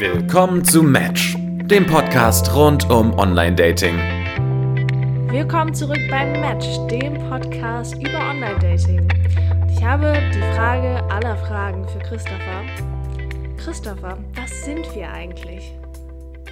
Willkommen 0.00 0.64
zu 0.64 0.84
Match, 0.84 1.34
dem 1.36 1.84
Podcast 1.84 2.54
rund 2.54 2.88
um 2.88 3.18
Online-Dating. 3.18 3.96
Willkommen 5.28 5.74
zurück 5.74 5.98
beim 6.08 6.40
Match, 6.40 6.66
dem 6.88 7.14
Podcast 7.28 7.96
über 7.96 8.30
Online-Dating. 8.30 9.08
Ich 9.68 9.82
habe 9.82 10.12
die 10.32 10.54
Frage 10.54 11.02
aller 11.10 11.36
Fragen 11.38 11.84
für 11.88 11.98
Christopher. 11.98 12.62
Christopher, 13.56 14.18
was 14.36 14.64
sind 14.64 14.94
wir 14.94 15.10
eigentlich? 15.10 15.74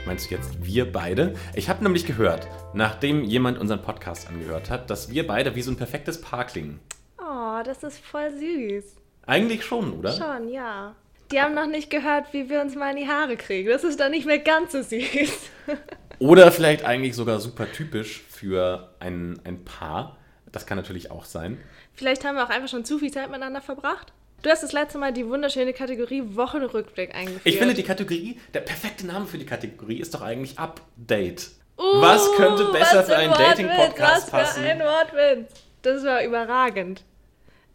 Meinst 0.06 0.28
du 0.28 0.34
jetzt 0.34 0.66
wir 0.66 0.90
beide? 0.90 1.34
Ich 1.54 1.68
habe 1.68 1.84
nämlich 1.84 2.04
gehört, 2.04 2.48
nachdem 2.74 3.22
jemand 3.22 3.58
unseren 3.58 3.80
Podcast 3.80 4.28
angehört 4.28 4.70
hat, 4.70 4.90
dass 4.90 5.08
wir 5.12 5.24
beide 5.24 5.54
wie 5.54 5.62
so 5.62 5.70
ein 5.70 5.76
perfektes 5.76 6.20
Paar 6.20 6.46
klingen. 6.46 6.80
Oh, 7.20 7.62
das 7.64 7.84
ist 7.84 8.04
voll 8.04 8.28
süß. 8.32 8.96
Eigentlich 9.24 9.64
schon, 9.64 9.92
oder? 9.92 10.10
Schon, 10.10 10.48
ja. 10.48 10.96
Die 11.30 11.40
haben 11.40 11.54
noch 11.54 11.66
nicht 11.66 11.90
gehört, 11.90 12.32
wie 12.32 12.48
wir 12.48 12.60
uns 12.60 12.74
mal 12.74 12.90
in 12.90 12.96
die 12.96 13.08
Haare 13.08 13.36
kriegen. 13.36 13.68
Das 13.68 13.84
ist 13.84 13.98
dann 13.98 14.12
nicht 14.12 14.26
mehr 14.26 14.38
ganz 14.38 14.72
so 14.72 14.82
süß. 14.82 15.50
Oder 16.18 16.50
vielleicht 16.52 16.84
eigentlich 16.84 17.14
sogar 17.14 17.40
super 17.40 17.70
typisch 17.70 18.22
für 18.28 18.94
ein, 19.00 19.40
ein 19.44 19.64
Paar. 19.64 20.16
Das 20.52 20.66
kann 20.66 20.76
natürlich 20.76 21.10
auch 21.10 21.24
sein. 21.24 21.60
Vielleicht 21.94 22.24
haben 22.24 22.36
wir 22.36 22.44
auch 22.44 22.50
einfach 22.50 22.68
schon 22.68 22.84
zu 22.84 22.98
viel 22.98 23.12
Zeit 23.12 23.26
miteinander 23.28 23.60
verbracht. 23.60 24.12
Du 24.42 24.50
hast 24.50 24.62
das 24.62 24.72
letzte 24.72 24.98
Mal 24.98 25.12
die 25.12 25.26
wunderschöne 25.26 25.72
Kategorie 25.72 26.22
Wochenrückblick 26.36 27.14
eingeführt. 27.14 27.42
Ich 27.44 27.58
finde 27.58 27.74
die 27.74 27.82
Kategorie, 27.82 28.38
der 28.54 28.60
perfekte 28.60 29.06
Name 29.06 29.26
für 29.26 29.38
die 29.38 29.46
Kategorie 29.46 29.98
ist 30.00 30.14
doch 30.14 30.22
eigentlich 30.22 30.58
Update. 30.58 31.48
Uh, 31.78 32.00
was 32.00 32.32
könnte 32.36 32.66
besser 32.66 33.00
was 33.00 33.06
für 33.06 33.16
einen 33.16 33.32
Dating-Podcast 33.32 34.26
Was 34.26 34.30
passen? 34.30 34.62
für 34.62 34.68
ein 34.70 34.80
Wortwitz. 34.80 35.52
Das 35.82 36.04
war 36.04 36.22
überragend. 36.22 37.02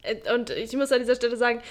Äh, 0.01 0.33
Und 0.33 0.49
ich 0.49 0.73
muss 0.75 0.91
an 0.91 0.99
dieser 0.99 1.15
Stelle 1.15 1.37
sagen, 1.37 1.61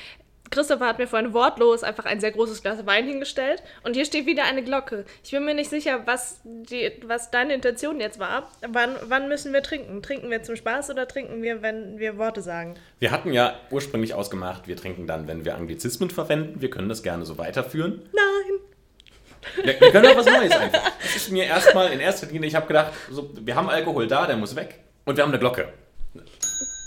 Christopher 0.51 0.87
hat 0.87 0.99
mir 0.99 1.07
vorhin 1.07 1.33
wortlos 1.33 1.85
einfach 1.85 2.07
ein 2.07 2.21
sehr 2.21 2.33
großes 2.33 2.63
Glas 2.63 2.85
Wein 2.85 3.07
hingestellt 3.07 3.63
und 3.85 3.95
hier 3.95 4.05
steht 4.05 4.27
wieder 4.27 4.45
eine 4.45 4.65
Glocke. 4.65 5.05
Ich 5.23 5.31
bin 5.31 5.45
mir 5.45 5.55
nicht 5.55 5.71
sicher, 5.71 6.03
was, 6.07 6.41
die, 6.45 6.91
was 7.07 7.31
deine 7.31 7.55
Intention 7.55 8.01
jetzt 8.01 8.19
war. 8.19 8.51
Wann, 8.67 8.97
wann 9.05 9.29
müssen 9.29 9.53
wir 9.53 9.63
trinken? 9.63 10.03
Trinken 10.03 10.29
wir 10.29 10.43
zum 10.43 10.57
Spaß 10.57 10.91
oder 10.91 11.07
trinken 11.07 11.43
wir, 11.43 11.63
wenn 11.63 11.99
wir 12.01 12.19
Worte 12.19 12.43
sagen? 12.43 12.75
Wir 12.99 13.13
hatten 13.13 13.33
ja 13.33 13.55
ursprünglich 13.71 14.15
ausgemacht, 14.15 14.67
wir 14.67 14.77
trinken 14.77 15.07
dann, 15.07 15.29
wenn 15.29 15.45
wir 15.45 15.55
Anglizismen 15.55 16.11
verwenden. 16.11 16.61
Wir 16.61 16.71
können 16.71 16.89
das 16.89 17.05
gerne 17.05 17.25
so 17.25 17.39
weiterführen. 17.39 18.03
Nein. 18.13 19.65
Wir, 19.65 19.81
wir 19.81 19.93
können 19.93 20.07
auch 20.09 20.17
was 20.17 20.27
Neues 20.27 20.53
einfach. 20.53 20.91
Das 21.01 21.17
ist 21.17 21.31
mir 21.31 21.45
erstmal 21.45 21.93
in 21.93 22.01
erster 22.01 22.27
Linie, 22.27 22.49
ich 22.49 22.57
habe 22.57 22.67
gedacht, 22.67 22.93
so, 23.09 23.31
wir 23.41 23.55
haben 23.55 23.69
Alkohol 23.71 24.09
da, 24.09 24.27
der 24.27 24.37
muss 24.37 24.57
weg. 24.57 24.81
Und 25.05 25.17
wir 25.17 25.23
haben 25.23 25.31
eine 25.31 25.39
Glocke. 25.39 25.73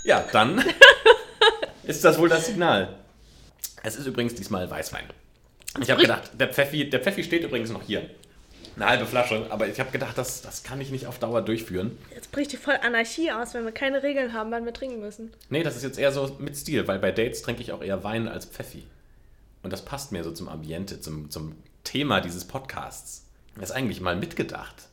Ja, 0.03 0.23
dann 0.33 0.63
ist 1.83 2.03
das 2.03 2.19
wohl 2.19 2.27
das 2.27 2.45
Signal. 2.45 2.99
Es 3.83 3.97
ist 3.97 4.07
übrigens 4.07 4.33
diesmal 4.33 4.69
Weißwein. 4.69 5.03
Ich 5.81 5.91
habe 5.91 6.01
gedacht, 6.01 6.31
der 6.39 6.47
Pfeffi, 6.47 6.89
der 6.89 7.01
Pfeffi 7.01 7.23
steht 7.23 7.43
übrigens 7.43 7.69
noch 7.69 7.83
hier. 7.83 8.09
Eine 8.75 8.85
halbe 8.87 9.05
Flasche, 9.05 9.45
aber 9.49 9.67
ich 9.67 9.79
habe 9.79 9.91
gedacht, 9.91 10.17
das, 10.17 10.41
das 10.41 10.63
kann 10.63 10.81
ich 10.81 10.89
nicht 10.89 11.05
auf 11.05 11.19
Dauer 11.19 11.41
durchführen. 11.41 11.97
Jetzt 12.15 12.31
bricht 12.31 12.51
die 12.53 12.57
voll 12.57 12.77
Anarchie 12.81 13.31
aus, 13.31 13.53
wenn 13.53 13.65
wir 13.65 13.71
keine 13.71 14.01
Regeln 14.01 14.33
haben, 14.33 14.49
wann 14.51 14.65
wir 14.65 14.73
trinken 14.73 14.99
müssen. 14.99 15.31
Nee, 15.49 15.61
das 15.61 15.75
ist 15.75 15.83
jetzt 15.83 15.99
eher 15.99 16.11
so 16.11 16.35
mit 16.39 16.55
Stil, 16.55 16.87
weil 16.87 16.97
bei 16.97 17.11
Dates 17.11 17.43
trinke 17.43 17.61
ich 17.61 17.71
auch 17.71 17.83
eher 17.83 18.03
Wein 18.03 18.27
als 18.27 18.45
Pfeffi. 18.45 18.87
Und 19.61 19.71
das 19.71 19.85
passt 19.85 20.11
mir 20.11 20.23
so 20.23 20.31
zum 20.31 20.49
Ambiente, 20.49 21.01
zum, 21.01 21.29
zum 21.29 21.55
Thema 21.83 22.21
dieses 22.21 22.45
Podcasts. 22.45 23.25
Das 23.55 23.69
ist 23.69 23.75
eigentlich 23.75 24.01
mal 24.01 24.15
mitgedacht. 24.15 24.87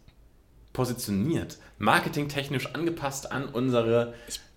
Positioniert, 0.72 1.56
marketingtechnisch 1.78 2.74
angepasst 2.74 3.32
an 3.32 3.48
unsere. 3.48 4.14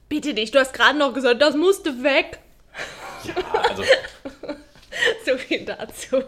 Bitte 0.10 0.34
dich, 0.34 0.52
du 0.52 0.60
hast 0.60 0.74
gerade 0.74 0.98
noch 0.98 1.14
gesagt, 1.14 1.42
das 1.42 1.56
musste 1.56 2.04
weg. 2.04 2.40
Ja, 3.24 3.36
also 3.70 3.84
So 5.26 5.38
viel 5.38 5.66
dazu. 5.66 6.24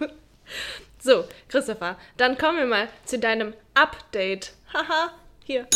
So, 1.00 1.26
Christopher, 1.50 1.98
dann 2.18 2.38
kommen 2.38 2.58
wir 2.58 2.66
mal 2.66 2.90
zu 3.06 3.20
deinem 3.20 3.54
Update. 3.74 4.54
Haha, 4.74 5.12
hier. 5.44 5.68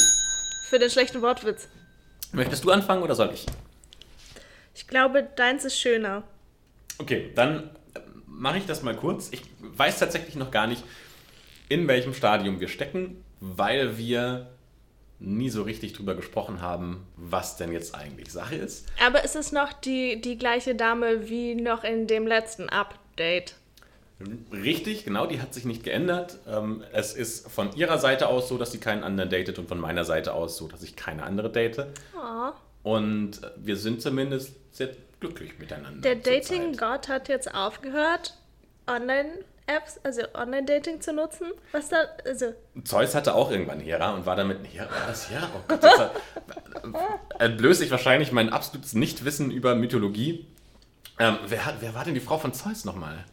Für 0.69 0.79
den 0.79 0.89
schlechten 0.89 1.21
Wortwitz. 1.21 1.67
möchtest 2.31 2.63
du 2.63 2.71
anfangen 2.71 3.03
oder 3.03 3.15
soll 3.15 3.31
ich? 3.33 3.45
Ich 4.73 4.87
glaube, 4.87 5.27
deins 5.35 5.65
ist 5.65 5.79
schöner. 5.79 6.23
Okay, 6.97 7.31
dann 7.35 7.69
mache 8.25 8.57
ich 8.57 8.65
das 8.65 8.81
mal 8.81 8.95
kurz. 8.95 9.29
Ich 9.31 9.43
weiß 9.59 9.99
tatsächlich 9.99 10.35
noch 10.35 10.51
gar 10.51 10.67
nicht, 10.67 10.83
in 11.67 11.87
welchem 11.87 12.13
Stadium 12.13 12.59
wir 12.59 12.67
stecken, 12.67 13.23
weil 13.39 13.97
wir 13.97 14.49
nie 15.19 15.49
so 15.49 15.63
richtig 15.63 15.93
drüber 15.93 16.15
gesprochen 16.15 16.61
haben, 16.61 17.05
was 17.17 17.57
denn 17.57 17.71
jetzt 17.71 17.93
eigentlich 17.93 18.31
Sache 18.31 18.55
ist. 18.55 18.87
Aber 19.05 19.23
es 19.23 19.35
ist 19.35 19.51
noch 19.51 19.73
die, 19.73 20.21
die 20.21 20.37
gleiche 20.37 20.75
Dame 20.75 21.29
wie 21.29 21.55
noch 21.55 21.83
in 21.83 22.07
dem 22.07 22.25
letzten 22.25 22.69
Update. 22.69 23.55
Richtig, 24.51 25.05
genau, 25.05 25.25
die 25.25 25.41
hat 25.41 25.53
sich 25.53 25.63
nicht 25.63 25.83
geändert. 25.83 26.37
Ähm, 26.47 26.83
Es 26.91 27.13
ist 27.13 27.49
von 27.49 27.73
ihrer 27.75 27.97
Seite 27.97 28.27
aus 28.27 28.49
so, 28.49 28.57
dass 28.57 28.71
sie 28.71 28.79
keinen 28.79 29.03
anderen 29.03 29.29
datet 29.29 29.59
und 29.59 29.69
von 29.69 29.79
meiner 29.79 30.03
Seite 30.03 30.33
aus 30.33 30.57
so, 30.57 30.67
dass 30.67 30.83
ich 30.83 30.95
keine 30.95 31.23
andere 31.23 31.49
date. 31.49 31.85
Oh. 32.15 32.51
Und 32.83 33.39
wir 33.57 33.77
sind 33.77 34.01
zumindest 34.01 34.53
sehr 34.71 34.89
glücklich 35.19 35.57
miteinander. 35.57 36.01
Der. 36.01 36.15
Dating-Gott 36.15 37.07
hat 37.07 37.29
jetzt 37.29 37.53
aufgehört, 37.53 38.35
Online-Apps, 39.69 39.99
also 40.03 40.21
Online-Dating 40.33 41.01
zu 41.01 41.13
nutzen. 41.13 41.51
Was 41.71 41.89
da, 41.89 41.97
also, 42.25 42.53
Zeus 42.83 43.15
hatte 43.15 43.35
auch 43.35 43.51
irgendwann 43.51 43.79
Hera 43.79 44.13
und 44.13 44.25
war 44.25 44.35
damit. 44.35 44.59
Hera, 44.71 44.89
war 44.89 45.07
das 45.07 45.29
Hera? 45.29 45.49
Oh 45.55 45.61
Gott, 45.67 45.83
das 45.83 46.11
entblöße 47.39 47.85
ich 47.85 47.91
wahrscheinlich 47.91 48.31
mein 48.31 48.49
absolutes 48.49 48.93
Nichtwissen 48.93 49.51
über 49.51 49.75
Mythologie. 49.75 50.47
Ähm, 51.19 51.37
wer, 51.47 51.59
wer 51.79 51.95
war 51.95 52.05
denn 52.05 52.13
die 52.13 52.19
Frau 52.19 52.37
von 52.37 52.53
Zeus 52.53 52.85
nochmal? 52.85 53.25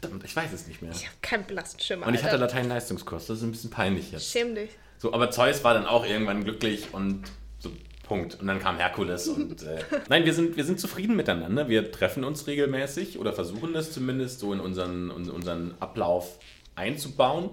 Verdammt, 0.00 0.24
ich 0.24 0.34
weiß 0.34 0.52
es 0.52 0.66
nicht 0.66 0.82
mehr. 0.82 0.92
ich 0.92 1.06
habe 1.06 1.16
keinen 1.22 1.44
blassen 1.44 1.80
Schimmer. 1.80 2.06
Und 2.06 2.14
ich 2.14 2.24
hatte. 2.24 2.36
Latein-Leistungskurs, 2.36 3.26
das 3.26 3.38
ist 3.38 3.44
ein 3.44 3.52
bisschen 3.52 3.70
peinlich 3.70 4.12
jetzt. 4.12 4.30
Schäm 4.30 4.54
dich. 4.54 4.70
So, 4.98 5.12
aber 5.12 5.30
Zeus 5.30 5.64
war 5.64 5.74
dann 5.74 5.86
auch 5.86 6.06
irgendwann 6.06 6.44
glücklich 6.44 6.92
und 6.92 7.24
so, 7.58 7.70
Punkt. 8.04 8.38
Und 8.40 8.46
dann 8.46 8.60
kam 8.60 8.76
Herkules 8.76 9.28
und 9.28 9.62
äh, 9.62 9.78
nein, 10.08 10.24
wir 10.24 10.32
sind, 10.34 10.56
wir 10.56 10.64
sind 10.64 10.78
zufrieden 10.78 11.16
miteinander. 11.16 11.68
Wir 11.68 11.90
treffen 11.90 12.24
uns 12.24 12.46
regelmäßig 12.46 13.18
oder 13.18 13.32
versuchen 13.32 13.72
das 13.72 13.92
zumindest 13.92 14.40
so 14.40 14.52
in 14.52 14.60
unseren, 14.60 15.10
in 15.10 15.30
unseren 15.30 15.74
Ablauf 15.80 16.38
einzubauen 16.76 17.50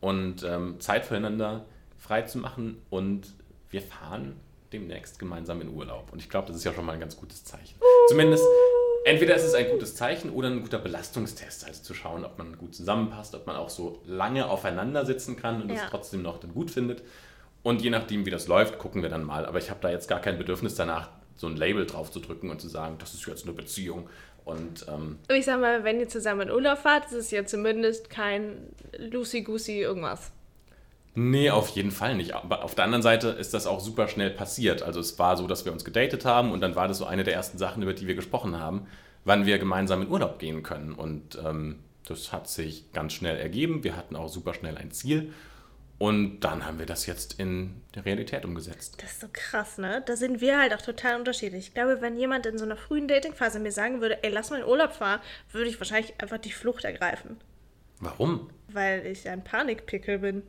und 0.00 0.42
ähm, 0.42 0.80
Zeit 0.80 1.04
füreinander 1.06 1.64
frei 1.98 2.22
zu 2.22 2.38
machen 2.38 2.80
und 2.90 3.34
wir 3.70 3.82
fahren 3.82 4.34
demnächst 4.72 5.18
gemeinsam 5.18 5.60
in 5.60 5.68
Urlaub. 5.68 6.12
Und 6.12 6.20
ich 6.20 6.28
glaube, 6.28 6.48
das 6.48 6.56
ist 6.56 6.64
ja 6.64 6.72
schon 6.72 6.86
mal 6.86 6.92
ein 6.92 7.00
ganz 7.00 7.16
gutes 7.16 7.44
Zeichen. 7.44 7.74
Zumindest, 8.08 8.44
entweder 9.04 9.34
ist 9.34 9.44
es 9.44 9.54
ein 9.54 9.68
gutes 9.70 9.96
Zeichen 9.96 10.30
oder 10.30 10.48
ein 10.48 10.62
guter 10.62 10.78
Belastungstest, 10.78 11.66
also 11.66 11.82
zu 11.82 11.92
schauen, 11.94 12.24
ob 12.24 12.38
man 12.38 12.56
gut 12.56 12.74
zusammenpasst, 12.74 13.34
ob 13.34 13.46
man 13.46 13.56
auch 13.56 13.68
so 13.68 14.00
lange 14.06 14.48
aufeinander 14.48 15.04
sitzen 15.04 15.36
kann 15.36 15.62
und 15.62 15.70
es 15.70 15.78
Ja. 15.80 15.88
trotzdem 15.90 16.22
noch 16.22 16.38
dann 16.38 16.54
gut 16.54 16.70
findet. 16.70 17.02
Und 17.62 17.82
je 17.82 17.90
nachdem, 17.90 18.24
wie 18.26 18.30
das 18.30 18.48
läuft, 18.48 18.78
gucken 18.78 19.02
wir 19.02 19.10
dann 19.10 19.24
mal. 19.24 19.44
Aber 19.46 19.58
ich 19.58 19.70
habe 19.70 19.80
da 19.80 19.90
jetzt 19.90 20.08
gar 20.08 20.20
kein 20.20 20.38
Bedürfnis 20.38 20.74
danach, 20.74 21.10
so 21.36 21.46
ein 21.46 21.56
Label 21.56 21.86
drauf 21.86 22.10
zu 22.10 22.20
drücken 22.20 22.50
und 22.50 22.60
zu 22.60 22.68
sagen, 22.68 22.96
das 22.98 23.14
ist 23.14 23.26
jetzt 23.26 23.44
eine 23.44 23.52
Beziehung. 23.52 24.08
Und 24.44 24.86
ähm, 24.88 25.18
Ich 25.28 25.44
sag 25.44 25.60
mal, 25.60 25.84
wenn 25.84 26.00
ihr 26.00 26.08
zusammen 26.08 26.42
in 26.42 26.50
Urlaub 26.50 26.78
fahrt, 26.78 27.06
ist 27.06 27.12
es 27.12 27.30
ja 27.30 27.44
zumindest 27.44 28.10
kein 28.10 28.68
Lucy-Goosey 28.98 29.80
irgendwas. 29.80 30.32
Nee, 31.14 31.50
auf 31.50 31.68
jeden 31.70 31.90
Fall 31.90 32.14
nicht. 32.14 32.34
Aber 32.34 32.64
auf 32.64 32.74
der 32.74 32.84
anderen 32.84 33.02
Seite 33.02 33.28
ist 33.28 33.52
das 33.52 33.66
auch 33.66 33.80
super 33.80 34.08
schnell 34.08 34.30
passiert. 34.30 34.82
Also 34.82 35.00
es 35.00 35.18
war 35.18 35.36
so, 35.36 35.46
dass 35.46 35.64
wir 35.64 35.72
uns 35.72 35.84
gedatet 35.84 36.24
haben 36.24 36.52
und 36.52 36.60
dann 36.60 36.76
war 36.76 36.88
das 36.88 36.98
so 36.98 37.04
eine 37.04 37.24
der 37.24 37.34
ersten 37.34 37.58
Sachen, 37.58 37.82
über 37.82 37.94
die 37.94 38.06
wir 38.06 38.14
gesprochen 38.14 38.58
haben, 38.58 38.86
wann 39.24 39.44
wir 39.44 39.58
gemeinsam 39.58 40.02
in 40.02 40.08
Urlaub 40.08 40.38
gehen 40.38 40.62
können. 40.62 40.94
Und 40.94 41.38
ähm, 41.44 41.80
das 42.06 42.32
hat 42.32 42.48
sich 42.48 42.92
ganz 42.92 43.12
schnell 43.12 43.36
ergeben. 43.36 43.82
Wir 43.84 43.96
hatten 43.96 44.16
auch 44.16 44.28
super 44.28 44.54
schnell 44.54 44.78
ein 44.78 44.92
Ziel. 44.92 45.32
Und 46.00 46.40
dann 46.40 46.64
haben 46.64 46.78
wir 46.78 46.86
das 46.86 47.04
jetzt 47.04 47.38
in 47.38 47.82
der 47.94 48.06
Realität 48.06 48.46
umgesetzt. 48.46 48.96
Das 49.02 49.12
ist 49.12 49.20
so 49.20 49.26
krass, 49.30 49.76
ne? 49.76 50.02
Da 50.06 50.16
sind 50.16 50.40
wir 50.40 50.58
halt 50.58 50.72
auch 50.72 50.80
total 50.80 51.18
unterschiedlich. 51.18 51.66
Ich 51.66 51.74
glaube, 51.74 52.00
wenn 52.00 52.16
jemand 52.16 52.46
in 52.46 52.56
so 52.56 52.64
einer 52.64 52.78
frühen 52.78 53.06
Datingphase 53.06 53.60
mir 53.60 53.70
sagen 53.70 54.00
würde, 54.00 54.24
ey, 54.24 54.32
lass 54.32 54.48
mal 54.48 54.60
in 54.60 54.66
Urlaub 54.66 54.94
fahren, 54.94 55.20
würde 55.52 55.68
ich 55.68 55.78
wahrscheinlich 55.78 56.14
einfach 56.18 56.38
die 56.38 56.52
Flucht 56.52 56.84
ergreifen. 56.84 57.36
Warum? 57.98 58.48
Weil 58.68 59.04
ich 59.04 59.28
ein 59.28 59.44
Panikpickel 59.44 60.20
bin. 60.20 60.42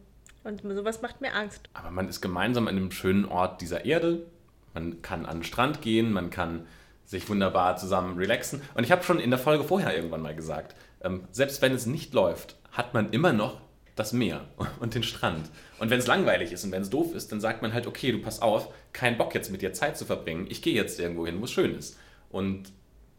Und 0.46 0.62
sowas 0.62 1.02
macht 1.02 1.20
mir 1.20 1.34
Angst. 1.34 1.68
Aber 1.74 1.92
man 1.92 2.08
ist 2.08 2.22
gemeinsam 2.22 2.70
an 2.70 2.78
einem 2.78 2.92
schönen 2.92 3.26
Ort 3.26 3.60
dieser 3.60 3.84
Erde. 3.84 4.26
Man 4.74 5.02
kann 5.02 5.26
an 5.26 5.40
den 5.40 5.44
Strand 5.44 5.82
gehen, 5.82 6.14
man 6.14 6.30
kann 6.30 6.66
sich 7.04 7.28
wunderbar 7.28 7.76
zusammen 7.76 8.18
relaxen. 8.18 8.62
Und 8.74 8.86
ich 8.86 8.92
habe 8.94 9.04
schon 9.04 9.20
in 9.20 9.32
der 9.32 9.40
Folge 9.40 9.66
vorher 9.66 9.94
irgendwann 9.94 10.22
mal 10.22 10.34
gesagt, 10.34 10.78
ähm, 11.02 11.28
selbst 11.30 11.62
wenn 11.62 11.74
es 11.74 11.88
nicht 11.88 12.14
läuft, 12.14 12.56
hat 12.72 12.94
man 12.94 13.12
immer 13.12 13.34
noch 13.34 13.60
das 13.96 14.14
Meer 14.14 14.46
und 14.80 14.96
den 14.96 15.04
Strand. 15.04 15.50
Und 15.80 15.90
wenn 15.90 16.00
es 16.00 16.08
langweilig 16.08 16.52
ist 16.52 16.64
und 16.64 16.72
wenn 16.72 16.82
es 16.82 16.90
doof 16.90 17.14
ist, 17.14 17.32
dann 17.32 17.42
sagt 17.42 17.62
man 17.62 17.74
halt, 17.74 17.88
okay, 17.88 18.12
du 18.12 18.20
pass 18.20 18.42
auf, 18.42 18.74
kein 18.94 19.18
Bock 19.18 19.34
jetzt 19.34 19.52
mit 19.52 19.62
dir 19.62 19.74
Zeit 19.74 19.98
zu 19.98 20.06
verbringen. 20.06 20.48
Ich 20.50 20.62
gehe 20.62 20.74
jetzt 20.74 21.00
irgendwo 21.00 21.26
hin, 21.26 21.40
wo 21.40 21.46
es 21.46 21.52
schön 21.52 21.76
ist. 21.76 21.98
Und 22.30 22.72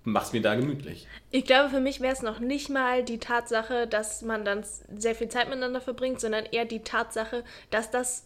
mach's 0.04 0.32
mir 0.32 0.42
da 0.42 0.54
gemütlich. 0.54 1.06
Ich 1.30 1.44
glaube, 1.44 1.70
für 1.70 1.80
mich 1.80 2.00
wäre 2.00 2.12
es 2.12 2.22
noch 2.22 2.40
nicht 2.40 2.68
mal 2.70 3.04
die 3.04 3.18
Tatsache, 3.18 3.86
dass 3.86 4.22
man 4.22 4.44
dann 4.44 4.64
sehr 4.96 5.14
viel 5.14 5.28
Zeit 5.28 5.48
miteinander 5.48 5.80
verbringt, 5.80 6.20
sondern 6.20 6.44
eher 6.46 6.64
die 6.64 6.80
Tatsache, 6.80 7.44
dass 7.70 7.90
das 7.90 8.24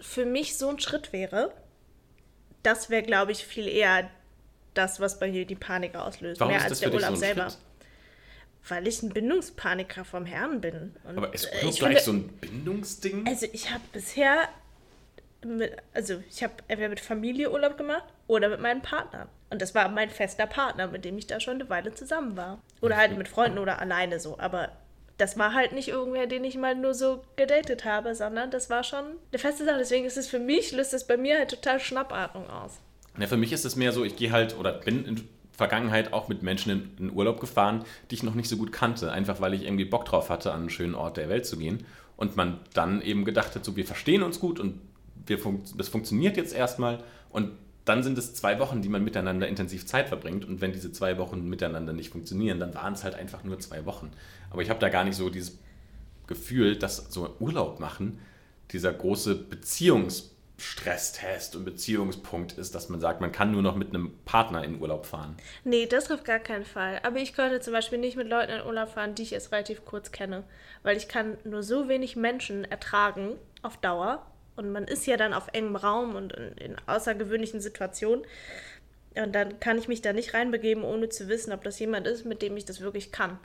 für 0.00 0.26
mich 0.26 0.56
so 0.56 0.68
ein 0.68 0.78
Schritt 0.78 1.12
wäre. 1.12 1.52
Das 2.62 2.90
wäre, 2.90 3.02
glaube 3.02 3.32
ich, 3.32 3.46
viel 3.46 3.68
eher 3.68 4.10
das, 4.74 5.00
was 5.00 5.18
bei 5.18 5.30
mir 5.30 5.46
die 5.46 5.54
Panik 5.54 5.94
auslöst, 5.94 6.40
Warum 6.40 6.52
mehr 6.52 6.60
ist 6.60 6.70
als 6.70 6.80
der 6.80 6.90
so 6.90 6.94
Urlaub 6.94 7.10
ein 7.10 7.16
selber. 7.16 7.50
Schritt? 7.50 7.58
Weil 8.68 8.86
ich 8.88 9.02
ein 9.02 9.10
Bindungspaniker 9.10 10.04
vom 10.04 10.26
Herrn 10.26 10.60
bin. 10.60 10.94
Und 11.04 11.18
Aber 11.18 11.32
ist 11.34 11.46
Urlaub 11.54 11.70
ich 11.72 11.78
gleich 11.78 12.02
finde- 12.02 12.02
so 12.02 12.12
ein 12.12 12.28
Bindungsding? 12.40 13.26
Also 13.26 13.46
ich 13.52 13.70
habe 13.72 13.82
bisher, 13.92 14.48
mit, 15.44 15.76
also 15.94 16.22
ich 16.28 16.42
habe 16.42 16.54
entweder 16.68 16.88
mit 16.88 17.00
Familie 17.00 17.52
Urlaub 17.52 17.76
gemacht 17.78 18.04
oder 18.26 18.48
mit 18.48 18.60
meinen 18.60 18.82
Partnern. 18.82 19.28
Und 19.50 19.62
das 19.62 19.74
war 19.74 19.88
mein 19.88 20.10
fester 20.10 20.46
Partner, 20.46 20.88
mit 20.88 21.04
dem 21.04 21.16
ich 21.18 21.26
da 21.26 21.38
schon 21.38 21.54
eine 21.54 21.68
Weile 21.70 21.94
zusammen 21.94 22.36
war. 22.36 22.60
Oder 22.80 22.96
halt 22.96 23.16
mit 23.16 23.28
Freunden 23.28 23.58
oder 23.58 23.78
alleine 23.78 24.18
so. 24.18 24.38
Aber 24.40 24.72
das 25.18 25.38
war 25.38 25.54
halt 25.54 25.72
nicht 25.72 25.88
irgendwer, 25.88 26.26
den 26.26 26.42
ich 26.44 26.56
mal 26.56 26.74
nur 26.74 26.92
so 26.94 27.22
gedatet 27.36 27.84
habe, 27.84 28.14
sondern 28.14 28.50
das 28.50 28.68
war 28.70 28.82
schon 28.82 29.04
eine 29.30 29.38
feste 29.38 29.64
Sache. 29.64 29.78
Deswegen 29.78 30.04
ist 30.04 30.16
es 30.16 30.26
für 30.28 30.40
mich, 30.40 30.72
löst 30.72 30.92
es 30.94 31.06
bei 31.06 31.16
mir 31.16 31.38
halt 31.38 31.50
total 31.50 31.78
Schnappatmung 31.78 32.50
aus. 32.50 32.72
Ja, 33.18 33.26
für 33.28 33.36
mich 33.38 33.52
ist 33.52 33.64
es 33.64 33.76
mehr 33.76 33.92
so, 33.92 34.04
ich 34.04 34.16
gehe 34.16 34.30
halt 34.32 34.58
oder 34.58 34.72
bin 34.72 35.06
in 35.06 35.28
Vergangenheit 35.56 36.12
auch 36.12 36.28
mit 36.28 36.42
Menschen 36.42 36.70
in, 36.70 37.06
in 37.06 37.12
Urlaub 37.12 37.40
gefahren, 37.40 37.84
die 38.10 38.16
ich 38.16 38.22
noch 38.22 38.34
nicht 38.34 38.48
so 38.48 38.56
gut 38.56 38.72
kannte, 38.72 39.10
einfach 39.10 39.40
weil 39.40 39.54
ich 39.54 39.64
irgendwie 39.64 39.84
Bock 39.84 40.04
drauf 40.04 40.28
hatte, 40.28 40.52
an 40.52 40.60
einen 40.60 40.70
schönen 40.70 40.94
Ort 40.94 41.16
der 41.16 41.28
Welt 41.28 41.46
zu 41.46 41.56
gehen. 41.56 41.84
Und 42.16 42.36
man 42.36 42.60
dann 42.72 43.02
eben 43.02 43.24
gedacht 43.24 43.54
hat, 43.54 43.64
so 43.64 43.76
wir 43.76 43.84
verstehen 43.84 44.22
uns 44.22 44.40
gut 44.40 44.58
und 44.58 44.80
wir 45.26 45.38
fun 45.38 45.62
das 45.76 45.88
funktioniert 45.88 46.36
jetzt 46.36 46.54
erstmal. 46.54 47.02
Und 47.30 47.50
dann 47.84 48.02
sind 48.02 48.18
es 48.18 48.34
zwei 48.34 48.58
Wochen, 48.58 48.82
die 48.82 48.88
man 48.88 49.04
miteinander 49.04 49.48
intensiv 49.48 49.86
Zeit 49.86 50.08
verbringt. 50.08 50.44
Und 50.44 50.60
wenn 50.60 50.72
diese 50.72 50.92
zwei 50.92 51.18
Wochen 51.18 51.48
miteinander 51.48 51.92
nicht 51.92 52.10
funktionieren, 52.10 52.58
dann 52.58 52.74
waren 52.74 52.94
es 52.94 53.04
halt 53.04 53.14
einfach 53.14 53.44
nur 53.44 53.58
zwei 53.58 53.84
Wochen. 53.84 54.10
Aber 54.50 54.62
ich 54.62 54.70
habe 54.70 54.80
da 54.80 54.88
gar 54.88 55.04
nicht 55.04 55.16
so 55.16 55.30
dieses 55.30 55.58
Gefühl, 56.26 56.76
dass 56.76 57.12
so 57.12 57.34
Urlaub 57.38 57.80
machen 57.80 58.18
dieser 58.72 58.92
große 58.92 59.36
Beziehungsstresstest 60.56 61.56
und 61.56 61.64
Beziehungspunkt 61.64 62.56
ist, 62.56 62.74
dass 62.74 62.88
man 62.88 62.98
sagt, 62.98 63.20
man 63.20 63.30
kann 63.30 63.50
nur 63.50 63.60
noch 63.60 63.76
mit 63.76 63.90
einem 63.90 64.16
Partner 64.24 64.64
in 64.64 64.80
Urlaub 64.80 65.04
fahren. 65.04 65.36
Nee, 65.64 65.86
das 65.86 66.10
auf 66.10 66.24
gar 66.24 66.38
keinen 66.38 66.64
Fall. 66.64 67.00
Aber 67.02 67.18
ich 67.18 67.34
könnte 67.34 67.60
zum 67.60 67.74
Beispiel 67.74 67.98
nicht 67.98 68.16
mit 68.16 68.28
Leuten 68.28 68.52
in 68.52 68.62
Urlaub 68.64 68.90
fahren, 68.90 69.14
die 69.14 69.22
ich 69.22 69.32
erst 69.34 69.52
relativ 69.52 69.84
kurz 69.84 70.12
kenne. 70.12 70.44
Weil 70.82 70.96
ich 70.96 71.08
kann 71.08 71.36
nur 71.44 71.62
so 71.62 71.88
wenig 71.88 72.16
Menschen 72.16 72.64
ertragen 72.64 73.36
auf 73.62 73.76
Dauer. 73.76 74.24
Und 74.56 74.72
man 74.72 74.84
ist 74.84 75.06
ja 75.06 75.18
dann 75.18 75.34
auf 75.34 75.48
engem 75.52 75.76
Raum 75.76 76.16
und 76.16 76.32
in, 76.32 76.52
in 76.56 76.76
außergewöhnlichen 76.86 77.60
Situationen. 77.60 78.24
Und 79.14 79.34
dann 79.34 79.60
kann 79.60 79.78
ich 79.78 79.88
mich 79.88 80.00
da 80.00 80.14
nicht 80.14 80.32
reinbegeben, 80.32 80.84
ohne 80.84 81.10
zu 81.10 81.28
wissen, 81.28 81.52
ob 81.52 81.64
das 81.64 81.78
jemand 81.78 82.06
ist, 82.06 82.24
mit 82.24 82.40
dem 82.40 82.56
ich 82.56 82.64
das 82.64 82.80
wirklich 82.80 83.12
kann. 83.12 83.38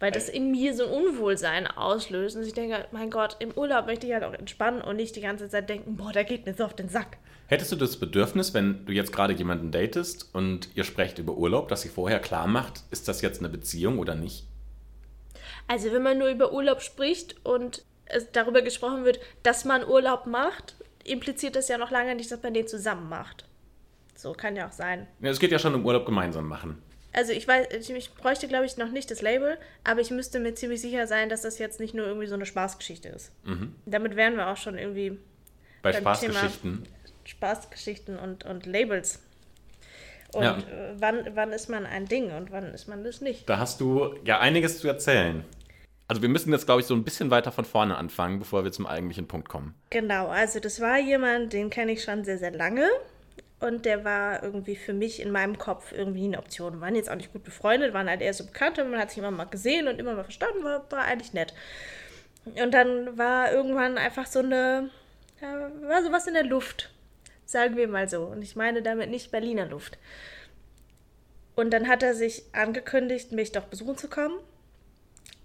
Weil 0.00 0.10
das 0.10 0.28
in 0.28 0.50
mir 0.50 0.74
so 0.74 0.84
ein 0.86 0.90
Unwohlsein 0.90 1.66
auslöst. 1.66 2.34
Und 2.36 2.44
ich 2.44 2.54
denke, 2.54 2.86
mein 2.90 3.10
Gott, 3.10 3.36
im 3.38 3.52
Urlaub 3.52 3.86
möchte 3.86 4.06
ich 4.06 4.14
halt 4.14 4.24
auch 4.24 4.32
entspannen 4.32 4.80
und 4.80 4.96
nicht 4.96 5.14
die 5.14 5.20
ganze 5.20 5.48
Zeit 5.48 5.68
denken, 5.68 5.96
boah, 5.96 6.10
der 6.10 6.24
geht 6.24 6.46
mir 6.46 6.54
so 6.54 6.64
auf 6.64 6.74
den 6.74 6.88
Sack. 6.88 7.18
Hättest 7.46 7.70
du 7.72 7.76
das 7.76 7.96
Bedürfnis, 7.98 8.54
wenn 8.54 8.86
du 8.86 8.92
jetzt 8.92 9.12
gerade 9.12 9.34
jemanden 9.34 9.72
datest 9.72 10.30
und 10.32 10.68
ihr 10.74 10.84
sprecht 10.84 11.18
über 11.18 11.34
Urlaub, 11.34 11.68
dass 11.68 11.82
sie 11.82 11.88
vorher 11.88 12.18
klar 12.18 12.46
macht, 12.46 12.84
ist 12.90 13.08
das 13.08 13.20
jetzt 13.20 13.40
eine 13.40 13.48
Beziehung 13.48 13.98
oder 13.98 14.14
nicht? 14.14 14.46
Also 15.66 15.92
wenn 15.92 16.02
man 16.02 16.18
nur 16.18 16.28
über 16.28 16.52
Urlaub 16.52 16.80
spricht 16.80 17.44
und 17.44 17.84
es 18.06 18.30
darüber 18.32 18.62
gesprochen 18.62 19.04
wird, 19.04 19.20
dass 19.42 19.64
man 19.64 19.86
Urlaub 19.86 20.26
macht, 20.26 20.76
impliziert 21.04 21.56
das 21.56 21.68
ja 21.68 21.76
noch 21.76 21.90
lange 21.90 22.14
nicht, 22.14 22.30
dass 22.30 22.42
man 22.42 22.54
den 22.54 22.66
zusammen 22.66 23.08
macht. 23.08 23.44
So 24.14 24.32
kann 24.32 24.56
ja 24.56 24.68
auch 24.68 24.72
sein. 24.72 25.06
Ja, 25.20 25.30
es 25.30 25.40
geht 25.40 25.52
ja 25.52 25.58
schon 25.58 25.74
um 25.74 25.84
Urlaub 25.84 26.06
gemeinsam 26.06 26.46
machen. 26.46 26.80
Also 27.12 27.32
ich 27.32 27.46
weiß, 27.48 27.88
ich, 27.88 28.14
bräuchte 28.14 28.46
glaube 28.46 28.66
ich 28.66 28.76
noch 28.76 28.90
nicht 28.90 29.10
das 29.10 29.20
Label, 29.20 29.58
aber 29.84 30.00
ich 30.00 30.10
müsste 30.10 30.38
mir 30.38 30.54
ziemlich 30.54 30.80
sicher 30.80 31.06
sein, 31.06 31.28
dass 31.28 31.42
das 31.42 31.58
jetzt 31.58 31.80
nicht 31.80 31.94
nur 31.94 32.06
irgendwie 32.06 32.26
so 32.26 32.34
eine 32.34 32.46
Spaßgeschichte 32.46 33.08
ist. 33.08 33.32
Damit 33.86 34.16
wären 34.16 34.36
wir 34.36 34.48
auch 34.48 34.56
schon 34.56 34.78
irgendwie 34.78 35.18
Bei 35.82 35.92
Spaßgeschichten. 35.92 36.86
Spaßgeschichten 37.24 38.18
und, 38.18 38.44
und 38.44 38.66
Labels. 38.66 39.20
Und 40.32 40.42
Ja. 40.42 40.58
äh, 40.58 40.94
wann, 40.98 41.28
wann 41.34 41.52
ist 41.52 41.68
man 41.68 41.86
ein 41.86 42.06
Ding 42.06 42.30
und 42.32 42.52
wann 42.52 42.72
ist 42.72 42.86
man 42.88 43.02
das 43.04 43.20
nicht? 43.20 43.48
Da 43.48 43.58
hast 43.58 43.80
du 43.80 44.14
ja 44.24 44.38
einiges 44.38 44.78
zu 44.78 44.88
erzählen. 44.88 45.44
Also 46.06 46.22
wir 46.22 46.28
müssen 46.28 46.52
jetzt, 46.52 46.66
glaube 46.66 46.80
ich, 46.80 46.86
so 46.86 46.94
ein 46.94 47.04
bisschen 47.04 47.30
weiter 47.30 47.52
von 47.52 47.64
vorne 47.64 47.96
anfangen, 47.96 48.40
bevor 48.40 48.64
wir 48.64 48.72
zum 48.72 48.86
eigentlichen 48.86 49.28
Punkt 49.28 49.48
kommen. 49.48 49.74
Genau, 49.90 50.26
also 50.26 50.58
das 50.58 50.80
war 50.80 50.98
jemand, 50.98 51.52
den 51.52 51.70
kenne 51.70 51.92
ich 51.92 52.02
schon 52.02 52.24
sehr, 52.24 52.38
sehr 52.38 52.50
lange. 52.50 52.88
Und 53.60 53.84
der 53.84 54.04
war 54.04 54.42
irgendwie 54.42 54.74
für 54.74 54.94
mich 54.94 55.20
in 55.20 55.30
meinem 55.30 55.58
Kopf 55.58 55.92
irgendwie 55.92 56.24
eine 56.24 56.38
Option. 56.38 56.74
Wir 56.74 56.80
waren 56.80 56.94
jetzt 56.94 57.10
auch 57.10 57.16
nicht 57.16 57.32
gut 57.32 57.44
befreundet, 57.44 57.92
waren 57.92 58.08
halt 58.08 58.22
eher 58.22 58.32
so 58.32 58.46
Bekannte, 58.46 58.84
man 58.84 58.98
hat 58.98 59.10
sich 59.10 59.18
immer 59.18 59.30
mal 59.30 59.44
gesehen 59.44 59.86
und 59.86 59.98
immer 59.98 60.14
mal 60.14 60.24
verstanden, 60.24 60.64
war, 60.64 60.90
war 60.90 61.04
eigentlich 61.04 61.34
nett. 61.34 61.52
Und 62.44 62.72
dann 62.72 63.18
war 63.18 63.52
irgendwann 63.52 63.98
einfach 63.98 64.26
so 64.26 64.38
eine, 64.38 64.88
war 65.40 66.02
so 66.02 66.10
was 66.10 66.26
in 66.26 66.34
der 66.34 66.44
Luft, 66.44 66.90
sagen 67.44 67.76
wir 67.76 67.86
mal 67.86 68.08
so. 68.08 68.22
Und 68.24 68.42
ich 68.42 68.56
meine 68.56 68.82
damit 68.82 69.10
nicht 69.10 69.30
Berliner 69.30 69.66
Luft. 69.66 69.98
Und 71.54 71.70
dann 71.70 71.86
hat 71.86 72.02
er 72.02 72.14
sich 72.14 72.44
angekündigt, 72.52 73.32
mich 73.32 73.52
doch 73.52 73.64
besuchen 73.64 73.98
zu 73.98 74.08
kommen. 74.08 74.38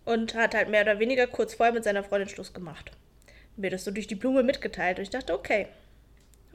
Und 0.05 0.35
hat 0.35 0.53
halt 0.53 0.69
mehr 0.69 0.83
oder 0.83 0.99
weniger 0.99 1.25
kurz 1.25 1.55
vorher 1.55 1.73
mit 1.73 1.83
seiner 1.83 2.03
Freundin 2.03 2.29
Schluss 2.29 2.53
gemacht 2.53 2.91
mir 3.57 3.69
das 3.69 3.83
so 3.83 3.91
durch 3.91 4.07
die 4.07 4.15
Blume 4.15 4.43
mitgeteilt. 4.43 4.97
Und 4.97 5.03
ich 5.03 5.09
dachte, 5.09 5.33
okay, 5.33 5.67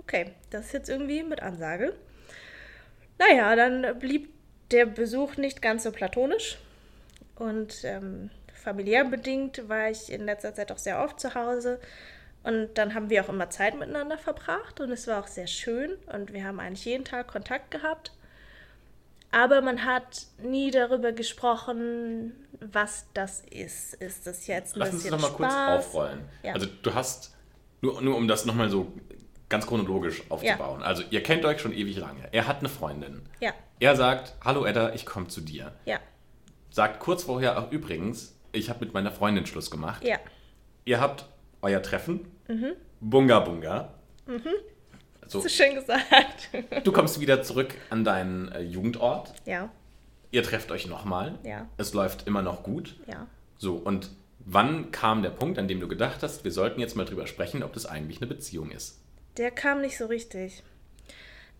okay, 0.00 0.32
das 0.50 0.66
ist 0.66 0.72
jetzt 0.72 0.88
irgendwie 0.88 1.22
mit 1.22 1.42
Ansage. 1.42 1.94
Naja, 3.18 3.54
dann 3.54 3.98
blieb 3.98 4.32
der 4.70 4.86
Besuch 4.86 5.36
nicht 5.36 5.62
ganz 5.62 5.84
so 5.84 5.92
platonisch. 5.92 6.58
Und 7.36 7.84
ähm, 7.84 8.30
familiär 8.54 9.04
bedingt 9.04 9.68
war 9.68 9.90
ich 9.90 10.10
in 10.10 10.24
letzter 10.24 10.54
Zeit 10.54 10.72
auch 10.72 10.78
sehr 10.78 11.02
oft 11.02 11.20
zu 11.20 11.34
Hause. 11.34 11.80
Und 12.42 12.70
dann 12.74 12.94
haben 12.94 13.10
wir 13.10 13.22
auch 13.22 13.28
immer 13.28 13.50
Zeit 13.50 13.78
miteinander 13.78 14.16
verbracht. 14.16 14.80
Und 14.80 14.90
es 14.92 15.06
war 15.06 15.20
auch 15.20 15.26
sehr 15.26 15.46
schön. 15.46 15.96
Und 16.12 16.32
wir 16.32 16.44
haben 16.44 16.60
eigentlich 16.60 16.84
jeden 16.84 17.04
Tag 17.04 17.28
Kontakt 17.28 17.70
gehabt. 17.70 18.12
Aber 19.32 19.60
man 19.60 19.84
hat 19.84 20.26
nie 20.42 20.70
darüber 20.70 21.12
gesprochen, 21.12 22.32
was 22.60 23.06
das 23.14 23.42
ist. 23.50 23.94
Ist 23.94 24.26
das 24.26 24.46
jetzt 24.46 24.76
ein 24.76 24.80
Lass 24.80 24.92
uns 24.92 25.02
das 25.04 25.12
noch 25.12 25.20
mal 25.20 25.30
kurz 25.30 25.54
aufrollen. 25.54 26.20
Ja. 26.42 26.54
Also 26.54 26.66
du 26.82 26.94
hast, 26.94 27.34
nur, 27.80 28.00
nur 28.02 28.16
um 28.16 28.26
das 28.26 28.44
nochmal 28.44 28.70
so 28.70 28.92
ganz 29.50 29.66
chronologisch 29.66 30.22
aufzubauen. 30.30 30.82
Also 30.82 31.02
ihr 31.10 31.22
kennt 31.22 31.44
euch 31.44 31.60
schon 31.60 31.72
ewig 31.74 31.96
lange. 31.98 32.28
Er 32.32 32.46
hat 32.46 32.60
eine 32.60 32.68
Freundin. 32.70 33.20
Ja, 33.40 33.52
Er 33.80 33.94
sagt, 33.96 34.34
hallo 34.42 34.64
Edda, 34.64 34.94
ich 34.94 35.04
komme 35.04 35.28
zu 35.28 35.42
dir. 35.42 35.72
ja, 35.84 35.98
Sagt 36.70 37.00
kurz 37.00 37.24
vorher 37.24 37.58
auch 37.58 37.70
übrigens, 37.72 38.36
ich 38.52 38.70
habe 38.70 38.84
mit 38.84 38.94
meiner 38.94 39.10
Freundin 39.12 39.44
Schluss 39.46 39.70
gemacht. 39.70 40.02
ja. 40.04 40.16
Ihr 40.86 40.98
habt 41.00 41.26
euer 41.60 41.82
Treffen. 41.82 42.26
Mhm. 42.48 42.72
Bunga 43.00 43.40
Bunga. 43.40 43.92
So, 45.26 45.40
So 45.40 45.48
schön 45.48 45.74
gesagt. 45.74 46.48
du 46.84 46.90
kommst 46.92 47.20
wieder 47.20 47.42
zurück 47.42 47.74
an 47.90 48.02
deinen 48.04 48.50
äh, 48.52 48.60
Jugendort. 48.62 49.32
ja, 49.44 49.68
Ihr 50.32 50.42
trefft 50.44 50.70
euch 50.70 50.86
nochmal. 50.86 51.38
Ja. 51.42 51.66
Es 51.76 51.92
läuft 51.92 52.26
immer 52.28 52.40
noch 52.42 52.62
gut. 52.62 52.94
ja. 53.08 53.26
So, 53.58 53.74
und 53.74 54.10
wann 54.38 54.90
kam 54.92 55.22
der 55.22 55.30
Punkt, 55.30 55.58
an 55.58 55.66
dem 55.68 55.80
du 55.80 55.88
gedacht 55.88 56.22
hast, 56.22 56.44
wir 56.44 56.52
sollten 56.52 56.80
jetzt 56.80 56.96
mal 56.96 57.04
drüber 57.04 57.26
sprechen, 57.26 57.62
ob 57.62 57.72
das 57.74 57.84
eigentlich 57.84 58.18
eine 58.22 58.26
Beziehung 58.28 58.70
ist? 58.70 58.99
Der 59.36 59.50
kam 59.50 59.80
nicht 59.80 59.96
so 59.96 60.06
richtig. 60.06 60.62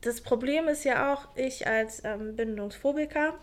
Das 0.01 0.21
Problem 0.21 0.69
ist 0.69 0.85
ja 0.85 1.13
auch, 1.13 1.29
ich 1.37 1.67
als 1.67 2.03
ähm, 2.05 2.37
Bindungsphobiker 2.37 3.39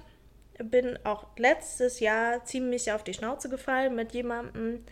bin 0.58 0.98
auch 1.04 1.28
letztes 1.38 2.00
Jahr 2.00 2.44
ziemlich 2.46 2.92
auf 2.92 3.04
die 3.04 3.14
Schnauze 3.14 3.48
gefallen 3.50 3.96
mit 3.96 4.14
jemandem, 4.14 4.84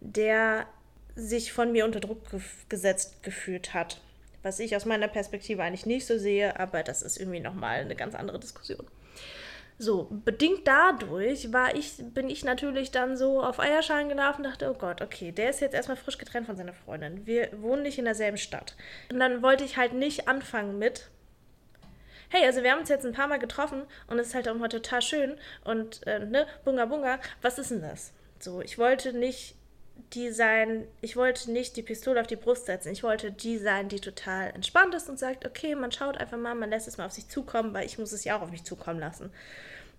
der 0.00 0.66
sich 1.14 1.52
von 1.52 1.70
mir 1.70 1.84
unter 1.84 2.00
Druck 2.00 2.30
ge 2.30 2.40
gesetzt 2.68 3.22
gefühlt 3.22 3.74
hat. 3.74 4.00
Was 4.42 4.58
ich 4.58 4.74
aus 4.74 4.84
meiner 4.84 5.08
Perspektive 5.08 5.62
eigentlich 5.62 5.86
nicht 5.86 6.06
so 6.06 6.18
sehe, 6.18 6.58
aber 6.58 6.82
das 6.82 7.02
ist 7.02 7.18
irgendwie 7.18 7.40
nochmal 7.40 7.80
eine 7.80 7.96
ganz 7.96 8.14
andere 8.14 8.40
Diskussion. 8.40 8.84
So, 9.76 10.06
bedingt 10.24 10.68
dadurch 10.68 11.52
war 11.52 11.74
ich, 11.74 11.96
bin 11.98 12.30
ich 12.30 12.44
natürlich 12.44 12.92
dann 12.92 13.16
so 13.16 13.42
auf 13.42 13.58
Eierschalen 13.58 14.08
gelaufen 14.08 14.44
und 14.44 14.50
dachte, 14.50 14.70
oh 14.70 14.74
Gott, 14.74 15.02
okay, 15.02 15.32
der 15.32 15.50
ist 15.50 15.60
jetzt 15.60 15.74
erstmal 15.74 15.96
frisch 15.96 16.16
getrennt 16.16 16.46
von 16.46 16.56
seiner 16.56 16.74
Freundin. 16.74 17.26
Wir 17.26 17.50
wohnen 17.60 17.82
nicht 17.82 17.98
in 17.98 18.04
derselben 18.04 18.38
Stadt. 18.38 18.76
Und 19.10 19.18
dann 19.18 19.42
wollte 19.42 19.64
ich 19.64 19.76
halt 19.76 19.92
nicht 19.92 20.28
anfangen 20.28 20.78
mit, 20.78 21.10
hey, 22.28 22.46
also 22.46 22.62
wir 22.62 22.70
haben 22.70 22.80
uns 22.80 22.88
jetzt 22.88 23.04
ein 23.04 23.12
paar 23.12 23.26
Mal 23.26 23.40
getroffen 23.40 23.82
und 24.06 24.18
es 24.20 24.28
ist 24.28 24.34
halt 24.34 24.48
auch 24.48 24.54
mal 24.54 24.68
total 24.68 25.02
schön 25.02 25.36
und, 25.64 26.06
äh, 26.06 26.20
ne, 26.20 26.46
bunga 26.64 26.86
bunga, 26.86 27.18
was 27.42 27.58
ist 27.58 27.72
denn 27.72 27.82
das? 27.82 28.12
So, 28.38 28.60
ich 28.60 28.78
wollte 28.78 29.12
nicht 29.12 29.56
die 30.12 30.30
sein, 30.30 30.86
ich 31.00 31.16
wollte 31.16 31.50
nicht 31.50 31.76
die 31.76 31.82
Pistole 31.82 32.20
auf 32.20 32.26
die 32.26 32.36
Brust 32.36 32.66
setzen. 32.66 32.92
Ich 32.92 33.02
wollte 33.02 33.32
die 33.32 33.58
sein, 33.58 33.88
die 33.88 34.00
total 34.00 34.50
entspannt 34.50 34.94
ist 34.94 35.08
und 35.08 35.18
sagt, 35.18 35.44
okay, 35.44 35.74
man 35.74 35.92
schaut 35.92 36.16
einfach 36.16 36.38
mal, 36.38 36.54
man 36.54 36.70
lässt 36.70 36.88
es 36.88 36.98
mal 36.98 37.06
auf 37.06 37.12
sich 37.12 37.28
zukommen, 37.28 37.74
weil 37.74 37.86
ich 37.86 37.98
muss 37.98 38.12
es 38.12 38.24
ja 38.24 38.36
auch 38.36 38.42
auf 38.42 38.50
mich 38.50 38.64
zukommen 38.64 39.00
lassen. 39.00 39.30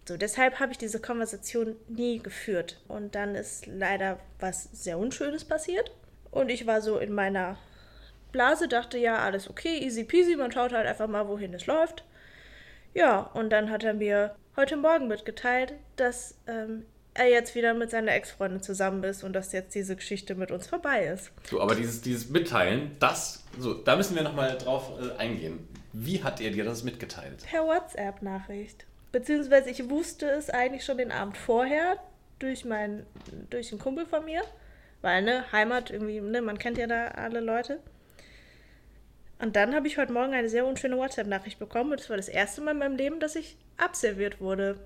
So, 0.07 0.17
deshalb 0.17 0.59
habe 0.59 0.71
ich 0.71 0.77
diese 0.77 1.01
Konversation 1.01 1.75
nie 1.87 2.19
geführt. 2.19 2.79
Und 2.87 3.15
dann 3.15 3.35
ist 3.35 3.65
leider 3.65 4.19
was 4.39 4.69
sehr 4.71 4.99
Unschönes 4.99 5.43
passiert. 5.43 5.91
Und 6.31 6.49
ich 6.49 6.67
war 6.67 6.81
so 6.81 6.99
in 6.99 7.13
meiner 7.13 7.57
Blase, 8.31 8.67
dachte, 8.67 8.97
ja, 8.97 9.19
alles 9.19 9.49
okay, 9.49 9.79
easy 9.79 10.03
peasy, 10.03 10.35
man 10.35 10.51
schaut 10.51 10.73
halt 10.73 10.85
einfach 10.85 11.07
mal, 11.07 11.27
wohin 11.27 11.53
es 11.53 11.65
läuft. 11.65 12.03
Ja, 12.93 13.19
und 13.19 13.49
dann 13.49 13.71
hat 13.71 13.83
er 13.83 13.93
mir 13.93 14.35
heute 14.55 14.77
Morgen 14.77 15.07
mitgeteilt, 15.07 15.73
dass 15.95 16.35
ähm, 16.47 16.85
er 17.15 17.29
jetzt 17.29 17.55
wieder 17.55 17.73
mit 17.73 17.89
seiner 17.89 18.13
Ex-Freundin 18.13 18.61
zusammen 18.61 19.03
ist 19.03 19.23
und 19.23 19.33
dass 19.33 19.51
jetzt 19.51 19.73
diese 19.73 19.95
Geschichte 19.95 20.35
mit 20.35 20.51
uns 20.51 20.67
vorbei 20.67 21.05
ist. 21.05 21.31
So, 21.49 21.61
aber 21.61 21.73
dieses, 21.75 22.01
dieses 22.01 22.29
Mitteilen, 22.29 22.91
das, 22.99 23.43
so, 23.57 23.73
da 23.73 23.95
müssen 23.95 24.15
wir 24.15 24.23
nochmal 24.23 24.57
drauf 24.57 24.91
äh, 25.01 25.17
eingehen. 25.17 25.67
Wie 25.93 26.23
hat 26.23 26.41
er 26.41 26.51
dir 26.51 26.65
das 26.65 26.83
mitgeteilt? 26.83 27.43
Per 27.49 27.65
WhatsApp-Nachricht. 27.65 28.85
Beziehungsweise 29.11 29.69
ich 29.69 29.89
wusste 29.89 30.29
es 30.29 30.49
eigentlich 30.49 30.83
schon 30.83 30.97
den 30.97 31.11
Abend 31.11 31.37
vorher, 31.37 31.97
durch 32.39 32.65
meinen, 32.65 33.05
durch 33.49 33.71
einen 33.71 33.79
Kumpel 33.79 34.05
von 34.05 34.25
mir. 34.25 34.41
Weil, 35.01 35.21
ne, 35.21 35.49
Heimat, 35.51 35.91
irgendwie, 35.91 36.19
ne, 36.19 36.41
man 36.41 36.57
kennt 36.57 36.77
ja 36.77 36.87
da 36.87 37.07
alle 37.09 37.39
Leute. 37.39 37.79
Und 39.39 39.55
dann 39.55 39.73
habe 39.73 39.87
ich 39.87 39.97
heute 39.97 40.11
Morgen 40.11 40.33
eine 40.33 40.49
sehr 40.49 40.65
unschöne 40.65 40.97
WhatsApp-Nachricht 40.97 41.59
bekommen. 41.59 41.91
Und 41.91 42.01
es 42.01 42.09
war 42.09 42.17
das 42.17 42.27
erste 42.27 42.61
Mal 42.61 42.71
in 42.71 42.79
meinem 42.79 42.97
Leben, 42.97 43.19
dass 43.21 43.35
ich 43.35 43.57
abserviert 43.77 44.41
wurde. 44.41 44.77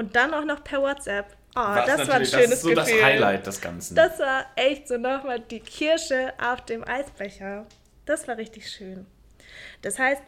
Und 0.00 0.16
dann 0.16 0.32
auch 0.32 0.46
noch 0.46 0.64
per 0.64 0.80
WhatsApp. 0.80 1.36
Oh, 1.54 1.60
Was 1.60 1.84
das 1.86 2.08
war 2.08 2.14
ein 2.14 2.24
schönes 2.24 2.30
Das 2.30 2.52
ist 2.52 2.62
so 2.62 2.68
Gefühl. 2.70 2.74
das 2.76 3.02
Highlight 3.02 3.46
des 3.46 3.60
Ganzen. 3.60 3.94
Das 3.94 4.18
war 4.18 4.46
echt 4.56 4.88
so 4.88 4.96
nochmal 4.96 5.40
die 5.40 5.60
Kirsche 5.60 6.32
auf 6.40 6.64
dem 6.64 6.82
Eisbecher. 6.88 7.66
Das 8.06 8.26
war 8.26 8.38
richtig 8.38 8.70
schön. 8.70 9.04
Das 9.82 9.98
heißt, 9.98 10.22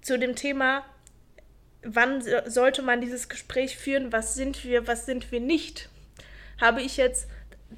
zu 0.00 0.18
dem 0.18 0.34
Thema, 0.34 0.84
wann 1.84 2.22
so- 2.22 2.30
sollte 2.46 2.82
man 2.82 3.00
dieses 3.00 3.28
Gespräch 3.28 3.76
führen, 3.76 4.10
was 4.10 4.34
sind 4.34 4.64
wir, 4.64 4.88
was 4.88 5.06
sind 5.06 5.30
wir 5.30 5.38
nicht, 5.38 5.88
habe 6.60 6.82
ich 6.82 6.96
jetzt 6.96 7.28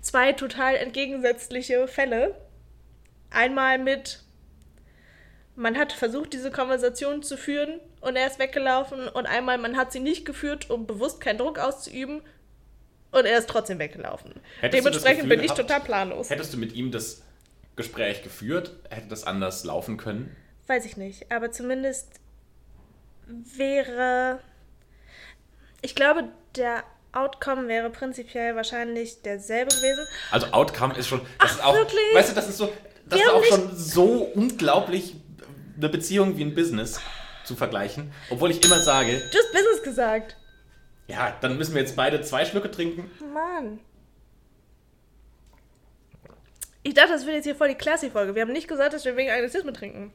zwei 0.01 0.33
total 0.33 0.77
entgegensätzliche 0.77 1.87
Fälle. 1.87 2.35
Einmal 3.31 3.79
mit, 3.79 4.24
man 5.57 5.77
hat 5.79 5.93
versucht, 5.93 6.33
diese 6.33 6.51
Konversation 6.51 7.23
zu 7.23 7.37
führen 7.37 7.81
und 8.01 8.17
er 8.17 8.27
ist 8.27 8.39
weggelaufen 8.39 9.09
und 9.09 9.27
einmal, 9.27 9.59
man 9.59 9.77
hat 9.77 9.93
sie 9.93 10.01
nicht 10.01 10.25
geführt, 10.25 10.71
um 10.71 10.87
bewusst 10.87 11.21
keinen 11.21 11.39
Druck 11.39 11.59
auszuüben 11.59 12.23
und 13.13 13.25
er 13.27 13.39
ist 13.39 13.49
trotzdem 13.49 13.79
weggelaufen. 13.79 14.33
Hättest 14.61 14.85
Dementsprechend 14.85 15.29
bin 15.29 15.41
ich 15.41 15.47
gehabt- 15.47 15.61
total 15.61 15.81
planlos. 15.81 16.31
Hättest 16.31 16.53
du 16.55 16.59
mit 16.59 16.73
ihm 16.75 16.91
das 16.91 17.23
Gespräch 17.77 18.23
geführt, 18.23 18.73
hätte 18.91 19.09
das 19.09 19.25
anders 19.25 19.65
laufen 19.65 19.97
können? 19.97 20.35
Weiß 20.67 20.85
ich 20.87 20.97
nicht, 20.97 21.31
aber 21.31 21.51
zumindest 21.53 22.09
wäre. 23.27 24.41
Ich 25.83 25.95
glaube, 25.95 26.25
der 26.57 26.83
Outcome 27.13 27.69
wäre 27.69 27.91
prinzipiell 27.91 28.57
wahrscheinlich 28.57 29.23
derselbe 29.23 29.75
gewesen. 29.75 30.07
Also 30.31 30.47
Outcome 30.49 30.95
ist 30.97 31.09
schon. 31.09 31.21
Das 31.21 31.29
Ach, 31.39 31.53
ist 31.53 31.65
auch, 31.65 31.75
wirklich? 31.77 32.15
Weißt 32.15 32.31
du, 32.31 32.35
das 32.35 32.49
ist 32.49 32.57
so. 32.59 32.73
Das 33.07 33.19
Wir 33.19 33.27
ist 33.27 33.33
auch 33.33 33.45
schon 33.45 33.77
so 33.77 34.05
unglaublich 34.35 35.15
eine 35.77 35.89
Beziehung 35.89 36.37
wie 36.37 36.45
ein 36.45 36.55
Business 36.55 37.01
zu 37.45 37.57
vergleichen. 37.57 38.13
Obwohl 38.31 38.51
ich 38.51 38.65
immer 38.65 38.81
sage, 38.81 39.19
Du 39.31 39.39
hast 39.39 39.53
Business 39.53 39.83
gesagt. 39.83 40.37
ja, 41.09 41.37
dann 41.41 41.57
müssen 41.59 41.75
wir 41.75 41.83
jetzt 41.83 41.97
beide 41.97 42.21
zwei 42.23 42.45
Schlücke 42.45 42.71
trinken. 42.71 43.11
Mann. 43.33 43.81
Ich 46.83 46.95
dachte, 46.95 47.13
das 47.13 47.25
wird 47.25 47.37
jetzt 47.37 47.45
hier 47.45 47.55
voll 47.55 47.69
die 47.69 47.75
Classy-Folge. 47.77 48.35
Wir 48.35 48.43
haben 48.43 48.53
nicht 48.53 48.69
gesagt, 48.69 48.93
dass 48.93 49.05
wir 49.05 49.17
wegen 49.17 49.31
Anglizismen 49.31 49.73
trinken. 49.73 50.13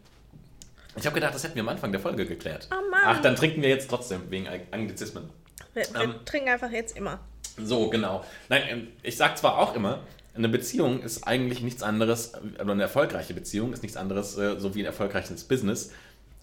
Ich 0.95 1.05
habe 1.05 1.15
gedacht, 1.15 1.33
das 1.33 1.43
hätten 1.43 1.55
wir 1.55 1.61
am 1.63 1.69
Anfang 1.69 1.91
der 1.91 2.01
Folge 2.01 2.25
geklärt. 2.25 2.67
Oh 2.71 2.89
Mann. 2.91 3.01
Ach, 3.05 3.21
dann 3.21 3.35
trinken 3.35 3.61
wir 3.61 3.69
jetzt 3.69 3.89
trotzdem 3.89 4.29
wegen 4.29 4.47
Anglizismen. 4.71 5.29
Wir, 5.73 5.83
wir 5.93 6.01
Ähm. 6.01 6.15
trinken 6.25 6.49
einfach 6.49 6.71
jetzt 6.71 6.95
immer. 6.97 7.19
So, 7.57 7.89
genau. 7.89 8.23
Nein, 8.49 8.63
ähm, 8.67 8.87
ich 9.01 9.17
sag 9.17 9.37
zwar 9.37 9.57
auch 9.57 9.75
immer, 9.75 9.99
eine 10.35 10.49
Beziehung 10.49 11.01
ist 11.01 11.23
eigentlich 11.23 11.61
nichts 11.61 11.83
anderes, 11.83 12.33
oder 12.61 12.71
eine 12.71 12.83
erfolgreiche 12.83 13.33
Beziehung 13.33 13.73
ist 13.73 13.83
nichts 13.83 13.97
anderes, 13.97 14.37
äh, 14.37 14.59
so 14.59 14.75
wie 14.75 14.81
ein 14.81 14.85
erfolgreiches 14.85 15.43
Business. 15.43 15.91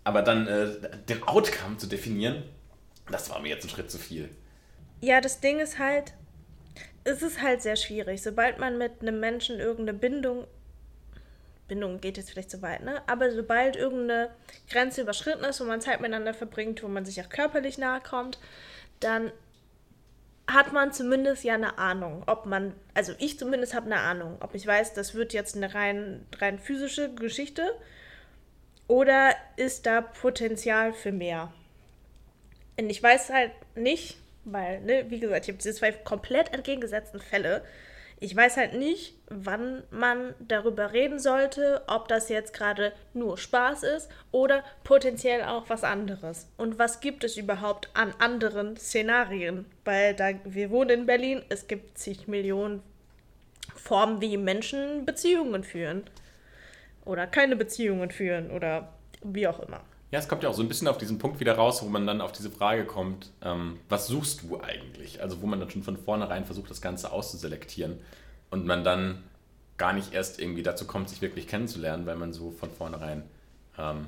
Aber 0.04 0.22
dann 0.22 0.46
äh, 0.46 0.68
den 1.08 1.22
Outcome 1.24 1.78
zu 1.78 1.86
definieren, 1.86 2.42
das 3.10 3.30
war 3.30 3.40
mir 3.40 3.48
jetzt 3.48 3.64
ein 3.64 3.70
Schritt 3.70 3.90
zu 3.90 3.98
viel. 3.98 4.28
Ja, 5.00 5.20
das 5.20 5.40
Ding 5.40 5.58
ist 5.58 5.78
halt, 5.78 6.12
es 7.04 7.22
ist 7.22 7.42
halt 7.42 7.62
sehr 7.62 7.76
schwierig. 7.76 8.22
Sobald 8.22 8.58
man 8.58 8.78
mit 8.78 9.00
einem 9.00 9.20
Menschen 9.20 9.58
irgendeine 9.58 9.98
Bindung, 9.98 10.46
Bindung 11.68 12.00
geht 12.00 12.16
jetzt 12.16 12.30
vielleicht 12.30 12.50
zu 12.50 12.62
weit, 12.62 12.84
ne? 12.84 13.02
Aber 13.06 13.32
sobald 13.32 13.76
irgendeine 13.76 14.30
Grenze 14.70 15.02
überschritten 15.02 15.44
ist, 15.44 15.60
wo 15.60 15.64
man 15.64 15.80
Zeit 15.80 16.00
miteinander 16.00 16.34
verbringt, 16.34 16.82
wo 16.82 16.88
man 16.88 17.04
sich 17.04 17.20
auch 17.20 17.28
körperlich 17.28 17.78
nahe 17.78 18.00
kommt, 18.00 18.38
dann 19.00 19.32
hat 20.48 20.72
man 20.72 20.92
zumindest 20.92 21.44
ja 21.44 21.54
eine 21.54 21.78
Ahnung, 21.78 22.22
ob 22.26 22.46
man, 22.46 22.74
also 22.94 23.12
ich 23.18 23.38
zumindest 23.38 23.74
habe 23.74 23.86
eine 23.86 23.98
Ahnung, 23.98 24.36
ob 24.40 24.54
ich 24.54 24.66
weiß, 24.66 24.94
das 24.94 25.14
wird 25.14 25.32
jetzt 25.32 25.56
eine 25.56 25.74
rein, 25.74 26.24
rein 26.38 26.58
physische 26.58 27.12
Geschichte 27.14 27.62
oder 28.86 29.34
ist 29.56 29.86
da 29.86 30.00
Potenzial 30.00 30.92
für 30.92 31.10
mehr. 31.10 31.52
Und 32.78 32.90
ich 32.90 33.02
weiß 33.02 33.30
halt 33.30 33.52
nicht, 33.74 34.18
weil, 34.44 34.80
ne, 34.82 35.06
wie 35.08 35.18
gesagt, 35.18 35.44
ich 35.44 35.48
habe 35.48 35.58
diese 35.58 35.74
zwei 35.74 35.90
komplett 35.92 36.54
entgegengesetzten 36.54 37.20
Fälle. 37.20 37.64
Ich 38.18 38.34
weiß 38.34 38.56
halt 38.56 38.72
nicht, 38.72 39.14
wann 39.28 39.82
man 39.90 40.34
darüber 40.40 40.94
reden 40.94 41.18
sollte, 41.18 41.82
ob 41.86 42.08
das 42.08 42.30
jetzt 42.30 42.54
gerade 42.54 42.92
nur 43.12 43.36
Spaß 43.36 43.82
ist 43.82 44.08
oder 44.32 44.64
potenziell 44.84 45.42
auch 45.42 45.68
was 45.68 45.84
anderes. 45.84 46.48
Und 46.56 46.78
was 46.78 47.00
gibt 47.00 47.24
es 47.24 47.36
überhaupt 47.36 47.90
an 47.92 48.14
anderen 48.18 48.78
Szenarien? 48.78 49.66
Weil 49.84 50.14
da 50.14 50.30
wir 50.44 50.70
wohnen 50.70 51.00
in 51.00 51.06
Berlin, 51.06 51.42
es 51.50 51.66
gibt 51.66 51.98
zig 51.98 52.26
Millionen 52.26 52.82
Formen, 53.74 54.22
wie 54.22 54.38
Menschen 54.38 55.04
Beziehungen 55.04 55.62
führen. 55.62 56.04
Oder 57.04 57.26
keine 57.26 57.54
Beziehungen 57.54 58.10
führen 58.10 58.50
oder 58.50 58.94
wie 59.22 59.46
auch 59.46 59.60
immer. 59.60 59.84
Ja, 60.16 60.20
es 60.20 60.28
kommt 60.28 60.42
ja 60.42 60.48
auch 60.48 60.54
so 60.54 60.62
ein 60.62 60.68
bisschen 60.68 60.88
auf 60.88 60.96
diesen 60.96 61.18
Punkt 61.18 61.40
wieder 61.40 61.56
raus, 61.56 61.82
wo 61.82 61.90
man 61.90 62.06
dann 62.06 62.22
auf 62.22 62.32
diese 62.32 62.50
Frage 62.50 62.86
kommt, 62.86 63.32
ähm, 63.42 63.78
was 63.90 64.06
suchst 64.06 64.40
du 64.40 64.58
eigentlich? 64.58 65.20
Also 65.20 65.42
wo 65.42 65.46
man 65.46 65.60
dann 65.60 65.68
schon 65.68 65.82
von 65.82 65.98
vornherein 65.98 66.46
versucht, 66.46 66.70
das 66.70 66.80
Ganze 66.80 67.12
auszuselektieren 67.12 68.00
und 68.48 68.64
man 68.64 68.82
dann 68.82 69.22
gar 69.76 69.92
nicht 69.92 70.14
erst 70.14 70.40
irgendwie 70.40 70.62
dazu 70.62 70.86
kommt, 70.86 71.10
sich 71.10 71.20
wirklich 71.20 71.46
kennenzulernen, 71.46 72.06
weil 72.06 72.16
man 72.16 72.32
so 72.32 72.50
von 72.50 72.70
vornherein 72.70 73.24
ähm, 73.76 74.06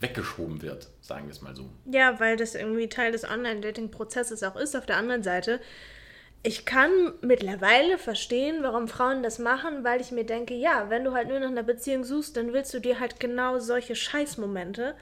weggeschoben 0.00 0.62
wird, 0.62 0.88
sagen 1.02 1.26
wir 1.26 1.32
es 1.32 1.42
mal 1.42 1.54
so. 1.54 1.68
Ja, 1.84 2.18
weil 2.18 2.38
das 2.38 2.54
irgendwie 2.54 2.88
Teil 2.88 3.12
des 3.12 3.24
Online-Dating-Prozesses 3.24 4.42
auch 4.44 4.56
ist. 4.56 4.74
Auf 4.74 4.86
der 4.86 4.96
anderen 4.96 5.22
Seite, 5.22 5.60
ich 6.46 6.64
kann 6.64 6.90
mittlerweile 7.22 7.98
verstehen, 7.98 8.58
warum 8.62 8.86
Frauen 8.86 9.24
das 9.24 9.40
machen, 9.40 9.82
weil 9.82 10.00
ich 10.00 10.12
mir 10.12 10.24
denke, 10.24 10.54
ja, 10.54 10.88
wenn 10.90 11.02
du 11.02 11.12
halt 11.12 11.26
nur 11.26 11.40
nach 11.40 11.48
einer 11.48 11.64
Beziehung 11.64 12.04
suchst, 12.04 12.36
dann 12.36 12.52
willst 12.52 12.72
du 12.72 12.78
dir 12.78 13.00
halt 13.00 13.18
genau 13.18 13.58
solche 13.58 13.96
Scheißmomente 13.96 14.94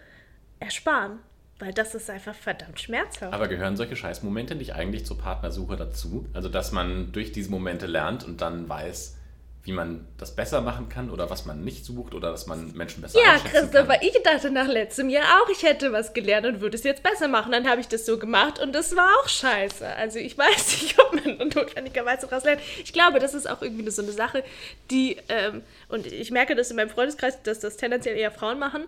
ersparen. 0.58 1.18
Weil 1.58 1.74
das 1.74 1.94
ist 1.94 2.08
einfach 2.08 2.34
verdammt 2.34 2.80
schmerzhaft. 2.80 3.34
Aber 3.34 3.46
gehören 3.46 3.76
solche 3.76 3.94
Scheißmomente 3.94 4.54
nicht 4.54 4.74
eigentlich 4.74 5.04
zur 5.04 5.18
Partnersuche 5.18 5.76
dazu? 5.76 6.26
Also 6.32 6.48
dass 6.48 6.72
man 6.72 7.12
durch 7.12 7.30
diese 7.30 7.50
Momente 7.50 7.86
lernt 7.86 8.24
und 8.24 8.40
dann 8.40 8.66
weiß, 8.66 9.18
wie 9.64 9.72
man 9.72 10.06
das 10.18 10.36
besser 10.36 10.60
machen 10.60 10.90
kann 10.90 11.10
oder 11.10 11.30
was 11.30 11.46
man 11.46 11.64
nicht 11.64 11.84
sucht 11.86 12.14
oder 12.14 12.30
dass 12.30 12.46
man 12.46 12.72
Menschen 12.74 13.00
besser 13.00 13.18
Ja, 13.18 13.32
einschätzen 13.32 13.50
Christopher, 13.70 13.96
kann. 13.98 14.02
ich 14.02 14.22
dachte 14.22 14.50
nach 14.50 14.68
letztem 14.68 15.08
Jahr 15.08 15.24
auch, 15.42 15.48
ich 15.48 15.62
hätte 15.62 15.90
was 15.90 16.12
gelernt 16.12 16.46
und 16.46 16.60
würde 16.60 16.76
es 16.76 16.84
jetzt 16.84 17.02
besser 17.02 17.28
machen. 17.28 17.50
Dann 17.52 17.68
habe 17.68 17.80
ich 17.80 17.88
das 17.88 18.04
so 18.04 18.18
gemacht 18.18 18.58
und 18.58 18.74
das 18.74 18.94
war 18.94 19.08
auch 19.22 19.28
scheiße. 19.28 19.86
Also 19.86 20.18
ich 20.18 20.36
weiß 20.38 20.82
nicht, 20.82 21.00
ob 21.00 21.14
man 21.14 21.38
notwendigerweise 21.48 22.26
daraus 22.26 22.44
lernt. 22.44 22.60
Ich 22.82 22.92
glaube, 22.92 23.18
das 23.20 23.32
ist 23.32 23.48
auch 23.48 23.62
irgendwie 23.62 23.90
so 23.90 24.02
eine 24.02 24.12
Sache, 24.12 24.44
die, 24.90 25.16
ähm, 25.28 25.62
und 25.88 26.06
ich 26.06 26.30
merke 26.30 26.54
das 26.54 26.70
in 26.70 26.76
meinem 26.76 26.90
Freundeskreis, 26.90 27.42
dass 27.42 27.60
das 27.60 27.78
tendenziell 27.78 28.16
eher 28.18 28.30
Frauen 28.30 28.58
machen, 28.58 28.84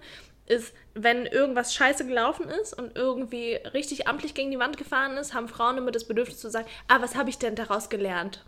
ist, 0.47 0.75
wenn 0.95 1.27
irgendwas 1.27 1.75
scheiße 1.75 2.07
gelaufen 2.07 2.49
ist 2.63 2.73
und 2.79 2.97
irgendwie 2.97 3.55
richtig 3.73 4.07
amtlich 4.07 4.35
gegen 4.35 4.51
die 4.51 4.59
Wand 4.59 4.77
gefahren 4.77 5.17
ist, 5.17 5.35
haben 5.35 5.49
Frauen 5.49 5.79
immer 5.79 5.91
das 5.91 6.05
Bedürfnis 6.05 6.39
zu 6.39 6.51
sagen, 6.51 6.67
ah, 6.89 7.01
was 7.01 7.17
habe 7.17 7.31
ich 7.31 7.39
denn 7.39 7.55
daraus 7.57 7.89
gelernt? 7.89 8.45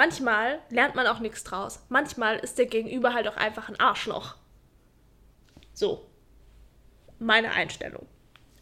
Manchmal 0.00 0.60
lernt 0.70 0.94
man 0.94 1.06
auch 1.06 1.18
nichts 1.18 1.44
draus. 1.44 1.84
Manchmal 1.90 2.38
ist 2.38 2.56
der 2.56 2.64
Gegenüber 2.64 3.12
halt 3.12 3.28
auch 3.28 3.36
einfach 3.36 3.68
ein 3.68 3.78
Arschloch. 3.78 4.34
So. 5.74 6.08
Meine 7.18 7.50
Einstellung. 7.50 8.06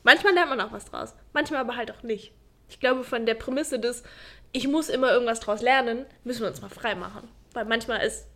Manchmal 0.02 0.34
lernt 0.34 0.50
man 0.50 0.60
auch 0.60 0.72
was 0.72 0.86
draus. 0.86 1.14
Manchmal 1.32 1.60
aber 1.60 1.76
halt 1.76 1.92
auch 1.92 2.02
nicht. 2.02 2.32
Ich 2.68 2.80
glaube, 2.80 3.04
von 3.04 3.24
der 3.24 3.34
Prämisse 3.34 3.78
des, 3.78 4.02
ich 4.50 4.66
muss 4.66 4.88
immer 4.88 5.12
irgendwas 5.12 5.38
draus 5.38 5.62
lernen, 5.62 6.06
müssen 6.24 6.40
wir 6.40 6.48
uns 6.48 6.60
mal 6.60 6.70
frei 6.70 6.96
machen. 6.96 7.28
Weil 7.52 7.66
manchmal 7.66 8.00
ist, 8.00 8.26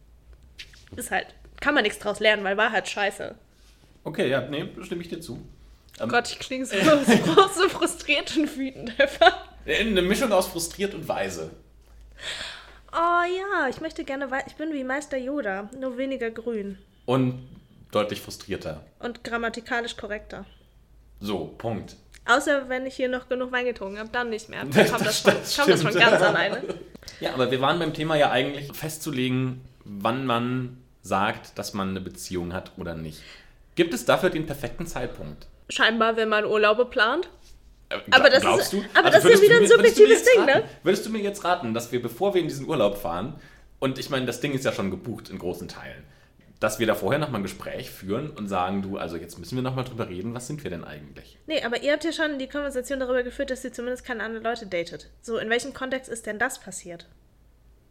ist 0.94 1.10
halt, 1.10 1.26
kann 1.60 1.74
man 1.74 1.82
nichts 1.82 1.98
draus 1.98 2.20
lernen, 2.20 2.44
weil 2.44 2.56
war 2.56 2.70
halt 2.70 2.86
scheiße. 2.88 3.34
Okay, 4.04 4.30
ja, 4.30 4.42
nee, 4.42 4.68
stimme 4.80 5.02
ich 5.02 5.08
dir 5.08 5.20
zu. 5.20 5.44
Ähm, 5.98 6.08
Gott, 6.08 6.30
ich 6.30 6.38
klinge 6.38 6.66
so, 6.66 6.76
so, 6.76 7.48
so 7.48 7.68
frustriert 7.68 8.36
und 8.36 8.56
wütend 8.56 9.00
einfach. 9.00 9.44
Eine 9.66 10.02
Mischung 10.02 10.30
aus 10.30 10.46
frustriert 10.46 10.94
und 10.94 11.08
weise. 11.08 11.50
Oh 12.92 13.22
ja, 13.24 13.68
ich 13.68 13.80
möchte 13.80 14.04
gerne, 14.04 14.28
ich 14.46 14.56
bin 14.56 14.72
wie 14.72 14.84
Meister 14.84 15.16
Yoda, 15.16 15.70
nur 15.78 15.96
weniger 15.96 16.30
grün. 16.30 16.78
Und 17.06 17.48
deutlich 17.90 18.20
frustrierter. 18.20 18.84
Und 18.98 19.24
grammatikalisch 19.24 19.96
korrekter. 19.96 20.44
So, 21.20 21.54
Punkt. 21.58 21.96
Außer 22.26 22.68
wenn 22.68 22.86
ich 22.86 22.94
hier 22.94 23.08
noch 23.08 23.28
genug 23.28 23.50
Wein 23.52 23.64
getrunken 23.64 23.98
habe, 23.98 24.10
dann 24.12 24.30
nicht 24.30 24.48
mehr. 24.48 24.64
Dann 24.70 24.88
kommt 24.88 25.06
das, 25.06 25.20
von, 25.20 25.34
Das 25.34 25.56
kommt 25.56 25.70
das 25.70 25.82
von 25.82 25.94
ganz 25.94 26.22
alleine. 26.22 26.62
Ja, 27.20 27.32
aber 27.34 27.50
wir 27.50 27.60
waren 27.60 27.78
beim 27.78 27.94
Thema 27.94 28.16
ja 28.16 28.30
eigentlich 28.30 28.72
festzulegen, 28.76 29.60
wann 29.84 30.26
man 30.26 30.78
sagt, 31.02 31.58
dass 31.58 31.74
man 31.74 31.90
eine 31.90 32.00
Beziehung 32.00 32.52
hat 32.52 32.72
oder 32.76 32.94
nicht. 32.94 33.22
Gibt 33.74 33.94
es 33.94 34.04
dafür 34.04 34.30
den 34.30 34.46
perfekten 34.46 34.86
Zeitpunkt? 34.86 35.46
Scheinbar, 35.68 36.16
wenn 36.16 36.28
man 36.28 36.44
Urlaube 36.44 36.84
plant. 36.84 37.28
Aber 38.10 38.30
das 38.30 38.40
glaubst 38.42 38.62
ist- 38.64 38.72
du? 38.72 38.78
Also 38.78 38.90
aber 38.98 39.10
das 39.10 39.24
ist 39.24 39.34
ja 39.34 39.42
wieder 39.42 39.56
ein 39.56 39.66
subjektives 39.68 40.24
Ding, 40.24 40.44
ne? 40.44 40.64
Würdest 40.82 41.06
du 41.06 41.10
mir 41.10 41.20
jetzt 41.20 41.44
raten, 41.44 41.74
dass 41.74 41.92
wir, 41.92 42.00
bevor 42.02 42.34
wir 42.34 42.40
in 42.40 42.48
diesen 42.48 42.66
Urlaub 42.68 42.96
fahren, 42.98 43.34
und 43.80 43.98
ich 43.98 44.10
meine, 44.10 44.26
das 44.26 44.40
Ding 44.40 44.52
ist 44.52 44.64
ja 44.64 44.72
schon 44.72 44.90
gebucht 44.90 45.28
in 45.30 45.38
großen 45.38 45.68
Teilen, 45.68 46.04
dass 46.60 46.78
wir 46.78 46.86
da 46.86 46.94
vorher 46.94 47.18
nochmal 47.18 47.40
ein 47.40 47.42
Gespräch 47.42 47.90
führen 47.90 48.30
und 48.30 48.46
sagen, 48.48 48.82
du, 48.82 48.96
also 48.96 49.16
jetzt 49.16 49.38
müssen 49.38 49.56
wir 49.56 49.62
nochmal 49.62 49.84
drüber 49.84 50.08
reden, 50.08 50.34
was 50.34 50.46
sind 50.46 50.62
wir 50.62 50.70
denn 50.70 50.84
eigentlich? 50.84 51.36
Nee, 51.48 51.62
aber 51.64 51.82
ihr 51.82 51.92
habt 51.92 52.04
ja 52.04 52.12
schon 52.12 52.38
die 52.38 52.48
Konversation 52.48 53.00
darüber 53.00 53.24
geführt, 53.24 53.50
dass 53.50 53.62
sie 53.62 53.72
zumindest 53.72 54.04
keine 54.04 54.22
anderen 54.22 54.44
Leute 54.44 54.66
datet. 54.66 55.10
So, 55.20 55.38
in 55.38 55.50
welchem 55.50 55.74
Kontext 55.74 56.08
ist 56.08 56.26
denn 56.26 56.38
das 56.38 56.60
passiert? 56.60 57.08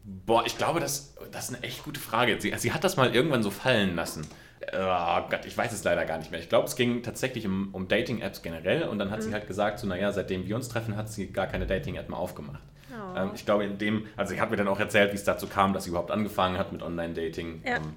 Boah, 0.04 0.44
ich 0.46 0.56
glaube, 0.56 0.80
das, 0.80 1.14
das 1.30 1.50
ist 1.50 1.54
eine 1.56 1.64
echt 1.64 1.84
gute 1.84 2.00
Frage. 2.00 2.40
Sie, 2.40 2.52
sie 2.56 2.72
hat 2.72 2.82
das 2.82 2.96
mal 2.96 3.14
irgendwann 3.14 3.42
so 3.42 3.50
fallen 3.50 3.94
lassen. 3.94 4.26
Oh 4.72 5.28
Gott, 5.28 5.44
ich 5.44 5.56
weiß 5.56 5.72
es 5.72 5.82
leider 5.84 6.04
gar 6.04 6.18
nicht 6.18 6.30
mehr. 6.30 6.40
Ich 6.40 6.48
glaube, 6.48 6.66
es 6.66 6.76
ging 6.76 7.02
tatsächlich 7.02 7.46
um, 7.46 7.70
um 7.72 7.88
Dating-Apps 7.88 8.42
generell 8.42 8.84
und 8.84 8.98
dann 8.98 9.10
hat 9.10 9.20
mhm. 9.20 9.24
sie 9.24 9.32
halt 9.32 9.46
gesagt, 9.46 9.78
so, 9.78 9.86
naja, 9.86 10.12
seitdem 10.12 10.46
wir 10.46 10.56
uns 10.56 10.68
treffen, 10.68 10.96
hat 10.96 11.08
sie 11.08 11.32
gar 11.32 11.46
keine 11.46 11.66
Dating-App 11.66 12.08
mehr 12.08 12.18
aufgemacht. 12.18 12.62
Oh. 12.92 13.18
Ähm, 13.18 13.30
ich 13.34 13.44
glaube, 13.44 13.64
in 13.64 13.78
dem, 13.78 14.06
also 14.16 14.34
sie 14.34 14.40
hat 14.40 14.50
mir 14.50 14.56
dann 14.56 14.68
auch 14.68 14.78
erzählt, 14.78 15.12
wie 15.12 15.16
es 15.16 15.24
dazu 15.24 15.46
kam, 15.46 15.72
dass 15.72 15.84
sie 15.84 15.90
überhaupt 15.90 16.10
angefangen 16.10 16.58
hat 16.58 16.72
mit 16.72 16.82
Online-Dating. 16.82 17.62
Ja. 17.64 17.76
Ähm, 17.76 17.94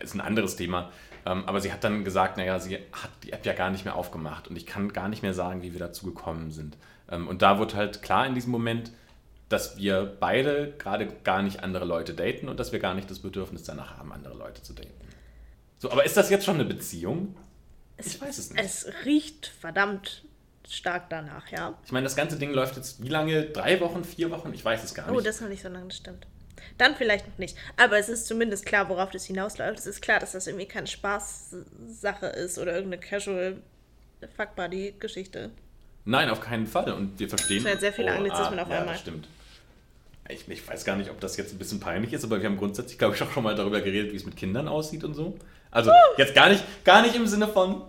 ist 0.00 0.14
ein 0.14 0.20
anderes 0.20 0.56
Thema. 0.56 0.90
Ähm, 1.24 1.44
aber 1.46 1.60
sie 1.60 1.72
hat 1.72 1.82
dann 1.84 2.04
gesagt, 2.04 2.36
naja, 2.36 2.58
sie 2.58 2.76
hat 2.76 3.10
die 3.24 3.32
App 3.32 3.44
ja 3.44 3.52
gar 3.52 3.70
nicht 3.70 3.84
mehr 3.84 3.96
aufgemacht 3.96 4.48
und 4.48 4.56
ich 4.56 4.66
kann 4.66 4.92
gar 4.92 5.08
nicht 5.08 5.22
mehr 5.22 5.34
sagen, 5.34 5.62
wie 5.62 5.72
wir 5.72 5.80
dazu 5.80 6.06
gekommen 6.06 6.50
sind. 6.50 6.76
Ähm, 7.10 7.28
und 7.28 7.42
da 7.42 7.58
wird 7.58 7.74
halt 7.74 8.02
klar 8.02 8.26
in 8.26 8.34
diesem 8.34 8.52
Moment, 8.52 8.92
dass 9.48 9.76
wir 9.76 10.16
beide 10.18 10.74
gerade 10.78 11.06
gar 11.24 11.42
nicht 11.42 11.62
andere 11.62 11.84
Leute 11.84 12.14
daten 12.14 12.48
und 12.48 12.58
dass 12.58 12.72
wir 12.72 12.78
gar 12.78 12.94
nicht 12.94 13.10
das 13.10 13.20
Bedürfnis 13.20 13.62
danach 13.62 13.98
haben, 13.98 14.12
andere 14.12 14.34
Leute 14.34 14.62
zu 14.62 14.72
daten. 14.72 14.90
So, 15.78 15.90
aber 15.90 16.04
ist 16.04 16.16
das 16.16 16.30
jetzt 16.30 16.44
schon 16.44 16.56
eine 16.56 16.64
Beziehung? 16.64 17.36
Es, 17.96 18.06
ich 18.06 18.20
weiß 18.20 18.38
es 18.38 18.50
nicht. 18.50 18.62
Es 18.62 18.86
riecht 19.04 19.46
verdammt 19.60 20.24
stark 20.68 21.10
danach, 21.10 21.48
ja. 21.50 21.78
Ich 21.84 21.92
meine, 21.92 22.04
das 22.04 22.16
ganze 22.16 22.38
Ding 22.38 22.52
läuft 22.52 22.76
jetzt 22.76 23.02
wie 23.02 23.08
lange? 23.08 23.44
Drei 23.44 23.80
Wochen, 23.80 24.04
vier 24.04 24.30
Wochen? 24.30 24.52
Ich 24.52 24.64
weiß 24.64 24.82
es 24.82 24.94
gar 24.94 25.06
oh, 25.08 25.12
nicht. 25.12 25.20
Oh, 25.20 25.22
das 25.22 25.36
ist 25.36 25.40
noch 25.42 25.48
nicht 25.48 25.62
so 25.62 25.68
lange, 25.68 25.86
das 25.86 25.96
stimmt. 25.96 26.26
Dann 26.78 26.94
vielleicht 26.94 27.26
noch 27.28 27.38
nicht. 27.38 27.56
Aber 27.76 27.98
es 27.98 28.08
ist 28.08 28.26
zumindest 28.26 28.66
klar, 28.66 28.88
worauf 28.88 29.10
das 29.10 29.24
hinausläuft. 29.24 29.78
Es 29.78 29.86
ist 29.86 30.02
klar, 30.02 30.18
dass 30.20 30.32
das 30.32 30.46
irgendwie 30.46 30.66
keine 30.66 30.86
Spaßsache 30.86 32.26
ist 32.26 32.58
oder 32.58 32.74
irgendeine 32.74 33.00
casual 33.00 33.62
Fuck 34.36 34.56
Buddy 34.56 34.94
Geschichte. 34.98 35.50
Nein, 36.04 36.28
auf 36.30 36.40
keinen 36.40 36.66
Fall. 36.66 36.92
Und 36.92 37.18
wir 37.18 37.28
verstehen. 37.28 37.62
Das 37.62 37.72
sind 37.72 37.80
sehr 37.80 37.92
viele 37.92 38.12
oh, 38.12 38.16
Anglizismen 38.16 38.58
ah, 38.58 38.62
auf 38.62 38.70
einmal. 38.70 38.94
Ja, 38.94 39.00
stimmt. 39.00 39.28
Ich, 40.28 40.48
ich, 40.48 40.66
weiß 40.66 40.84
gar 40.84 40.96
nicht, 40.96 41.10
ob 41.10 41.20
das 41.20 41.36
jetzt 41.36 41.52
ein 41.52 41.58
bisschen 41.58 41.78
peinlich 41.78 42.12
ist, 42.12 42.24
aber 42.24 42.40
wir 42.40 42.48
haben 42.48 42.56
grundsätzlich, 42.56 42.98
glaube 42.98 43.14
ich, 43.14 43.22
auch 43.22 43.30
schon 43.30 43.44
mal 43.44 43.54
darüber 43.54 43.80
geredet, 43.80 44.12
wie 44.12 44.16
es 44.16 44.26
mit 44.26 44.36
Kindern 44.36 44.66
aussieht 44.66 45.04
und 45.04 45.14
so. 45.14 45.38
Also 45.70 45.90
jetzt 46.16 46.34
gar 46.34 46.48
nicht, 46.48 46.64
gar 46.84 47.02
nicht 47.02 47.14
im 47.14 47.26
Sinne 47.26 47.48
von, 47.48 47.82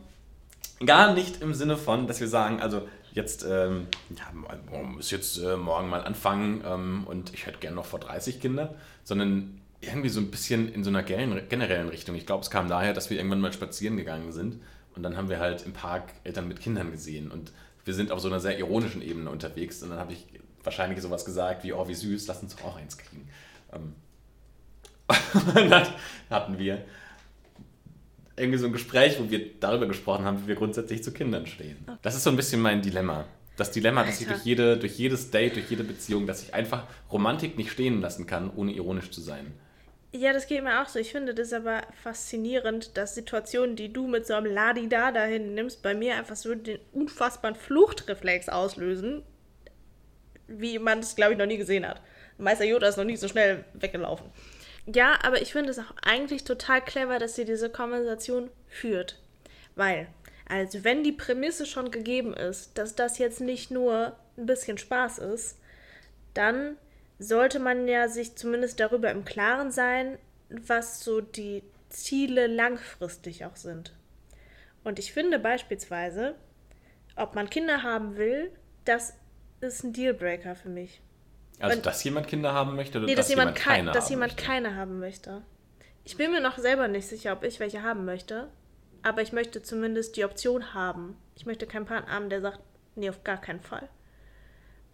gar 0.85 1.13
nicht 1.13 1.41
im 1.41 1.53
Sinne 1.53 1.77
von, 1.77 2.07
dass 2.07 2.19
wir 2.19 2.27
sagen, 2.27 2.61
also 2.61 2.87
jetzt, 3.13 3.43
ähm, 3.43 3.87
ja, 4.15 4.25
man 4.33 4.95
muss 4.95 5.11
jetzt 5.11 5.37
äh, 5.39 5.57
morgen 5.57 5.89
mal 5.89 6.03
anfangen 6.03 6.63
ähm, 6.65 7.03
und 7.07 7.33
ich 7.33 7.45
hätte 7.45 7.59
gerne 7.59 7.75
noch 7.75 7.85
vor 7.85 7.99
30 7.99 8.39
Kinder, 8.39 8.75
sondern 9.03 9.61
irgendwie 9.81 10.09
so 10.09 10.19
ein 10.19 10.31
bisschen 10.31 10.71
in 10.71 10.83
so 10.83 10.89
einer 10.89 11.03
generellen 11.03 11.89
Richtung. 11.89 12.15
Ich 12.15 12.25
glaube, 12.25 12.43
es 12.43 12.49
kam 12.49 12.67
daher, 12.67 12.93
dass 12.93 13.09
wir 13.09 13.17
irgendwann 13.17 13.41
mal 13.41 13.53
spazieren 13.53 13.97
gegangen 13.97 14.31
sind 14.31 14.61
und 14.95 15.03
dann 15.03 15.17
haben 15.17 15.29
wir 15.29 15.39
halt 15.39 15.65
im 15.65 15.73
Park 15.73 16.13
Eltern 16.23 16.47
mit 16.47 16.59
Kindern 16.59 16.91
gesehen 16.91 17.31
und 17.31 17.51
wir 17.85 17.93
sind 17.93 18.11
auf 18.11 18.19
so 18.19 18.27
einer 18.27 18.39
sehr 18.39 18.57
ironischen 18.57 19.01
Ebene 19.01 19.29
unterwegs 19.29 19.81
und 19.81 19.89
dann 19.89 19.99
habe 19.99 20.13
ich 20.13 20.25
wahrscheinlich 20.63 21.01
sowas 21.01 21.25
gesagt 21.25 21.63
wie, 21.63 21.73
oh, 21.73 21.87
wie 21.87 21.95
süß, 21.95 22.27
lass 22.27 22.41
uns 22.41 22.55
doch 22.55 22.65
auch 22.65 22.77
eins 22.77 22.97
kriegen. 22.97 23.29
Ähm, 23.73 23.93
und 25.55 25.69
dann 25.69 25.87
hatten 26.29 26.57
wir 26.57 26.83
irgendwie 28.37 28.59
so 28.59 28.67
ein 28.67 28.71
Gespräch, 28.71 29.19
wo 29.19 29.29
wir 29.29 29.59
darüber 29.59 29.87
gesprochen 29.87 30.25
haben, 30.25 30.43
wie 30.43 30.47
wir 30.47 30.55
grundsätzlich 30.55 31.03
zu 31.03 31.11
Kindern 31.11 31.47
stehen. 31.47 31.77
Okay. 31.87 31.97
Das 32.03 32.15
ist 32.15 32.23
so 32.23 32.29
ein 32.29 32.35
bisschen 32.35 32.61
mein 32.61 32.81
Dilemma. 32.81 33.25
Das 33.55 33.71
Dilemma, 33.71 34.01
Alter. 34.01 34.11
dass 34.11 34.21
ich 34.21 34.27
durch, 34.27 34.43
jede, 34.43 34.77
durch 34.77 34.97
jedes 34.97 35.31
Date, 35.31 35.55
durch 35.55 35.69
jede 35.69 35.83
Beziehung, 35.83 36.27
dass 36.27 36.43
ich 36.43 36.53
einfach 36.53 36.85
Romantik 37.11 37.57
nicht 37.57 37.71
stehen 37.71 38.01
lassen 38.01 38.27
kann, 38.27 38.51
ohne 38.55 38.71
ironisch 38.71 39.09
zu 39.09 39.19
sein. 39.19 39.51
Ja, 40.13 40.31
das 40.31 40.47
geht 40.47 40.63
mir 40.63 40.81
auch 40.81 40.87
so. 40.87 40.99
Ich 40.99 41.11
finde 41.11 41.33
das 41.33 41.51
aber 41.53 41.81
faszinierend, 42.01 42.95
dass 42.95 43.15
Situationen, 43.15 43.75
die 43.75 43.91
du 43.91 44.07
mit 44.07 44.25
so 44.25 44.35
einem 44.35 44.53
Ladida 44.53 45.11
dahin 45.11 45.53
nimmst, 45.53 45.81
bei 45.81 45.95
mir 45.95 46.15
einfach 46.15 46.35
so 46.35 46.53
den 46.55 46.79
unfassbaren 46.93 47.55
Fluchtreflex 47.55 48.47
auslösen, 48.47 49.23
wie 50.47 50.79
man 50.79 50.99
es, 50.99 51.15
glaube 51.15 51.33
ich, 51.33 51.39
noch 51.39 51.45
nie 51.45 51.57
gesehen 51.57 51.85
hat. 51.85 52.01
Meister 52.37 52.65
Yoda 52.65 52.87
ist 52.87 52.97
noch 52.97 53.03
nie 53.03 53.17
so 53.17 53.27
schnell 53.27 53.65
weggelaufen. 53.73 54.27
Ja, 54.93 55.19
aber 55.23 55.41
ich 55.41 55.51
finde 55.51 55.69
es 55.71 55.79
auch 55.79 55.93
eigentlich 56.01 56.45
total 56.45 56.81
clever, 56.81 57.19
dass 57.19 57.35
sie 57.35 57.43
diese 57.43 57.69
Konversation 57.69 58.49
führt. 58.67 59.19
Weil, 59.75 60.07
also 60.47 60.83
wenn 60.85 61.03
die 61.03 61.11
Prämisse 61.11 61.65
schon 61.65 61.91
gegeben 61.91 62.33
ist, 62.33 62.77
dass 62.77 62.95
das 62.95 63.17
jetzt 63.17 63.41
nicht 63.41 63.69
nur 63.69 64.15
ein 64.37 64.45
bisschen 64.45 64.77
Spaß 64.77 65.19
ist, 65.19 65.59
dann 66.33 66.77
sollte 67.19 67.59
man 67.59 67.87
ja 67.87 68.07
sich 68.07 68.35
zumindest 68.35 68.79
darüber 68.79 69.11
im 69.11 69.25
Klaren 69.25 69.71
sein, 69.71 70.17
was 70.49 71.01
so 71.01 71.19
die 71.19 71.63
Ziele 71.89 72.47
langfristig 72.47 73.43
auch 73.43 73.55
sind. 73.57 73.93
Und 74.85 74.99
ich 74.99 75.11
finde 75.11 75.37
beispielsweise, 75.37 76.35
ob 77.17 77.35
man 77.35 77.49
Kinder 77.49 77.83
haben 77.83 78.15
will, 78.15 78.51
das 78.85 79.15
ist 79.59 79.83
ein 79.83 79.91
Dealbreaker 79.91 80.55
für 80.55 80.69
mich. 80.69 81.01
Also, 81.59 81.81
dass 81.81 82.03
jemand 82.03 82.27
Kinder 82.27 82.53
haben 82.53 82.75
möchte 82.75 82.99
oder 82.99 83.07
nee, 83.07 83.15
dass, 83.15 83.25
dass 83.25 83.29
jemand, 83.29 83.57
jemand 83.57 83.65
keine 83.65 83.91
dass 83.91 84.05
haben 84.05 84.11
jemand 84.11 84.31
möchte? 84.33 84.45
keine 84.45 84.75
haben 84.75 84.99
möchte. 84.99 85.41
Ich 86.03 86.17
bin 86.17 86.31
mir 86.31 86.39
noch 86.39 86.57
selber 86.57 86.87
nicht 86.87 87.07
sicher, 87.07 87.33
ob 87.33 87.43
ich 87.43 87.59
welche 87.59 87.83
haben 87.83 88.05
möchte, 88.05 88.49
aber 89.03 89.21
ich 89.21 89.33
möchte 89.33 89.61
zumindest 89.61 90.15
die 90.17 90.25
Option 90.25 90.73
haben. 90.73 91.17
Ich 91.35 91.45
möchte 91.45 91.67
keinen 91.67 91.85
Partner 91.85 92.13
haben, 92.13 92.29
der 92.29 92.41
sagt, 92.41 92.59
nee, 92.95 93.09
auf 93.09 93.23
gar 93.23 93.41
keinen 93.41 93.61
Fall. 93.61 93.89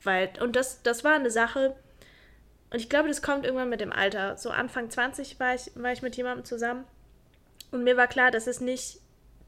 Weil, 0.02 0.32
und 0.42 0.56
das, 0.56 0.82
das 0.84 1.04
war 1.04 1.14
eine 1.14 1.32
Sache, 1.32 1.76
und 2.74 2.80
ich 2.80 2.90
glaube, 2.90 3.08
das 3.08 3.22
kommt 3.22 3.46
irgendwann 3.46 3.70
mit 3.70 3.82
dem 3.82 3.92
Alter. 3.92 4.36
So 4.36 4.50
Anfang 4.50 4.90
20 4.90 5.40
war 5.40 5.54
ich, 5.54 5.70
war 5.76 5.92
ich 5.92 6.02
mit 6.02 6.18
jemandem 6.18 6.44
zusammen 6.44 6.86
und 7.70 7.84
mir 7.84 7.98
war 7.98 8.08
klar, 8.08 8.32
dass 8.32 8.48
es 8.48 8.62
nicht 8.62 9.00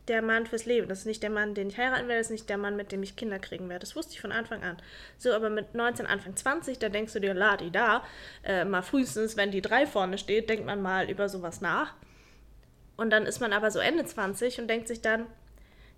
der 0.08 0.22
Mann 0.22 0.46
fürs 0.46 0.65
Leben. 0.65 0.88
Das 0.88 1.00
ist 1.00 1.06
nicht 1.06 1.24
der 1.24 1.30
Mann, 1.30 1.54
den 1.54 1.70
ich 1.70 1.78
heiraten 1.78 2.08
werde, 2.08 2.20
das 2.20 2.28
ist 2.28 2.32
nicht 2.32 2.50
der 2.50 2.58
Mann, 2.58 2.76
mit 2.76 2.91
dem 2.91 3.04
ich 3.04 3.15
Kinder 3.15 3.39
kriegen 3.39 3.70
werde. 3.70 3.82
Das 3.82 3.96
wusste 3.96 4.13
ich 4.13 4.22
von 4.22 4.32
Anfang 4.32 4.63
an. 4.63 4.78
So, 5.18 5.34
aber 5.34 5.50
mit 5.50 5.74
19, 5.74 6.06
Anfang 6.06 6.36
20, 6.36 6.80
da 6.80 6.89
denkst 6.89 7.13
du 7.13 7.20
dir, 7.20 7.34
la 7.34 7.58
di 7.58 7.72
da, 7.72 8.04
äh, 8.44 8.65
mal 8.65 8.82
frühestens, 8.82 9.38
wenn 9.38 9.52
die 9.52 9.62
drei 9.62 9.86
vorne 9.86 10.18
steht, 10.18 10.50
denkt 10.50 10.65
man 10.65 10.82
mal 10.82 11.10
über 11.10 11.30
sowas 11.30 11.62
nach. 11.62 11.94
Und 12.98 13.10
dann 13.10 13.26
ist 13.26 13.39
man 13.39 13.54
aber 13.54 13.72
so 13.72 13.80
Ende 13.80 14.06
20 14.06 14.60
und 14.62 14.68
denkt 14.68 14.88
sich 14.88 15.02
dann, 15.02 15.26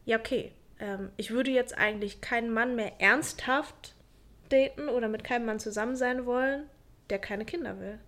ja, 0.06 0.18
okay, 0.18 0.52
ähm, 0.80 1.12
ich 1.18 1.32
würde 1.32 1.52
jetzt 1.52 1.78
eigentlich 1.78 2.22
keinen 2.22 2.52
Mann 2.52 2.76
mehr 2.76 3.00
ernsthaft 3.00 3.94
daten 4.50 4.90
oder 4.90 5.08
mit 5.08 5.24
keinem 5.24 5.46
Mann 5.46 5.60
zusammen 5.60 5.96
sein 5.96 6.26
wollen, 6.26 6.64
der 7.10 7.20
keine 7.20 7.46
Kinder 7.46 7.80
will. 7.80 8.00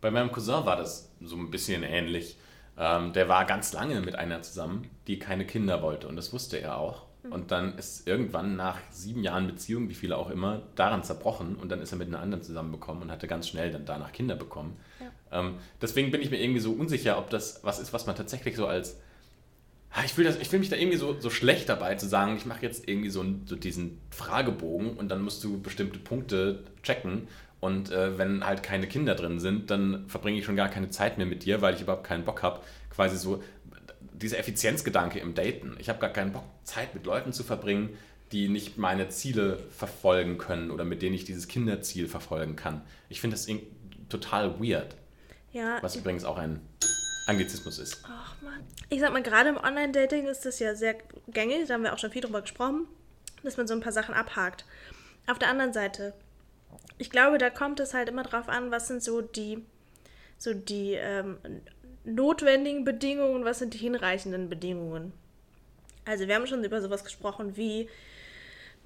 Bei 0.00 0.10
meinem 0.10 0.30
Cousin 0.30 0.64
war 0.64 0.76
das 0.76 1.10
so 1.20 1.36
ein 1.36 1.50
bisschen 1.50 1.82
ähnlich. 1.82 2.38
Ähm, 2.78 3.12
der 3.12 3.28
war 3.28 3.44
ganz 3.44 3.72
lange 3.72 4.00
mit 4.00 4.16
einer 4.16 4.42
zusammen, 4.42 4.88
die 5.06 5.18
keine 5.18 5.46
Kinder 5.46 5.82
wollte 5.82 6.08
und 6.08 6.16
das 6.16 6.32
wusste 6.32 6.58
er 6.58 6.78
auch. 6.78 7.06
Mhm. 7.22 7.32
Und 7.32 7.50
dann 7.50 7.78
ist 7.78 8.06
irgendwann 8.06 8.56
nach 8.56 8.78
sieben 8.90 9.22
Jahren 9.22 9.46
Beziehung, 9.46 9.88
wie 9.88 9.94
viele 9.94 10.16
auch 10.16 10.30
immer, 10.30 10.62
daran 10.74 11.02
zerbrochen 11.02 11.56
und 11.56 11.70
dann 11.70 11.80
ist 11.80 11.92
er 11.92 11.98
mit 11.98 12.08
einer 12.08 12.20
anderen 12.20 12.42
zusammengekommen 12.42 13.02
und 13.02 13.10
hatte 13.10 13.26
ganz 13.26 13.48
schnell 13.48 13.70
dann 13.70 13.86
danach 13.86 14.12
Kinder 14.12 14.36
bekommen. 14.36 14.76
Ja. 15.00 15.40
Ähm, 15.40 15.54
deswegen 15.80 16.10
bin 16.10 16.20
ich 16.20 16.30
mir 16.30 16.40
irgendwie 16.40 16.60
so 16.60 16.72
unsicher, 16.72 17.18
ob 17.18 17.30
das 17.30 17.60
was 17.62 17.78
ist, 17.78 17.92
was 17.92 18.06
man 18.06 18.14
tatsächlich 18.14 18.56
so 18.56 18.66
als 18.66 18.98
ah, 19.96 20.02
ich 20.04 20.16
will, 20.18 20.24
das, 20.24 20.38
ich 20.38 20.52
will 20.52 20.58
mich 20.58 20.68
da 20.68 20.76
irgendwie 20.76 20.98
so, 20.98 21.18
so 21.18 21.30
schlecht 21.30 21.68
dabei 21.68 21.94
zu 21.94 22.06
sagen, 22.06 22.36
ich 22.36 22.44
mache 22.44 22.62
jetzt 22.62 22.86
irgendwie 22.86 23.08
so, 23.08 23.24
so, 23.46 23.56
diesen 23.56 23.98
Fragebogen 24.10 24.90
und 24.90 25.08
dann 25.08 25.22
musst 25.22 25.42
du 25.42 25.60
bestimmte 25.60 25.98
Punkte 25.98 26.64
checken 26.82 27.28
und 27.60 27.90
äh, 27.90 28.18
wenn 28.18 28.44
halt 28.44 28.62
keine 28.62 28.86
Kinder 28.86 29.14
drin 29.14 29.40
sind, 29.40 29.70
dann 29.70 30.08
verbringe 30.08 30.38
ich 30.38 30.44
schon 30.44 30.56
gar 30.56 30.68
keine 30.68 30.90
Zeit 30.90 31.18
mehr 31.18 31.26
mit 31.26 31.44
dir, 31.44 31.62
weil 31.62 31.74
ich 31.74 31.80
überhaupt 31.80 32.04
keinen 32.04 32.24
Bock 32.24 32.42
habe. 32.42 32.60
Quasi 32.90 33.16
so 33.16 33.42
dieser 34.12 34.38
Effizienzgedanke 34.38 35.18
im 35.18 35.34
Daten. 35.34 35.76
Ich 35.78 35.88
habe 35.88 35.98
gar 35.98 36.10
keinen 36.10 36.32
Bock, 36.32 36.44
Zeit 36.64 36.94
mit 36.94 37.06
Leuten 37.06 37.32
zu 37.32 37.44
verbringen, 37.44 37.96
die 38.32 38.48
nicht 38.48 38.76
meine 38.76 39.08
Ziele 39.08 39.58
verfolgen 39.70 40.38
können 40.38 40.70
oder 40.70 40.84
mit 40.84 41.02
denen 41.02 41.14
ich 41.14 41.24
dieses 41.24 41.48
Kinderziel 41.48 42.08
verfolgen 42.08 42.56
kann. 42.56 42.82
Ich 43.08 43.20
finde 43.20 43.36
das 43.36 43.46
total 44.08 44.60
weird. 44.60 44.96
Ja. 45.52 45.82
Was 45.82 45.96
übrigens 45.96 46.24
auch 46.24 46.38
ein 46.38 46.60
Anglizismus 47.26 47.78
ist. 47.78 48.02
Ach 48.06 48.34
man. 48.42 48.60
Ich 48.88 49.00
sag 49.00 49.12
mal, 49.12 49.22
gerade 49.22 49.48
im 49.48 49.56
Online-Dating 49.56 50.26
ist 50.26 50.44
das 50.44 50.58
ja 50.58 50.74
sehr 50.74 50.96
gängig, 51.28 51.66
da 51.66 51.74
haben 51.74 51.82
wir 51.82 51.92
auch 51.92 51.98
schon 51.98 52.10
viel 52.10 52.22
drüber 52.22 52.40
gesprochen, 52.40 52.86
dass 53.42 53.56
man 53.56 53.66
so 53.66 53.74
ein 53.74 53.80
paar 53.80 53.92
Sachen 53.92 54.14
abhakt. 54.14 54.64
Auf 55.26 55.38
der 55.38 55.48
anderen 55.48 55.72
Seite, 55.72 56.14
ich 56.98 57.10
glaube, 57.10 57.38
da 57.38 57.50
kommt 57.50 57.80
es 57.80 57.94
halt 57.94 58.08
immer 58.08 58.22
drauf 58.22 58.48
an, 58.48 58.70
was 58.70 58.88
sind 58.88 59.02
so 59.02 59.20
die, 59.20 59.64
so 60.38 60.54
die 60.54 60.94
ähm, 60.94 61.38
notwendigen 62.04 62.84
Bedingungen, 62.84 63.44
was 63.44 63.58
sind 63.58 63.74
die 63.74 63.78
hinreichenden 63.78 64.48
Bedingungen. 64.48 65.12
Also 66.04 66.28
wir 66.28 66.34
haben 66.34 66.46
schon 66.46 66.64
über 66.64 66.80
sowas 66.80 67.04
gesprochen 67.04 67.56
wie 67.56 67.88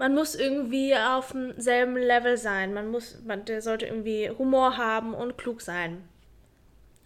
man 0.01 0.15
muss 0.15 0.35
irgendwie 0.35 0.97
auf 0.97 1.33
demselben 1.33 1.95
Level 1.95 2.39
sein, 2.39 2.73
man 2.73 2.91
muss, 2.91 3.19
man, 3.23 3.45
der 3.45 3.61
sollte 3.61 3.85
irgendwie 3.85 4.31
Humor 4.31 4.79
haben 4.79 5.13
und 5.13 5.37
klug 5.37 5.61
sein. 5.61 6.09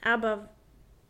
Aber 0.01 0.49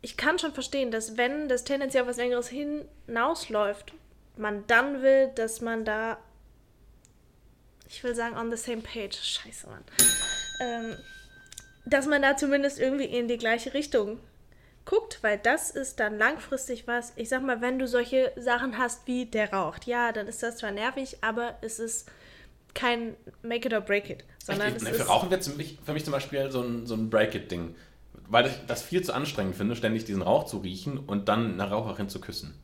ich 0.00 0.16
kann 0.16 0.38
schon 0.38 0.54
verstehen, 0.54 0.90
dass 0.90 1.18
wenn 1.18 1.46
das 1.46 1.64
tendenziell 1.64 2.04
auf 2.04 2.09
was 2.09 2.16
Längeres 2.16 2.48
hinausläuft, 2.48 3.92
man 4.38 4.66
dann 4.66 5.02
will, 5.02 5.30
dass 5.35 5.61
man 5.61 5.85
da 5.85 6.16
ich 7.88 8.03
will 8.03 8.14
sagen, 8.14 8.37
on 8.37 8.51
the 8.51 8.57
same 8.57 8.83
page. 8.83 9.16
Scheiße, 9.16 9.66
Mann. 9.66 9.85
Ähm, 10.61 10.97
dass 11.87 12.07
man 12.07 12.23
da 12.23 12.37
zumindest 12.37 12.79
irgendwie 12.79 13.05
in 13.05 13.29
die 13.29 13.38
gleiche 13.38 13.75
Richtung 13.75 14.18
guckt, 14.85 15.18
weil 15.23 15.38
das 15.38 15.70
ist 15.70 16.01
dann 16.01 16.18
langfristig 16.18 16.87
was. 16.87 17.12
Ich 17.16 17.29
sag 17.29 17.42
mal, 17.42 17.61
wenn 17.61 17.79
du 17.79 17.87
solche 17.87 18.33
Sachen 18.37 18.79
hast 18.79 19.07
wie 19.07 19.27
der 19.27 19.53
raucht, 19.53 19.87
ja, 19.87 20.12
dann 20.12 20.27
ist 20.27 20.42
das 20.42 20.59
zwar 20.59 20.70
nervig, 20.70 21.18
aber 21.20 21.57
es 21.62 21.79
ist 21.79 22.11
kein 22.75 23.16
Make 23.42 23.68
it 23.68 23.75
or 23.75 23.81
break 23.81 24.11
it. 24.11 24.25
Sondern 24.42 24.75
Echt, 24.75 24.83
nee, 24.83 24.92
für 24.92 25.07
Rauchen 25.07 25.31
wäre 25.31 25.40
für 25.40 25.92
mich 25.92 26.05
zum 26.05 26.12
Beispiel 26.12 26.51
so 26.51 26.62
ein, 26.62 26.87
so 26.87 26.94
ein 26.94 27.09
Break-it-Ding. 27.09 27.75
Weil 28.27 28.47
ich 28.47 28.53
das 28.66 28.83
viel 28.83 29.03
zu 29.03 29.12
anstrengend 29.12 29.57
finde, 29.57 29.77
ständig 29.77 30.05
diesen 30.05 30.23
Rauch 30.23 30.44
zu 30.44 30.59
riechen 30.59 30.99
und 30.99 31.29
dann 31.29 31.61
eine 31.61 31.70
Raucherin 31.70 32.09
zu 32.09 32.20
küssen. 32.20 32.55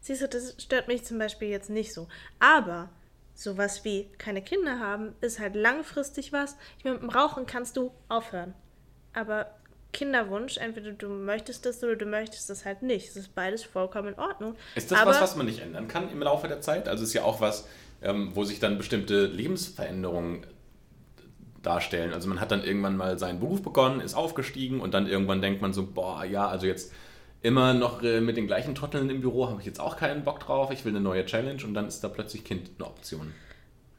Siehst 0.00 0.22
du, 0.22 0.28
das 0.28 0.54
stört 0.58 0.88
mich 0.88 1.04
zum 1.04 1.18
Beispiel 1.18 1.48
jetzt 1.48 1.70
nicht 1.70 1.94
so. 1.94 2.08
Aber 2.40 2.90
sowas 3.34 3.84
wie 3.84 4.08
keine 4.18 4.42
Kinder 4.42 4.78
haben, 4.78 5.14
ist 5.20 5.40
halt 5.40 5.54
langfristig 5.54 6.32
was. 6.32 6.56
Ich 6.78 6.84
meine, 6.84 6.96
mit 6.96 7.02
dem 7.02 7.10
Rauchen 7.10 7.46
kannst 7.46 7.76
du 7.76 7.92
aufhören. 8.08 8.54
Aber 9.12 9.46
Kinderwunsch, 9.92 10.58
entweder 10.58 10.92
du 10.92 11.08
möchtest 11.08 11.66
das 11.66 11.82
oder 11.82 11.96
du 11.96 12.04
möchtest 12.04 12.50
das 12.50 12.64
halt 12.64 12.82
nicht. 12.82 13.08
Es 13.08 13.16
ist 13.16 13.34
beides 13.34 13.64
vollkommen 13.64 14.08
in 14.08 14.18
Ordnung. 14.18 14.56
Ist 14.74 14.90
das 14.90 15.00
Aber 15.00 15.12
was, 15.12 15.20
was 15.20 15.36
man 15.36 15.46
nicht 15.46 15.60
ändern 15.60 15.88
kann 15.88 16.10
im 16.10 16.22
Laufe 16.22 16.48
der 16.48 16.60
Zeit? 16.60 16.88
Also 16.88 17.04
ist 17.04 17.12
ja 17.14 17.22
auch 17.22 17.40
was, 17.40 17.66
ähm, 18.02 18.30
wo 18.34 18.44
sich 18.44 18.60
dann 18.60 18.76
bestimmte 18.76 19.26
Lebensveränderungen 19.26 20.46
darstellen. 21.62 22.12
Also 22.12 22.28
man 22.28 22.40
hat 22.40 22.50
dann 22.50 22.62
irgendwann 22.62 22.96
mal 22.96 23.18
seinen 23.18 23.40
Beruf 23.40 23.62
begonnen, 23.62 24.00
ist 24.00 24.14
aufgestiegen 24.14 24.80
und 24.80 24.92
dann 24.92 25.06
irgendwann 25.06 25.40
denkt 25.40 25.62
man 25.62 25.72
so, 25.72 25.86
boah, 25.86 26.24
ja, 26.24 26.46
also 26.46 26.66
jetzt 26.66 26.92
immer 27.44 27.74
noch 27.74 28.02
äh, 28.02 28.20
mit 28.20 28.38
den 28.38 28.46
gleichen 28.46 28.74
Trotteln 28.74 29.10
im 29.10 29.20
Büro 29.20 29.48
habe 29.48 29.60
ich 29.60 29.66
jetzt 29.66 29.78
auch 29.78 29.98
keinen 29.98 30.24
Bock 30.24 30.40
drauf, 30.40 30.70
ich 30.70 30.84
will 30.84 30.92
eine 30.92 31.00
neue 31.00 31.26
Challenge 31.26 31.62
und 31.62 31.74
dann 31.74 31.86
ist 31.86 32.00
da 32.02 32.08
plötzlich 32.08 32.42
Kind 32.42 32.70
eine 32.78 32.88
Option. 32.88 33.34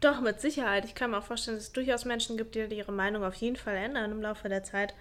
Doch, 0.01 0.19
mit 0.19 0.41
Sicherheit. 0.41 0.83
Ich 0.85 0.95
kann 0.95 1.11
mir 1.11 1.19
auch 1.19 1.23
vorstellen, 1.23 1.55
dass 1.57 1.67
es 1.67 1.71
durchaus 1.71 2.05
Menschen 2.05 2.37
gibt, 2.37 2.55
die 2.55 2.59
ihre 2.59 2.91
Meinung 2.91 3.23
auf 3.23 3.35
jeden 3.35 3.55
Fall 3.55 3.75
ändern 3.75 4.11
im 4.11 4.21
Laufe 4.21 4.49
der 4.49 4.63
Zeit. 4.63 4.95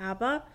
Aber 0.00 0.46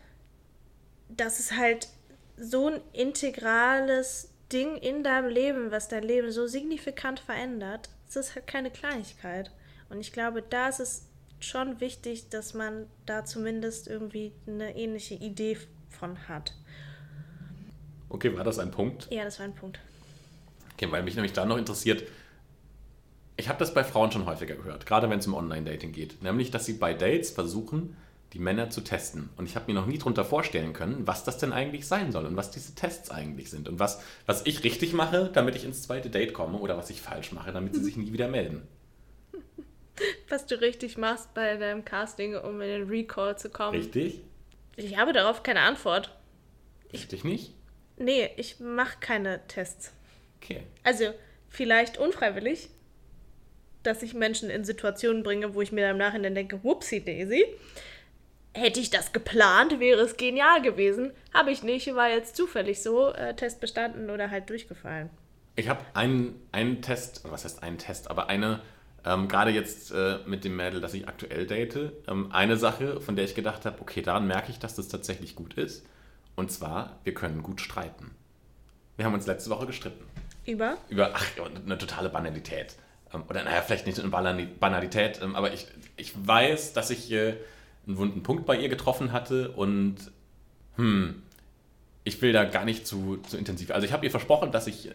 das 1.09 1.39
ist 1.39 1.57
halt 1.57 1.89
so 2.37 2.69
ein 2.69 2.81
integrales 2.93 4.31
Ding 4.51 4.77
in 4.77 5.03
deinem 5.03 5.29
Leben, 5.29 5.71
was 5.71 5.89
dein 5.89 6.03
Leben 6.03 6.31
so 6.31 6.47
signifikant 6.47 7.19
verändert. 7.19 7.89
Es 8.07 8.15
ist 8.15 8.35
halt 8.35 8.47
keine 8.47 8.71
Kleinigkeit. 8.71 9.51
Und 9.89 9.99
ich 9.99 10.13
glaube, 10.13 10.41
da 10.41 10.69
ist 10.69 10.79
es 10.79 11.09
schon 11.41 11.81
wichtig, 11.81 12.29
dass 12.29 12.53
man 12.53 12.87
da 13.05 13.25
zumindest 13.25 13.87
irgendwie 13.87 14.31
eine 14.47 14.75
ähnliche 14.75 15.15
Idee 15.15 15.57
von 15.89 16.27
hat. 16.29 16.53
Okay, 18.09 18.35
war 18.35 18.43
das 18.43 18.59
ein 18.59 18.71
Punkt? 18.71 19.07
Ja, 19.11 19.23
das 19.23 19.39
war 19.39 19.45
ein 19.45 19.55
Punkt. 19.55 19.79
Okay, 20.73 20.91
weil 20.91 21.03
mich 21.03 21.15
nämlich 21.15 21.33
da 21.33 21.45
noch 21.45 21.57
interessiert, 21.57 22.03
ich 23.37 23.49
habe 23.49 23.59
das 23.59 23.73
bei 23.73 23.83
Frauen 23.83 24.11
schon 24.11 24.25
häufiger 24.25 24.55
gehört, 24.55 24.85
gerade 24.85 25.09
wenn 25.09 25.19
es 25.19 25.27
um 25.27 25.33
Online-Dating 25.33 25.91
geht, 25.91 26.21
nämlich, 26.21 26.51
dass 26.51 26.65
sie 26.65 26.73
bei 26.73 26.93
Dates 26.93 27.31
versuchen, 27.31 27.97
die 28.33 28.39
Männer 28.39 28.69
zu 28.69 28.81
testen. 28.81 29.29
Und 29.37 29.45
ich 29.45 29.55
habe 29.55 29.71
mir 29.71 29.79
noch 29.79 29.85
nie 29.85 29.97
darunter 29.97 30.25
vorstellen 30.25 30.73
können, 30.73 31.07
was 31.07 31.23
das 31.23 31.37
denn 31.37 31.53
eigentlich 31.53 31.87
sein 31.87 32.11
soll 32.11 32.25
und 32.25 32.35
was 32.35 32.51
diese 32.51 32.75
Tests 32.75 33.09
eigentlich 33.09 33.49
sind 33.49 33.69
und 33.69 33.79
was, 33.79 34.01
was 34.25 34.45
ich 34.45 34.63
richtig 34.63 34.93
mache, 34.93 35.29
damit 35.33 35.55
ich 35.55 35.63
ins 35.63 35.83
zweite 35.83 36.09
Date 36.09 36.33
komme 36.33 36.57
oder 36.57 36.77
was 36.77 36.89
ich 36.89 37.01
falsch 37.01 37.31
mache, 37.31 37.53
damit 37.53 37.75
sie 37.75 37.83
sich 37.83 37.95
nie 37.95 38.11
wieder 38.11 38.27
melden. 38.27 38.67
Was 40.27 40.45
du 40.45 40.59
richtig 40.59 40.97
machst 40.97 41.33
bei 41.33 41.55
deinem 41.55 41.85
Casting, 41.85 42.35
um 42.35 42.59
in 42.59 42.67
den 42.67 42.89
Recall 42.89 43.37
zu 43.37 43.49
kommen. 43.49 43.77
Richtig? 43.77 44.19
Ich 44.75 44.97
habe 44.97 45.13
darauf 45.13 45.41
keine 45.41 45.61
Antwort. 45.61 46.13
Richtig 46.91 47.23
nicht? 47.23 47.53
Nee, 47.97 48.29
ich 48.37 48.59
mache 48.59 48.97
keine 48.99 49.45
Tests. 49.47 49.93
Okay. 50.41 50.63
Also, 50.83 51.13
vielleicht 51.49 51.97
unfreiwillig, 51.97 52.69
dass 53.83 54.03
ich 54.03 54.13
Menschen 54.13 54.49
in 54.49 54.65
Situationen 54.65 55.23
bringe, 55.23 55.53
wo 55.53 55.61
ich 55.61 55.71
mir 55.71 55.89
im 55.89 55.97
Nachhinein 55.97 56.35
denke, 56.35 56.63
whoopsie 56.63 57.03
daisy. 57.03 57.45
Hätte 58.53 58.79
ich 58.79 58.89
das 58.89 59.11
geplant, 59.11 59.79
wäre 59.79 60.01
es 60.01 60.15
genial 60.17 60.61
gewesen. 60.61 61.11
Habe 61.33 61.51
ich 61.51 61.61
nicht, 61.61 61.93
war 61.93 62.09
jetzt 62.09 62.35
zufällig 62.35 62.81
so, 62.81 63.11
äh, 63.11 63.35
Test 63.35 63.59
bestanden 63.59 64.09
oder 64.09 64.31
halt 64.31 64.49
durchgefallen. 64.49 65.09
Ich 65.57 65.69
habe 65.69 65.81
einen, 65.93 66.41
einen 66.51 66.81
Test, 66.81 67.21
was 67.25 67.43
heißt 67.43 67.63
einen 67.63 67.77
Test, 67.77 68.09
aber 68.09 68.27
eine, 68.27 68.61
ähm, 69.05 69.27
gerade 69.27 69.51
jetzt 69.51 69.91
äh, 69.91 70.19
mit 70.25 70.43
dem 70.43 70.55
Mädel, 70.55 70.81
das 70.81 70.93
ich 70.93 71.07
aktuell 71.07 71.47
date, 71.47 71.91
ähm, 72.07 72.31
eine 72.31 72.57
Sache, 72.57 73.01
von 73.01 73.15
der 73.15 73.25
ich 73.25 73.35
gedacht 73.35 73.65
habe, 73.65 73.81
okay, 73.81 74.01
daran 74.01 74.27
merke 74.27 74.51
ich, 74.51 74.59
dass 74.59 74.75
das 74.75 74.87
tatsächlich 74.87 75.35
gut 75.35 75.55
ist. 75.55 75.85
Und 76.35 76.51
zwar, 76.51 76.99
wir 77.03 77.13
können 77.13 77.43
gut 77.43 77.61
streiten. 77.61 78.11
Wir 78.97 79.05
haben 79.05 79.13
uns 79.13 79.25
letzte 79.25 79.49
Woche 79.49 79.65
gestritten. 79.65 80.03
Über? 80.45 80.77
Über, 80.89 81.11
ach, 81.13 81.25
eine 81.65 81.77
totale 81.77 82.09
Banalität. 82.09 82.75
Ähm, 83.13 83.23
oder 83.29 83.43
naja, 83.43 83.61
vielleicht 83.61 83.87
nicht 83.87 83.99
eine 83.99 84.09
Banalität, 84.59 85.19
ähm, 85.21 85.35
aber 85.35 85.53
ich, 85.53 85.67
ich 85.97 86.13
weiß, 86.15 86.73
dass 86.73 86.89
ich 86.89 87.11
äh, 87.11 87.35
einen 87.87 87.97
wunden 87.97 88.23
Punkt 88.23 88.45
bei 88.45 88.57
ihr 88.57 88.69
getroffen 88.69 89.11
hatte 89.11 89.51
und 89.51 89.97
hm, 90.75 91.21
ich 92.03 92.21
will 92.21 92.33
da 92.33 92.43
gar 92.43 92.65
nicht 92.65 92.85
zu, 92.85 93.17
zu 93.17 93.37
intensiv. 93.37 93.71
Also 93.71 93.85
ich 93.85 93.93
habe 93.93 94.05
ihr 94.05 94.11
versprochen, 94.11 94.51
dass 94.51 94.67
ich 94.67 94.89
äh, 94.89 94.93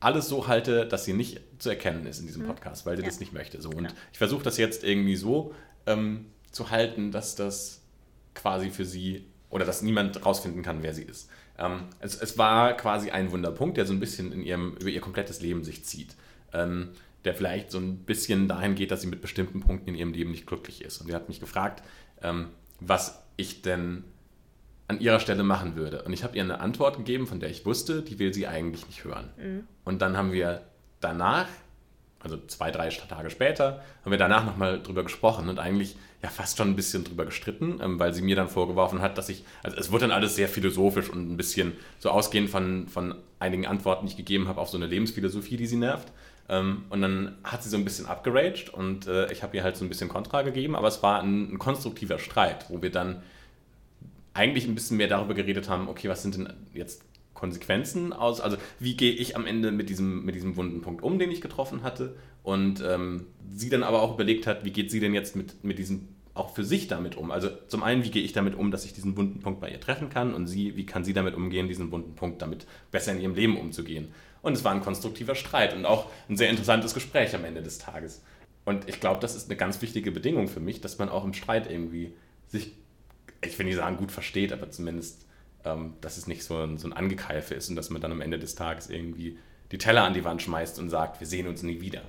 alles 0.00 0.28
so 0.28 0.48
halte, 0.48 0.86
dass 0.86 1.04
sie 1.04 1.12
nicht 1.12 1.40
zu 1.58 1.70
erkennen 1.70 2.06
ist 2.06 2.18
in 2.18 2.26
diesem 2.26 2.42
mhm. 2.42 2.48
Podcast, 2.48 2.86
weil 2.86 2.96
sie 2.96 3.02
ja. 3.02 3.08
das 3.08 3.20
nicht 3.20 3.32
möchte. 3.32 3.62
So. 3.62 3.68
Und 3.70 3.76
genau. 3.76 3.90
ich 4.10 4.18
versuche 4.18 4.42
das 4.42 4.58
jetzt 4.58 4.82
irgendwie 4.82 5.16
so 5.16 5.54
ähm, 5.86 6.26
zu 6.50 6.70
halten, 6.70 7.12
dass 7.12 7.36
das 7.36 7.82
quasi 8.34 8.70
für 8.70 8.84
sie 8.84 9.26
oder 9.52 9.64
dass 9.64 9.82
niemand 9.82 10.26
rausfinden 10.26 10.62
kann, 10.62 10.82
wer 10.82 10.94
sie 10.94 11.04
ist. 11.04 11.30
Ähm, 11.58 11.84
es, 12.00 12.20
es, 12.20 12.36
war 12.38 12.76
quasi 12.76 13.10
ein 13.10 13.30
Wunderpunkt, 13.30 13.76
der 13.76 13.86
so 13.86 13.92
ein 13.92 14.00
bisschen 14.00 14.32
in 14.32 14.42
ihrem, 14.42 14.76
über 14.80 14.88
ihr 14.88 15.00
komplettes 15.00 15.40
Leben 15.40 15.62
sich 15.62 15.84
zieht. 15.84 16.16
Ähm, 16.52 16.88
der 17.24 17.34
vielleicht 17.34 17.70
so 17.70 17.78
ein 17.78 17.98
bisschen 17.98 18.48
dahin 18.48 18.74
geht, 18.74 18.90
dass 18.90 19.02
sie 19.02 19.06
mit 19.06 19.20
bestimmten 19.20 19.60
Punkten 19.60 19.90
in 19.90 19.94
ihrem 19.94 20.12
Leben 20.12 20.32
nicht 20.32 20.46
glücklich 20.46 20.82
ist. 20.82 21.00
Und 21.00 21.06
sie 21.06 21.14
hat 21.14 21.28
mich 21.28 21.38
gefragt, 21.38 21.84
ähm, 22.20 22.48
was 22.80 23.22
ich 23.36 23.62
denn 23.62 24.02
an 24.88 24.98
ihrer 24.98 25.20
Stelle 25.20 25.44
machen 25.44 25.76
würde. 25.76 26.02
Und 26.02 26.12
ich 26.12 26.24
habe 26.24 26.36
ihr 26.36 26.42
eine 26.42 26.60
Antwort 26.60 26.96
gegeben, 26.96 27.26
von 27.26 27.38
der 27.38 27.50
ich 27.50 27.64
wusste, 27.64 28.02
die 28.02 28.18
will 28.18 28.34
sie 28.34 28.48
eigentlich 28.48 28.86
nicht 28.88 29.04
hören. 29.04 29.30
Mhm. 29.36 29.64
Und 29.84 30.02
dann 30.02 30.16
haben 30.16 30.32
wir 30.32 30.62
danach, 31.00 31.46
also 32.22 32.38
zwei, 32.46 32.70
drei 32.70 32.88
Tage 32.88 33.30
später, 33.30 33.82
haben 34.04 34.10
wir 34.10 34.18
danach 34.18 34.44
nochmal 34.44 34.82
drüber 34.82 35.02
gesprochen 35.02 35.48
und 35.48 35.58
eigentlich 35.58 35.96
ja 36.22 36.28
fast 36.28 36.56
schon 36.56 36.68
ein 36.68 36.76
bisschen 36.76 37.04
drüber 37.04 37.24
gestritten, 37.24 37.80
ähm, 37.82 37.98
weil 37.98 38.14
sie 38.14 38.22
mir 38.22 38.36
dann 38.36 38.48
vorgeworfen 38.48 39.02
hat, 39.02 39.18
dass 39.18 39.28
ich, 39.28 39.44
also 39.62 39.76
es 39.76 39.90
wurde 39.90 40.02
dann 40.02 40.12
alles 40.12 40.36
sehr 40.36 40.48
philosophisch 40.48 41.10
und 41.10 41.32
ein 41.32 41.36
bisschen 41.36 41.72
so 41.98 42.10
ausgehend 42.10 42.48
von, 42.48 42.88
von 42.88 43.16
einigen 43.40 43.66
Antworten, 43.66 44.06
die 44.06 44.12
ich 44.12 44.16
gegeben 44.16 44.48
habe 44.48 44.60
auf 44.60 44.68
so 44.68 44.76
eine 44.76 44.86
Lebensphilosophie, 44.86 45.56
die 45.56 45.66
sie 45.66 45.76
nervt. 45.76 46.12
Ähm, 46.48 46.84
und 46.90 47.02
dann 47.02 47.36
hat 47.44 47.62
sie 47.62 47.70
so 47.70 47.76
ein 47.76 47.84
bisschen 47.84 48.06
abgeraged 48.06 48.72
und 48.72 49.06
äh, 49.06 49.30
ich 49.32 49.42
habe 49.42 49.56
ihr 49.56 49.64
halt 49.64 49.76
so 49.76 49.84
ein 49.84 49.88
bisschen 49.88 50.08
Kontra 50.08 50.42
gegeben, 50.42 50.76
aber 50.76 50.88
es 50.88 51.02
war 51.02 51.22
ein, 51.22 51.54
ein, 51.54 51.58
konstruktiver 51.58 52.18
Streit, 52.18 52.66
wo 52.68 52.82
wir 52.82 52.90
dann 52.90 53.22
eigentlich 54.34 54.66
ein 54.66 54.74
bisschen 54.74 54.96
mehr 54.96 55.08
darüber 55.08 55.34
geredet 55.34 55.68
haben, 55.68 55.88
okay, 55.88 56.08
was 56.08 56.22
sind 56.22 56.36
denn 56.36 56.52
jetzt 56.72 57.04
Konsequenzen 57.42 58.12
aus, 58.12 58.40
also 58.40 58.56
wie 58.78 58.96
gehe 58.96 59.10
ich 59.10 59.34
am 59.34 59.46
Ende 59.46 59.72
mit 59.72 59.88
diesem, 59.88 60.24
mit 60.24 60.36
diesem 60.36 60.54
wunden 60.54 60.80
Punkt 60.80 61.02
um, 61.02 61.18
den 61.18 61.32
ich 61.32 61.40
getroffen 61.40 61.82
hatte 61.82 62.14
und 62.44 62.80
ähm, 62.86 63.26
sie 63.50 63.68
dann 63.68 63.82
aber 63.82 64.00
auch 64.00 64.14
überlegt 64.14 64.46
hat, 64.46 64.64
wie 64.64 64.70
geht 64.70 64.92
sie 64.92 65.00
denn 65.00 65.12
jetzt 65.12 65.34
mit, 65.34 65.64
mit 65.64 65.76
diesem 65.76 66.06
auch 66.34 66.54
für 66.54 66.62
sich 66.62 66.86
damit 66.86 67.16
um? 67.16 67.32
Also 67.32 67.48
zum 67.66 67.82
einen, 67.82 68.04
wie 68.04 68.12
gehe 68.12 68.22
ich 68.22 68.32
damit 68.32 68.54
um, 68.54 68.70
dass 68.70 68.84
ich 68.84 68.92
diesen 68.92 69.16
wunden 69.16 69.40
Punkt 69.40 69.60
bei 69.60 69.68
ihr 69.70 69.80
treffen 69.80 70.08
kann 70.08 70.34
und 70.34 70.46
sie, 70.46 70.76
wie 70.76 70.86
kann 70.86 71.02
sie 71.02 71.14
damit 71.14 71.34
umgehen, 71.34 71.66
diesen 71.66 71.90
wunden 71.90 72.14
Punkt 72.14 72.40
damit 72.40 72.64
besser 72.92 73.10
in 73.10 73.20
ihrem 73.20 73.34
Leben 73.34 73.56
umzugehen? 73.58 74.12
Und 74.40 74.52
es 74.52 74.62
war 74.62 74.72
ein 74.72 74.80
konstruktiver 74.80 75.34
Streit 75.34 75.74
und 75.74 75.84
auch 75.84 76.06
ein 76.28 76.36
sehr 76.36 76.48
interessantes 76.48 76.94
Gespräch 76.94 77.34
am 77.34 77.44
Ende 77.44 77.60
des 77.60 77.78
Tages. 77.78 78.22
Und 78.64 78.88
ich 78.88 79.00
glaube, 79.00 79.18
das 79.18 79.34
ist 79.34 79.50
eine 79.50 79.56
ganz 79.56 79.82
wichtige 79.82 80.12
Bedingung 80.12 80.46
für 80.46 80.60
mich, 80.60 80.80
dass 80.80 80.96
man 80.98 81.08
auch 81.08 81.24
im 81.24 81.34
Streit 81.34 81.68
irgendwie 81.68 82.14
sich, 82.46 82.72
ich 83.44 83.58
will 83.58 83.66
nicht 83.66 83.76
sagen 83.76 83.96
gut 83.96 84.12
versteht, 84.12 84.52
aber 84.52 84.70
zumindest, 84.70 85.26
dass 85.62 86.16
es 86.16 86.26
nicht 86.26 86.44
so 86.44 86.58
ein, 86.58 86.78
so 86.78 86.88
ein 86.88 86.92
Angekeife 86.92 87.54
ist 87.54 87.68
und 87.68 87.76
dass 87.76 87.90
man 87.90 88.00
dann 88.00 88.12
am 88.12 88.20
Ende 88.20 88.38
des 88.38 88.54
Tages 88.54 88.90
irgendwie 88.90 89.38
die 89.70 89.78
Teller 89.78 90.02
an 90.04 90.14
die 90.14 90.24
Wand 90.24 90.42
schmeißt 90.42 90.78
und 90.78 90.90
sagt, 90.90 91.20
wir 91.20 91.26
sehen 91.26 91.46
uns 91.46 91.62
nie 91.62 91.80
wieder. 91.80 92.02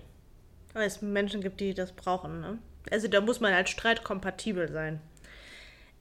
Weil 0.73 0.87
es 0.87 1.01
Menschen 1.01 1.41
gibt, 1.41 1.59
die 1.59 1.73
das 1.73 1.91
brauchen. 1.91 2.41
Ne? 2.41 2.57
Also 2.91 3.07
da 3.07 3.21
muss 3.21 3.39
man 3.39 3.53
als 3.53 3.69
Streit 3.69 4.03
kompatibel 4.03 4.71
sein. 4.71 4.99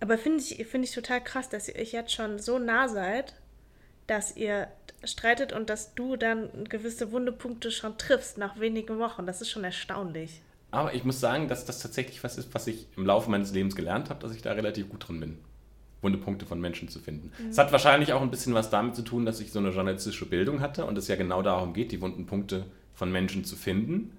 Aber 0.00 0.18
finde 0.18 0.42
ich, 0.42 0.66
find 0.66 0.84
ich 0.84 0.92
total 0.92 1.22
krass, 1.22 1.48
dass 1.48 1.68
ihr 1.68 1.76
euch 1.76 1.92
jetzt 1.92 2.12
schon 2.12 2.38
so 2.38 2.58
nah 2.58 2.88
seid, 2.88 3.34
dass 4.08 4.36
ihr 4.36 4.68
streitet 5.04 5.52
und 5.52 5.70
dass 5.70 5.94
du 5.94 6.16
dann 6.16 6.64
gewisse 6.68 7.12
Wundepunkte 7.12 7.70
schon 7.70 7.98
triffst 7.98 8.38
nach 8.38 8.58
wenigen 8.58 8.98
Wochen. 8.98 9.26
Das 9.26 9.40
ist 9.40 9.50
schon 9.50 9.62
erstaunlich. 9.62 10.42
Aber 10.72 10.94
ich 10.94 11.04
muss 11.04 11.20
sagen, 11.20 11.48
dass 11.48 11.64
das 11.64 11.80
tatsächlich 11.80 12.24
was 12.24 12.38
ist, 12.38 12.52
was 12.54 12.66
ich 12.66 12.88
im 12.96 13.06
Laufe 13.06 13.30
meines 13.30 13.52
Lebens 13.52 13.76
gelernt 13.76 14.10
habe, 14.10 14.20
dass 14.20 14.34
ich 14.34 14.42
da 14.42 14.52
relativ 14.52 14.88
gut 14.88 15.06
drin 15.06 15.20
bin. 15.20 15.38
Wundepunkte 16.02 16.46
von 16.46 16.60
Menschen 16.60 16.88
zu 16.88 16.98
finden. 16.98 17.32
Mhm. 17.38 17.50
Es 17.50 17.58
hat 17.58 17.72
wahrscheinlich 17.72 18.12
auch 18.12 18.20
ein 18.20 18.30
bisschen 18.30 18.54
was 18.54 18.70
damit 18.70 18.94
zu 18.94 19.02
tun, 19.02 19.24
dass 19.24 19.40
ich 19.40 19.52
so 19.52 19.58
eine 19.58 19.70
journalistische 19.70 20.26
Bildung 20.26 20.60
hatte 20.60 20.84
und 20.84 20.98
es 20.98 21.08
ja 21.08 21.16
genau 21.16 21.42
darum 21.42 21.72
geht, 21.72 21.92
die 21.92 22.00
wunden 22.00 22.26
Punkte 22.26 22.66
von 22.92 23.10
Menschen 23.10 23.44
zu 23.44 23.56
finden 23.56 24.12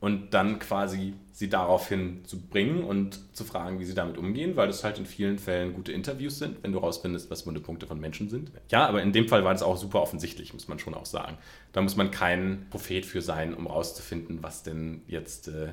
und 0.00 0.34
dann 0.34 0.58
quasi 0.58 1.14
sie 1.32 1.48
daraufhin 1.48 2.24
zu 2.24 2.40
bringen 2.40 2.84
und 2.84 3.18
zu 3.34 3.44
fragen, 3.44 3.78
wie 3.78 3.84
sie 3.84 3.94
damit 3.94 4.18
umgehen, 4.18 4.56
weil 4.56 4.66
das 4.66 4.84
halt 4.84 4.98
in 4.98 5.06
vielen 5.06 5.38
Fällen 5.38 5.74
gute 5.74 5.92
Interviews 5.92 6.38
sind, 6.38 6.62
wenn 6.62 6.72
du 6.72 6.78
rausfindest, 6.78 7.30
was 7.30 7.46
Wundepunkte 7.46 7.86
von 7.86 7.98
Menschen 7.98 8.28
sind. 8.28 8.50
Ja, 8.70 8.86
aber 8.86 9.02
in 9.02 9.12
dem 9.12 9.28
Fall 9.28 9.44
war 9.44 9.52
das 9.52 9.62
auch 9.62 9.76
super 9.76 10.02
offensichtlich, 10.02 10.52
muss 10.52 10.68
man 10.68 10.78
schon 10.78 10.94
auch 10.94 11.06
sagen. 11.06 11.38
Da 11.72 11.80
muss 11.80 11.96
man 11.96 12.10
kein 12.10 12.66
Prophet 12.70 13.06
für 13.06 13.22
sein, 13.22 13.54
um 13.54 13.66
rauszufinden, 13.66 14.42
was 14.42 14.62
denn 14.62 15.02
jetzt 15.08 15.48
äh, 15.48 15.68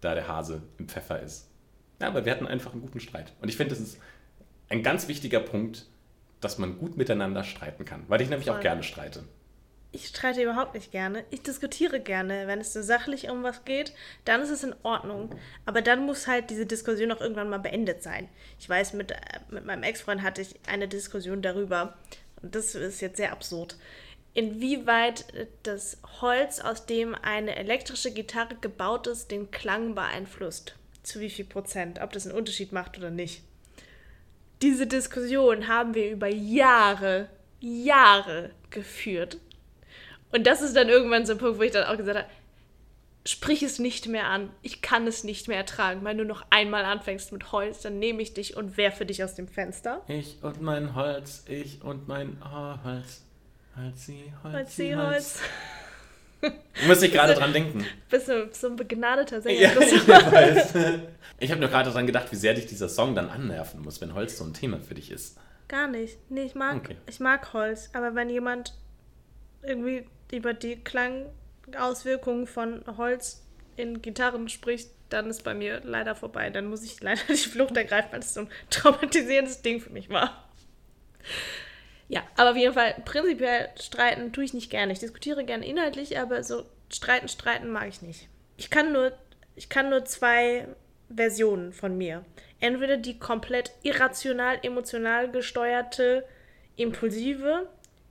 da 0.00 0.14
der 0.14 0.28
Hase 0.28 0.62
im 0.78 0.88
Pfeffer 0.88 1.20
ist. 1.20 1.48
Ja, 2.00 2.08
aber 2.08 2.24
wir 2.24 2.32
hatten 2.32 2.46
einfach 2.46 2.72
einen 2.72 2.82
guten 2.82 3.00
Streit. 3.00 3.32
Und 3.40 3.48
ich 3.48 3.56
finde, 3.56 3.74
das 3.74 3.80
ist 3.80 3.98
ein 4.70 4.82
ganz 4.82 5.08
wichtiger 5.08 5.40
Punkt, 5.40 5.86
dass 6.40 6.56
man 6.56 6.78
gut 6.78 6.96
miteinander 6.96 7.44
streiten 7.44 7.84
kann. 7.84 8.04
Weil 8.08 8.22
ich 8.22 8.30
nämlich 8.30 8.48
Voll. 8.48 8.56
auch 8.56 8.62
gerne 8.62 8.82
streite. 8.82 9.24
Ich 9.92 10.06
streite 10.06 10.40
überhaupt 10.40 10.74
nicht 10.74 10.92
gerne. 10.92 11.24
Ich 11.30 11.42
diskutiere 11.42 11.98
gerne. 11.98 12.46
Wenn 12.46 12.60
es 12.60 12.72
so 12.72 12.80
sachlich 12.80 13.28
um 13.28 13.42
was 13.42 13.64
geht, 13.64 13.92
dann 14.24 14.40
ist 14.40 14.50
es 14.50 14.62
in 14.62 14.74
Ordnung. 14.84 15.34
Aber 15.66 15.82
dann 15.82 16.06
muss 16.06 16.28
halt 16.28 16.48
diese 16.48 16.64
Diskussion 16.64 17.10
auch 17.10 17.20
irgendwann 17.20 17.50
mal 17.50 17.58
beendet 17.58 18.02
sein. 18.02 18.28
Ich 18.60 18.68
weiß, 18.68 18.92
mit, 18.92 19.10
äh, 19.10 19.16
mit 19.50 19.66
meinem 19.66 19.82
Ex-Freund 19.82 20.22
hatte 20.22 20.42
ich 20.42 20.54
eine 20.68 20.86
Diskussion 20.86 21.42
darüber. 21.42 21.98
Und 22.40 22.54
das 22.54 22.76
ist 22.76 23.00
jetzt 23.00 23.16
sehr 23.16 23.32
absurd. 23.32 23.76
Inwieweit 24.32 25.24
das 25.64 25.98
Holz, 26.20 26.60
aus 26.60 26.86
dem 26.86 27.16
eine 27.16 27.56
elektrische 27.56 28.12
Gitarre 28.12 28.54
gebaut 28.60 29.08
ist, 29.08 29.32
den 29.32 29.50
Klang 29.50 29.96
beeinflusst. 29.96 30.76
Zu 31.02 31.18
wie 31.18 31.30
viel 31.30 31.46
Prozent. 31.46 32.00
Ob 32.00 32.12
das 32.12 32.26
einen 32.28 32.36
Unterschied 32.36 32.70
macht 32.70 32.96
oder 32.96 33.10
nicht. 33.10 33.42
Diese 34.62 34.86
Diskussion 34.86 35.68
haben 35.68 35.94
wir 35.94 36.10
über 36.10 36.28
Jahre, 36.28 37.28
Jahre 37.60 38.50
geführt. 38.70 39.38
Und 40.32 40.46
das 40.46 40.62
ist 40.62 40.76
dann 40.76 40.88
irgendwann 40.88 41.26
so 41.26 41.32
ein 41.32 41.38
Punkt, 41.38 41.58
wo 41.58 41.62
ich 41.62 41.72
dann 41.72 41.84
auch 41.84 41.96
gesagt 41.96 42.18
habe, 42.18 42.28
sprich 43.24 43.62
es 43.62 43.78
nicht 43.78 44.06
mehr 44.06 44.26
an. 44.26 44.50
Ich 44.62 44.82
kann 44.82 45.06
es 45.06 45.24
nicht 45.24 45.48
mehr 45.48 45.56
ertragen. 45.56 46.04
Wenn 46.04 46.18
du 46.18 46.24
noch 46.24 46.44
einmal 46.50 46.84
anfängst 46.84 47.32
mit 47.32 47.52
Holz, 47.52 47.80
dann 47.82 47.98
nehme 47.98 48.22
ich 48.22 48.34
dich 48.34 48.56
und 48.56 48.76
werfe 48.76 49.06
dich 49.06 49.24
aus 49.24 49.34
dem 49.34 49.48
Fenster. 49.48 50.02
Ich 50.08 50.38
und 50.42 50.60
mein 50.60 50.94
Holz, 50.94 51.44
ich 51.48 51.82
und 51.82 52.08
mein 52.08 52.38
Holz. 52.44 53.22
Holz, 53.76 54.08
Holz, 54.42 54.54
Holz, 54.54 54.76
sie, 54.76 54.88
sie, 54.88 54.96
Holz. 54.96 55.12
Holz. 55.12 55.38
Muss 56.86 57.02
ich 57.02 57.12
gerade 57.12 57.34
dran 57.34 57.52
denken. 57.52 57.84
Bist 58.08 58.28
du 58.28 58.48
so 58.52 58.68
ein 58.68 58.76
begnadeter 58.76 59.42
Sänger? 59.42 59.60
Ja, 59.60 59.70
ich 59.80 60.08
weiß. 60.08 60.74
Ich 61.38 61.50
habe 61.50 61.60
nur 61.60 61.68
gerade 61.70 61.90
dran 61.90 62.06
gedacht, 62.06 62.30
wie 62.32 62.36
sehr 62.36 62.54
dich 62.54 62.66
dieser 62.66 62.88
Song 62.88 63.14
dann 63.14 63.28
annerven 63.28 63.82
muss, 63.82 64.00
wenn 64.00 64.14
Holz 64.14 64.38
so 64.38 64.44
ein 64.44 64.54
Thema 64.54 64.78
für 64.80 64.94
dich 64.94 65.10
ist. 65.10 65.36
Gar 65.68 65.88
nicht. 65.88 66.18
Nee, 66.30 66.44
ich 66.44 66.54
mag, 66.54 66.76
Okay. 66.76 66.96
ich 67.06 67.20
mag 67.20 67.52
Holz. 67.52 67.90
Aber 67.92 68.14
wenn 68.14 68.30
jemand 68.30 68.74
irgendwie 69.62 70.06
über 70.32 70.54
die 70.54 70.76
Klangauswirkungen 70.76 72.46
von 72.46 72.82
Holz 72.96 73.42
in 73.76 74.00
Gitarren 74.02 74.48
spricht, 74.48 74.90
dann 75.10 75.28
ist 75.28 75.42
bei 75.44 75.54
mir 75.54 75.80
leider 75.84 76.14
vorbei. 76.14 76.50
Dann 76.50 76.66
muss 76.66 76.82
ich 76.84 77.00
leider 77.02 77.20
die 77.28 77.34
Flucht 77.36 77.76
ergreifen, 77.76 78.12
weil 78.12 78.20
es 78.20 78.34
so 78.34 78.40
ein 78.40 78.48
traumatisierendes 78.70 79.62
Ding 79.62 79.80
für 79.80 79.90
mich 79.90 80.08
war. 80.08 80.48
Ja, 82.10 82.24
aber 82.36 82.50
auf 82.50 82.56
jeden 82.56 82.74
Fall, 82.74 82.96
prinzipiell 83.04 83.68
streiten 83.80 84.32
tue 84.32 84.42
ich 84.42 84.52
nicht 84.52 84.68
gerne. 84.68 84.92
Ich 84.92 84.98
diskutiere 84.98 85.44
gerne 85.44 85.64
inhaltlich, 85.64 86.18
aber 86.18 86.42
so 86.42 86.64
streiten, 86.92 87.28
streiten 87.28 87.70
mag 87.70 87.88
ich 87.88 88.02
nicht. 88.02 88.28
Ich 88.56 88.68
kann 88.68 88.92
nur, 88.92 89.12
ich 89.54 89.68
kann 89.68 89.90
nur 89.90 90.04
zwei 90.04 90.66
Versionen 91.08 91.72
von 91.72 91.96
mir. 91.96 92.24
Entweder 92.58 92.96
die 92.96 93.20
komplett 93.20 93.70
irrational, 93.84 94.58
emotional 94.62 95.30
gesteuerte, 95.30 96.26
impulsive 96.74 97.68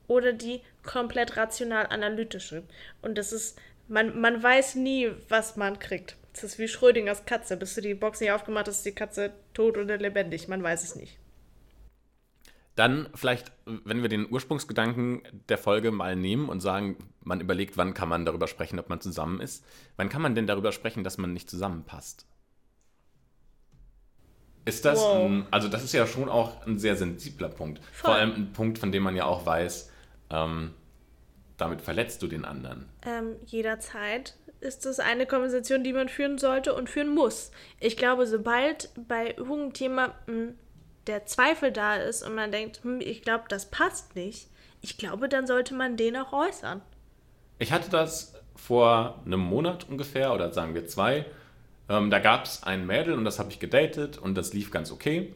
oder 0.08 0.32
die 0.32 0.62
komplett 0.82 1.36
rational 1.36 1.88
analytische. 1.88 2.64
Und 3.02 3.18
das 3.18 3.34
ist, 3.34 3.60
man, 3.90 4.18
man 4.22 4.42
weiß 4.42 4.76
nie, 4.76 5.12
was 5.28 5.58
man 5.58 5.78
kriegt. 5.78 6.16
Das 6.32 6.46
ist 6.46 6.58
wie 6.58 6.70
Schrödingers 6.70 7.26
Katze. 7.26 7.58
Bis 7.58 7.76
du 7.76 7.82
die 7.82 7.96
Box 7.96 8.22
nicht 8.22 8.32
aufgemacht 8.32 8.70
hast, 8.70 8.78
ist 8.78 8.86
die 8.86 8.96
Katze 8.96 9.34
tot 9.54 9.78
oder 9.78 9.98
lebendig. 9.98 10.48
Man 10.48 10.64
weiß 10.64 10.84
es 10.84 10.96
nicht. 10.96 11.18
Dann 12.80 13.10
vielleicht, 13.14 13.52
wenn 13.66 14.02
wir 14.04 14.08
den 14.08 14.32
Ursprungsgedanken 14.32 15.22
der 15.50 15.58
Folge 15.58 15.92
mal 15.92 16.16
nehmen 16.16 16.48
und 16.48 16.62
sagen, 16.62 16.96
man 17.22 17.42
überlegt, 17.42 17.76
wann 17.76 17.94
kann 17.94 18.08
man 18.08 18.24
darüber 18.26 18.48
sprechen, 18.48 18.80
ob 18.80 18.88
man 18.88 19.02
zusammen 19.02 19.42
ist. 19.42 19.66
Wann 19.98 20.08
kann 20.08 20.22
man 20.22 20.34
denn 20.34 20.48
darüber 20.48 20.72
sprechen, 20.72 21.04
dass 21.04 21.18
man 21.18 21.34
nicht 21.34 21.50
zusammenpasst? 21.50 22.26
Ist 24.64 24.86
das, 24.86 25.00
Wow. 25.00 25.26
ein, 25.26 25.46
also 25.52 25.68
das 25.68 25.84
ist 25.84 25.94
ja 25.94 26.08
schon 26.08 26.30
auch 26.30 26.66
ein 26.66 26.78
sehr 26.78 26.96
sensibler 26.96 27.50
Punkt. 27.50 27.80
Voll. 27.92 28.12
Vor 28.12 28.14
allem 28.16 28.34
ein 28.34 28.54
Punkt, 28.54 28.78
von 28.78 28.92
dem 28.94 29.04
man 29.04 29.16
ja 29.16 29.26
auch 29.26 29.46
weiß, 29.46 29.92
ähm, 30.30 30.74
damit 31.58 31.82
verletzt 31.82 32.22
du 32.22 32.28
den 32.28 32.46
anderen. 32.46 32.88
ähm, 33.06 33.36
jederzeit 33.46 34.38
ist 34.62 34.86
es 34.86 35.00
eine 35.00 35.26
Konversation, 35.26 35.84
die 35.84 35.92
man 35.94 36.08
führen 36.08 36.38
sollte 36.38 36.74
und 36.74 36.90
führen 36.90 37.14
muss. 37.14 37.52
Ich 37.80 37.98
glaube, 37.98 38.26
sobald 38.28 38.90
bei 39.08 39.32
irgendeinem 39.32 39.74
Thema 39.74 40.16
mh, 40.28 40.54
der 41.10 41.26
Zweifel 41.26 41.72
da 41.72 41.96
ist 41.96 42.24
und 42.24 42.36
man 42.36 42.52
denkt, 42.52 42.84
hm, 42.84 43.02
ich 43.02 43.24
glaube, 43.24 43.46
das 43.50 43.70
passt 43.70 44.16
nicht, 44.16 44.48
ich 44.82 44.98
glaube, 44.98 45.28
dann 45.28 45.48
sollte 45.48 45.74
man 45.74 45.98
den 45.98 46.16
auch 46.16 46.32
äußern. 46.32 46.82
Ich 47.58 47.74
hatte 47.74 47.90
das 47.90 48.34
vor 48.56 49.22
einem 49.26 49.40
Monat 49.40 49.90
ungefähr 49.90 50.34
oder 50.34 50.54
sagen 50.54 50.76
wir 50.76 50.88
zwei. 50.88 51.26
Ähm, 51.90 52.10
da 52.10 52.20
gab 52.20 52.46
es 52.46 52.64
ein 52.64 52.86
Mädel 52.86 53.16
und 53.16 53.26
das 53.26 53.40
habe 53.40 53.50
ich 53.50 53.60
gedatet 53.60 54.18
und 54.18 54.36
das 54.36 54.54
lief 54.54 54.72
ganz 54.72 54.92
okay. 54.92 55.34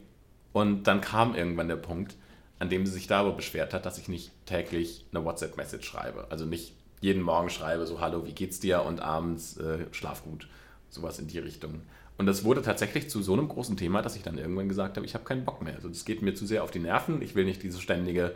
Und 0.52 0.84
dann 0.84 1.00
kam 1.00 1.34
irgendwann 1.34 1.68
der 1.68 1.76
Punkt, 1.76 2.14
an 2.58 2.70
dem 2.70 2.86
sie 2.86 2.92
sich 2.92 3.08
darüber 3.08 3.34
beschwert 3.34 3.74
hat, 3.74 3.84
dass 3.84 3.98
ich 3.98 4.08
nicht 4.08 4.30
täglich 4.46 5.04
eine 5.12 5.24
WhatsApp-Message 5.24 5.86
schreibe. 5.86 6.28
Also 6.30 6.46
nicht 6.46 6.74
jeden 7.00 7.22
Morgen 7.22 7.50
schreibe, 7.50 7.86
so 7.86 8.00
Hallo, 8.00 8.24
wie 8.24 8.32
geht's 8.32 8.60
dir? 8.60 8.82
Und 8.82 9.00
abends 9.00 9.56
äh, 9.56 9.86
schlaf 9.90 10.22
gut. 10.22 10.48
Sowas 10.88 11.18
in 11.18 11.26
die 11.26 11.40
Richtung. 11.40 11.82
Und 12.16 12.26
das 12.26 12.44
wurde 12.44 12.62
tatsächlich 12.62 13.10
zu 13.10 13.22
so 13.22 13.32
einem 13.32 13.48
großen 13.48 13.76
Thema, 13.76 14.00
dass 14.00 14.14
ich 14.14 14.22
dann 14.22 14.38
irgendwann 14.38 14.68
gesagt 14.68 14.96
habe, 14.96 15.06
ich 15.06 15.14
habe 15.14 15.24
keinen 15.24 15.44
Bock 15.44 15.62
mehr. 15.62 15.74
Also 15.74 15.88
das 15.88 16.04
geht 16.04 16.22
mir 16.22 16.34
zu 16.34 16.46
sehr 16.46 16.62
auf 16.62 16.70
die 16.70 16.78
Nerven. 16.78 17.22
Ich 17.22 17.34
will 17.34 17.44
nicht 17.44 17.62
dieses 17.62 17.80
ständige, 17.80 18.34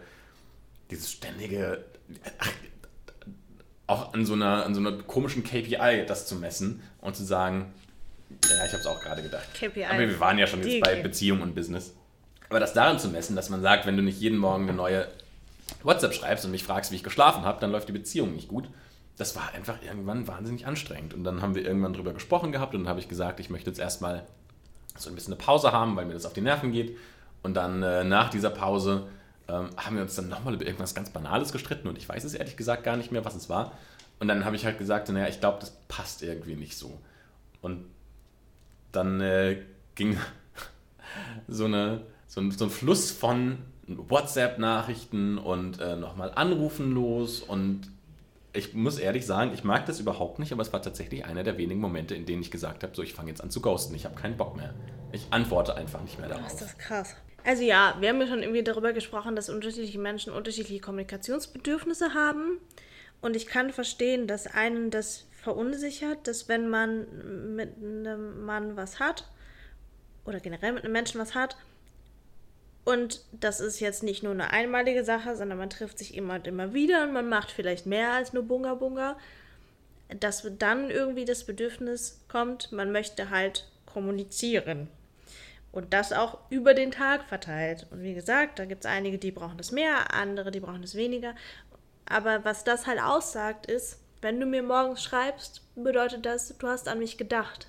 dieses 0.91 1.12
ständige, 1.12 1.85
ach, 2.38 2.51
auch 3.87 4.12
an 4.14 4.27
so, 4.27 4.35
einer, 4.35 4.67
an 4.67 4.75
so 4.75 4.81
einer 4.81 4.93
komischen 4.93 5.45
KPI 5.45 6.05
das 6.07 6.27
zu 6.27 6.37
messen 6.37 6.83
und 7.01 7.17
zu 7.17 7.25
sagen, 7.25 7.73
ja, 8.31 8.64
ich 8.67 8.73
habe 8.73 8.81
es 8.81 8.87
auch 8.87 9.01
gerade 9.01 9.23
gedacht. 9.23 9.47
KPI. 9.55 9.85
Aber 9.85 10.01
wir 10.01 10.21
waren 10.21 10.38
ja 10.38 10.47
schon 10.47 10.62
jetzt 10.62 10.85
bei. 10.85 11.01
Beziehung 11.01 11.41
und 11.41 11.55
Business. 11.55 11.95
Aber 12.51 12.61
das 12.61 12.75
daran 12.75 12.99
zu 12.99 13.09
messen, 13.09 13.37
dass 13.37 13.49
man 13.49 13.62
sagt, 13.62 13.87
wenn 13.87 13.97
du 13.97 14.03
nicht 14.03 14.21
jeden 14.21 14.38
Morgen 14.38 14.64
eine 14.64 14.75
neue 14.75 15.09
WhatsApp 15.83 16.14
schreibst 16.14 16.45
und 16.45 16.51
mich 16.51 16.64
fragst, 16.64 16.91
wie 16.91 16.97
ich 16.97 17.03
geschlafen 17.03 17.45
habe, 17.45 17.61
dann 17.61 17.73
läuft 17.73 17.88
die 17.88 17.93
Beziehung 17.93 18.35
nicht 18.35 18.49
gut. 18.49 18.69
Das 19.18 19.37
war 19.37 19.52
einfach 19.52 19.83
irgendwann 19.83 20.26
wahnsinnig 20.26 20.66
anstrengend. 20.66 21.12
Und 21.12 21.24
dann 21.24 21.42
haben 21.42 21.54
wir 21.54 21.64
irgendwann 21.64 21.92
drüber 21.92 22.12
gesprochen 22.12 22.52
gehabt 22.52 22.74
und 22.74 22.83
dann 22.83 22.88
habe 22.88 23.00
ich 23.00 23.09
gesagt, 23.09 23.40
ich 23.40 23.50
möchte 23.50 23.68
jetzt 23.68 23.81
erstmal 23.81 24.24
so 24.96 25.11
ein 25.11 25.14
bisschen 25.14 25.35
eine 25.35 25.42
Pause 25.42 25.72
haben, 25.72 25.96
weil 25.96 26.07
mir 26.07 26.14
das 26.14 26.24
auf 26.24 26.33
die 26.33 26.40
Nerven 26.40 26.72
geht. 26.72 26.96
Und 27.42 27.54
dann 27.54 27.83
äh, 27.83 28.04
nach 28.04 28.31
dieser 28.31 28.50
Pause 28.50 29.09
ähm, 29.48 29.70
haben 29.76 29.96
wir 29.96 30.02
uns 30.02 30.14
dann 30.14 30.28
nochmal 30.28 30.54
über 30.54 30.66
irgendwas 30.66 30.94
ganz 30.94 31.11
Banales 31.11 31.52
gestritten 31.52 31.88
und 31.88 31.98
ich 31.98 32.09
weiß 32.09 32.24
es 32.24 32.35
ehrlich 32.35 32.57
gesagt 32.57 32.85
gar 32.85 32.96
nicht 32.96 33.12
mehr, 33.12 33.24
was 33.24 33.35
es 33.35 33.48
war. 33.48 33.72
Und 34.20 34.28
dann 34.28 34.44
habe 34.44 34.57
ich 34.57 34.64
halt 34.64 34.78
gesagt, 34.78 35.09
naja, 35.09 35.28
ich 35.28 35.40
glaube, 35.40 35.59
das 35.61 35.70
passt 35.88 36.22
irgendwie 36.22 36.57
nicht 36.57 36.76
so. 36.76 37.00
Und 37.62 37.85
dann 38.92 39.20
äh, 39.20 39.62
ging 39.94 40.16
so, 41.48 41.64
eine, 41.64 42.02
so, 42.26 42.40
ein, 42.40 42.50
so 42.50 42.64
ein 42.64 42.70
Fluss 42.70 43.11
von 43.11 43.59
WhatsApp-Nachrichten 43.87 45.38
und 45.38 45.81
äh, 45.81 45.96
nochmal 45.96 46.33
Anrufen 46.35 46.92
los. 46.92 47.40
Und 47.40 47.90
ich 48.53 48.75
muss 48.75 48.99
ehrlich 48.99 49.27
sagen, 49.27 49.53
ich 49.53 49.65
mag 49.65 49.87
das 49.87 50.01
überhaupt 50.01 50.39
nicht, 50.39 50.53
aber 50.53 50.63
es 50.63 50.73
war 50.73 50.83
tatsächlich 50.83 51.25
einer 51.25 51.43
der 51.43 51.59
wenigen 51.59 51.81
Momente, 51.81 52.15
in 52.15 52.27
denen 52.27 52.43
ich 52.43 52.51
gesagt 52.51 52.83
habe, 52.83 52.95
so, 52.95 53.03
ich 53.03 53.13
fange 53.13 53.31
jetzt 53.31 53.43
an 53.43 53.51
zu 53.51 53.61
ghosten, 53.61 53.95
ich 53.95 54.05
habe 54.05 54.15
keinen 54.15 54.37
Bock 54.37 54.57
mehr. 54.57 54.75
Ich 55.13 55.27
antworte 55.31 55.75
einfach 55.75 56.01
nicht 56.03 56.19
mehr 56.19 56.29
Ist 56.31 56.37
darauf. 56.37 56.59
das 56.59 56.79
krass. 56.79 57.17
Also 57.45 57.63
ja, 57.63 57.97
wir 58.01 58.09
haben 58.09 58.21
ja 58.21 58.27
schon 58.27 58.43
irgendwie 58.43 58.63
darüber 58.63 58.93
gesprochen, 58.93 59.37
dass 59.37 59.49
unterschiedliche 59.49 59.99
Menschen 59.99 60.33
unterschiedliche 60.33 60.81
Kommunikationsbedürfnisse 60.81 62.15
haben. 62.15 62.59
Und 63.21 63.37
ich 63.37 63.47
kann 63.47 63.71
verstehen, 63.71 64.27
dass 64.27 64.47
einen 64.47 64.91
das 64.91 65.27
verunsichert, 65.43 66.27
dass 66.27 66.49
wenn 66.49 66.69
man 66.69 67.55
mit 67.55 67.77
einem 67.79 68.45
Mann 68.45 68.77
was 68.77 69.01
hat 69.01 69.31
oder 70.25 70.41
generell 70.41 70.73
mit 70.73 70.85
einem 70.85 70.93
Menschen 70.93 71.21
was 71.21 71.35
hat, 71.35 71.57
und 72.88 73.20
das 73.33 73.61
ist 73.61 73.81
jetzt 73.81 74.03
nicht 74.03 74.22
nur 74.22 74.33
eine 74.33 74.51
einmalige 74.51 75.05
Sache, 75.05 75.37
sondern 75.37 75.59
man 75.59 75.68
trifft 75.68 75.98
sich 75.98 76.14
immer 76.14 76.37
und 76.37 76.46
immer 76.46 76.72
wieder 76.72 77.03
und 77.03 77.12
man 77.12 77.29
macht 77.29 77.51
vielleicht 77.51 77.85
mehr 77.85 78.14
als 78.14 78.33
nur 78.33 78.44
Bunga 78.44 78.72
Bunga, 78.77 79.18
dass 80.20 80.48
dann 80.59 80.88
irgendwie 80.88 81.27
das 81.27 81.44
Bedürfnis 81.44 82.24
kommt, 82.29 82.72
man 82.72 82.90
möchte 82.90 83.29
halt 83.29 83.68
kommunizieren. 83.85 84.88
Und 85.70 85.92
das 85.92 86.14
auch 86.14 86.38
über 86.48 86.72
den 86.72 86.90
Tag 86.90 87.29
verteilt. 87.29 87.87
Und 87.90 88.03
wie 88.03 88.14
gesagt, 88.14 88.59
da 88.59 88.64
gibt 88.64 88.87
es 88.87 88.90
einige, 88.90 89.18
die 89.18 89.33
brauchen 89.33 89.59
das 89.59 89.70
mehr, 89.70 90.14
andere, 90.14 90.51
die 90.51 90.61
brauchen 90.61 90.81
das 90.81 90.94
weniger. 90.94 91.35
Aber 92.07 92.42
was 92.46 92.64
das 92.64 92.87
halt 92.87 93.03
aussagt, 93.03 93.66
ist, 93.66 93.98
wenn 94.22 94.40
du 94.40 94.46
mir 94.46 94.62
morgens 94.62 95.05
schreibst, 95.05 95.61
bedeutet 95.74 96.24
das, 96.24 96.57
du 96.57 96.66
hast 96.66 96.88
an 96.88 97.01
mich 97.01 97.18
gedacht. 97.18 97.66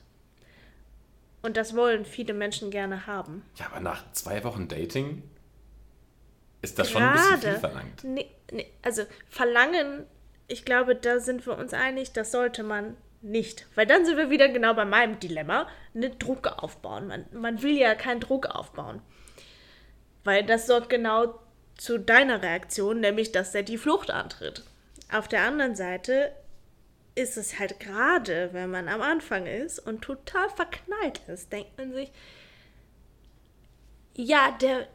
Und 1.42 1.58
das 1.58 1.76
wollen 1.76 2.06
viele 2.06 2.34
Menschen 2.34 2.70
gerne 2.70 3.08
haben. 3.08 3.46
Ja, 3.56 3.68
aber 3.68 3.80
nach 3.80 4.12
zwei 4.12 4.44
Wochen 4.44 4.68
Dating 4.68 5.24
ist 6.62 6.78
das 6.78 6.92
schon 6.92 7.02
ein 7.02 7.14
bisschen 7.14 7.38
viel 7.38 7.50
Gerade. 7.52 7.60
verlangt. 7.60 8.04
Nee, 8.04 8.30
nee, 8.52 8.68
also 8.82 9.04
verlangen, 9.30 10.06
ich 10.48 10.66
glaube, 10.66 10.96
da 10.96 11.20
sind 11.20 11.46
wir 11.46 11.58
uns 11.58 11.74
einig, 11.74 12.12
das 12.12 12.32
sollte 12.32 12.64
man 12.64 12.98
nicht. 13.22 13.68
Weil 13.76 13.86
dann 13.86 14.06
sind 14.06 14.18
wir 14.18 14.30
wieder 14.30 14.50
genau 14.50 14.74
bei 14.74 14.86
meinem 14.86 15.20
Dilemma, 15.20 15.68
ne, 15.94 16.10
Druck 16.10 16.48
aufbauen. 16.62 17.08
Man, 17.08 17.26
man 17.32 17.62
will 17.62 17.78
ja 17.78 17.96
keinen 17.96 18.20
Druck 18.20 18.48
aufbauen. 18.48 19.02
Weil 20.24 20.44
das 20.44 20.68
sorgt 20.68 20.90
genau 20.90 21.40
zu 21.78 21.98
deiner 21.98 22.42
Reaktion, 22.42 23.00
nämlich 23.00 23.32
dass 23.32 23.56
er 23.56 23.64
die 23.64 23.78
Flucht 23.78 24.12
antritt. 24.12 24.64
Auf 25.12 25.28
der 25.28 25.44
anderen 25.44 25.76
Seite 25.76 26.34
ist 27.20 27.38
es 27.38 27.60
halt 27.60 27.80
gerade, 27.80 28.50
wenn 28.54 28.72
man 28.72 28.88
am 28.88 29.02
Anfang 29.02 29.46
ist 29.46 29.80
und 29.80 30.02
total 30.02 30.50
verknallt 30.50 31.22
ist, 31.28 31.52
denkt 31.52 31.78
man 31.78 31.94
sich, 31.94 32.12
ja, 34.16 34.58
der, 34.62 34.88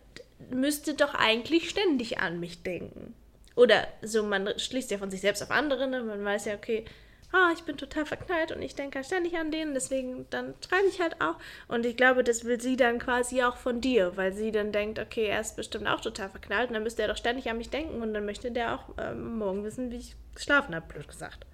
müsste 0.50 0.94
doch 0.94 1.14
eigentlich 1.14 1.70
ständig 1.70 2.18
an 2.18 2.40
mich 2.40 2.62
denken. 2.62 3.14
Oder 3.56 3.86
so, 4.02 4.22
man 4.22 4.58
schließt 4.58 4.90
ja 4.90 4.98
von 4.98 5.10
sich 5.10 5.20
selbst 5.20 5.42
auf 5.42 5.50
andere, 5.50 5.86
ne? 5.86 6.02
man 6.02 6.24
weiß 6.24 6.46
ja, 6.46 6.54
okay, 6.54 6.84
ah, 7.32 7.50
ich 7.52 7.62
bin 7.62 7.76
total 7.76 8.06
verknallt 8.06 8.52
und 8.52 8.62
ich 8.62 8.74
denke 8.74 8.96
halt 8.96 9.06
ständig 9.06 9.36
an 9.36 9.50
den, 9.50 9.74
deswegen 9.74 10.26
dann 10.30 10.54
schreibe 10.66 10.86
ich 10.88 11.00
halt 11.00 11.20
auch. 11.20 11.36
Und 11.68 11.84
ich 11.86 11.96
glaube, 11.96 12.24
das 12.24 12.44
will 12.44 12.60
sie 12.60 12.76
dann 12.76 12.98
quasi 12.98 13.42
auch 13.42 13.56
von 13.56 13.80
dir, 13.80 14.16
weil 14.16 14.32
sie 14.32 14.52
dann 14.52 14.72
denkt, 14.72 14.98
okay, 14.98 15.26
er 15.26 15.40
ist 15.40 15.56
bestimmt 15.56 15.86
auch 15.86 16.00
total 16.00 16.30
verknallt 16.30 16.68
und 16.68 16.74
dann 16.74 16.82
müsste 16.82 17.02
er 17.02 17.08
doch 17.08 17.16
ständig 17.16 17.48
an 17.50 17.58
mich 17.58 17.70
denken 17.70 18.02
und 18.02 18.14
dann 18.14 18.24
möchte 18.24 18.50
der 18.50 18.74
auch 18.74 18.90
ähm, 18.98 19.38
morgen 19.38 19.64
wissen, 19.64 19.90
wie 19.90 19.96
ich 19.96 20.16
geschlafen 20.34 20.74
habe, 20.74 20.86
blöd 20.92 21.08
gesagt. 21.08 21.46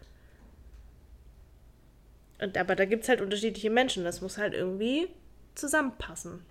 Und 2.40 2.56
aber 2.56 2.74
da 2.74 2.84
gibt 2.84 3.02
es 3.02 3.08
halt 3.08 3.20
unterschiedliche 3.20 3.70
Menschen, 3.70 4.04
das 4.04 4.20
muss 4.20 4.38
halt 4.38 4.54
irgendwie 4.54 5.08
zusammenpassen. 5.54 6.44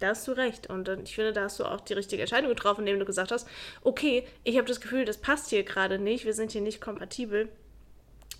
Da 0.00 0.08
hast 0.08 0.26
du 0.28 0.32
recht. 0.32 0.68
Und 0.68 0.88
ich 1.04 1.14
finde, 1.14 1.32
da 1.32 1.42
hast 1.42 1.58
du 1.58 1.64
auch 1.64 1.80
die 1.80 1.94
richtige 1.94 2.22
Entscheidung 2.22 2.50
getroffen, 2.50 2.82
indem 2.82 3.00
du 3.00 3.04
gesagt 3.04 3.32
hast, 3.32 3.48
okay, 3.82 4.26
ich 4.44 4.56
habe 4.56 4.68
das 4.68 4.80
Gefühl, 4.80 5.04
das 5.04 5.18
passt 5.18 5.50
hier 5.50 5.64
gerade 5.64 5.98
nicht, 5.98 6.24
wir 6.24 6.34
sind 6.34 6.52
hier 6.52 6.60
nicht 6.60 6.80
kompatibel. 6.80 7.48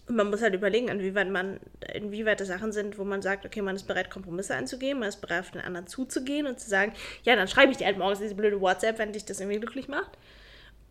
Und 0.07 0.17
man 0.17 0.31
muss 0.31 0.41
halt 0.41 0.55
überlegen, 0.55 0.89
inwieweit 0.89 1.29
man, 1.29 1.61
inwieweit 1.93 2.41
das 2.41 2.49
Sachen 2.49 2.73
sind, 2.73 2.99
wo 2.99 3.05
man 3.05 3.21
sagt, 3.21 3.45
okay, 3.45 3.61
man 3.61 3.77
ist 3.77 3.87
bereit, 3.87 4.09
Kompromisse 4.09 4.55
einzugehen, 4.55 4.99
man 4.99 5.09
ist 5.09 5.21
bereit, 5.21 5.41
auf 5.41 5.51
den 5.51 5.61
anderen 5.61 5.87
zuzugehen 5.87 6.47
und 6.47 6.59
zu 6.59 6.71
sagen, 6.71 6.95
ja, 7.25 7.37
dann 7.37 7.49
schreibe 7.49 7.73
ich 7.73 7.79
dir 7.79 7.87
halt 7.87 7.99
morgens 7.99 8.21
diese 8.21 8.35
blöde 8.35 8.61
WhatsApp, 8.61 8.99
wenn 8.99 9.13
dich 9.13 9.27
das 9.27 9.41
irgendwie 9.41 9.61
glücklich 9.61 9.89
macht. 9.89 10.13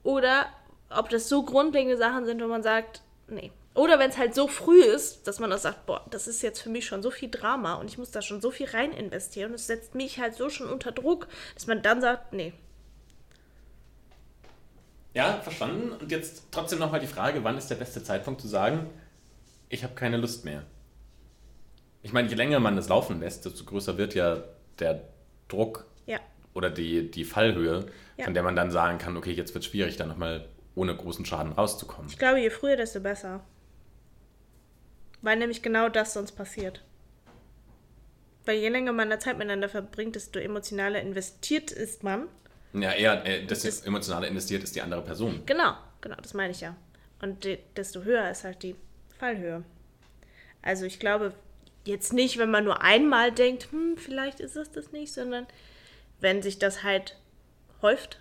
Oder 0.03 0.47
ob 0.89 1.09
das 1.09 1.29
so 1.29 1.43
grundlegende 1.43 1.97
Sachen 1.97 2.25
sind, 2.25 2.41
wo 2.43 2.47
man 2.47 2.61
sagt, 2.61 3.01
nee. 3.27 3.51
Oder 3.77 3.99
wenn 3.99 4.09
es 4.09 4.17
halt 4.17 4.33
so 4.33 4.47
früh 4.47 4.81
ist, 4.81 5.27
dass 5.27 5.39
man 5.39 5.53
auch 5.53 5.59
sagt, 5.59 5.85
boah, 5.85 6.03
das 6.09 6.27
ist 6.27 6.41
jetzt 6.41 6.59
für 6.59 6.69
mich 6.69 6.87
schon 6.87 7.03
so 7.03 7.11
viel 7.11 7.29
Drama 7.29 7.75
und 7.75 7.87
ich 7.87 7.99
muss 7.99 8.09
da 8.09 8.23
schon 8.23 8.41
so 8.41 8.49
viel 8.49 8.67
rein 8.67 8.91
investieren 8.91 9.51
und 9.51 9.55
es 9.55 9.67
setzt 9.67 9.93
mich 9.93 10.19
halt 10.19 10.33
so 10.33 10.49
schon 10.49 10.67
unter 10.67 10.91
Druck, 10.91 11.27
dass 11.53 11.67
man 11.67 11.83
dann 11.83 12.01
sagt, 12.01 12.33
nee. 12.33 12.53
Ja, 15.13 15.39
verstanden. 15.43 15.91
Und 15.91 16.11
jetzt 16.11 16.45
trotzdem 16.49 16.79
nochmal 16.79 17.01
die 17.01 17.07
Frage, 17.07 17.43
wann 17.43 17.55
ist 17.55 17.67
der 17.67 17.75
beste 17.75 18.03
Zeitpunkt 18.03 18.41
zu 18.41 18.47
sagen, 18.47 18.89
ich 19.69 19.83
habe 19.83 19.93
keine 19.93 20.17
Lust 20.17 20.43
mehr. 20.43 20.63
Ich 22.01 22.13
meine, 22.13 22.29
je 22.29 22.35
länger 22.35 22.59
man 22.59 22.75
das 22.75 22.89
laufen 22.89 23.19
lässt, 23.19 23.45
desto 23.45 23.63
größer 23.63 23.99
wird 23.99 24.15
ja 24.15 24.43
der 24.79 25.03
Druck 25.49 25.85
ja. 26.07 26.19
oder 26.55 26.71
die, 26.71 27.11
die 27.11 27.25
Fallhöhe, 27.25 27.85
ja. 28.17 28.25
von 28.25 28.33
der 28.33 28.41
man 28.41 28.55
dann 28.55 28.71
sagen 28.71 28.97
kann, 28.97 29.15
okay, 29.17 29.33
jetzt 29.33 29.53
wird 29.53 29.63
es 29.63 29.69
schwierig, 29.69 29.97
da 29.97 30.07
nochmal 30.07 30.47
ohne 30.73 30.95
großen 30.95 31.25
Schaden 31.25 31.51
rauszukommen. 31.51 32.09
Ich 32.09 32.17
glaube, 32.17 32.39
je 32.39 32.49
früher, 32.49 32.75
desto 32.75 33.01
besser. 33.01 33.43
Weil 35.21 35.37
nämlich 35.37 35.61
genau 35.61 35.89
das 35.89 36.13
sonst 36.13 36.33
passiert. 36.33 36.83
Weil 38.45 38.57
je 38.57 38.69
länger 38.69 38.93
man 38.93 39.09
da 39.09 39.19
Zeit 39.19 39.37
miteinander 39.37 39.69
verbringt, 39.69 40.15
desto 40.15 40.39
emotionaler 40.39 41.01
investiert 41.01 41.71
ist 41.71 42.03
man. 42.03 42.27
Ja, 42.73 42.93
eher, 42.93 43.25
äh, 43.25 43.45
desto 43.45 43.85
emotionaler 43.85 44.27
investiert 44.27 44.63
ist 44.63 44.75
die 44.75 44.81
andere 44.81 45.01
Person. 45.01 45.41
Genau, 45.45 45.73
genau, 46.01 46.15
das 46.21 46.33
meine 46.33 46.51
ich 46.51 46.61
ja. 46.61 46.75
Und 47.21 47.47
desto 47.75 48.03
höher 48.03 48.29
ist 48.29 48.43
halt 48.43 48.63
die 48.63 48.75
Fallhöhe. 49.17 49.63
Also 50.61 50.85
ich 50.85 50.99
glaube 50.99 51.33
jetzt 51.85 52.13
nicht, 52.13 52.37
wenn 52.37 52.51
man 52.51 52.63
nur 52.63 52.81
einmal 52.81 53.31
denkt, 53.31 53.71
hm, 53.71 53.97
vielleicht 53.97 54.39
ist 54.39 54.55
es 54.55 54.71
das 54.71 54.91
nicht, 54.91 55.13
sondern 55.13 55.47
wenn 56.19 56.41
sich 56.41 56.59
das 56.59 56.83
halt 56.83 57.17
häuft 57.81 58.19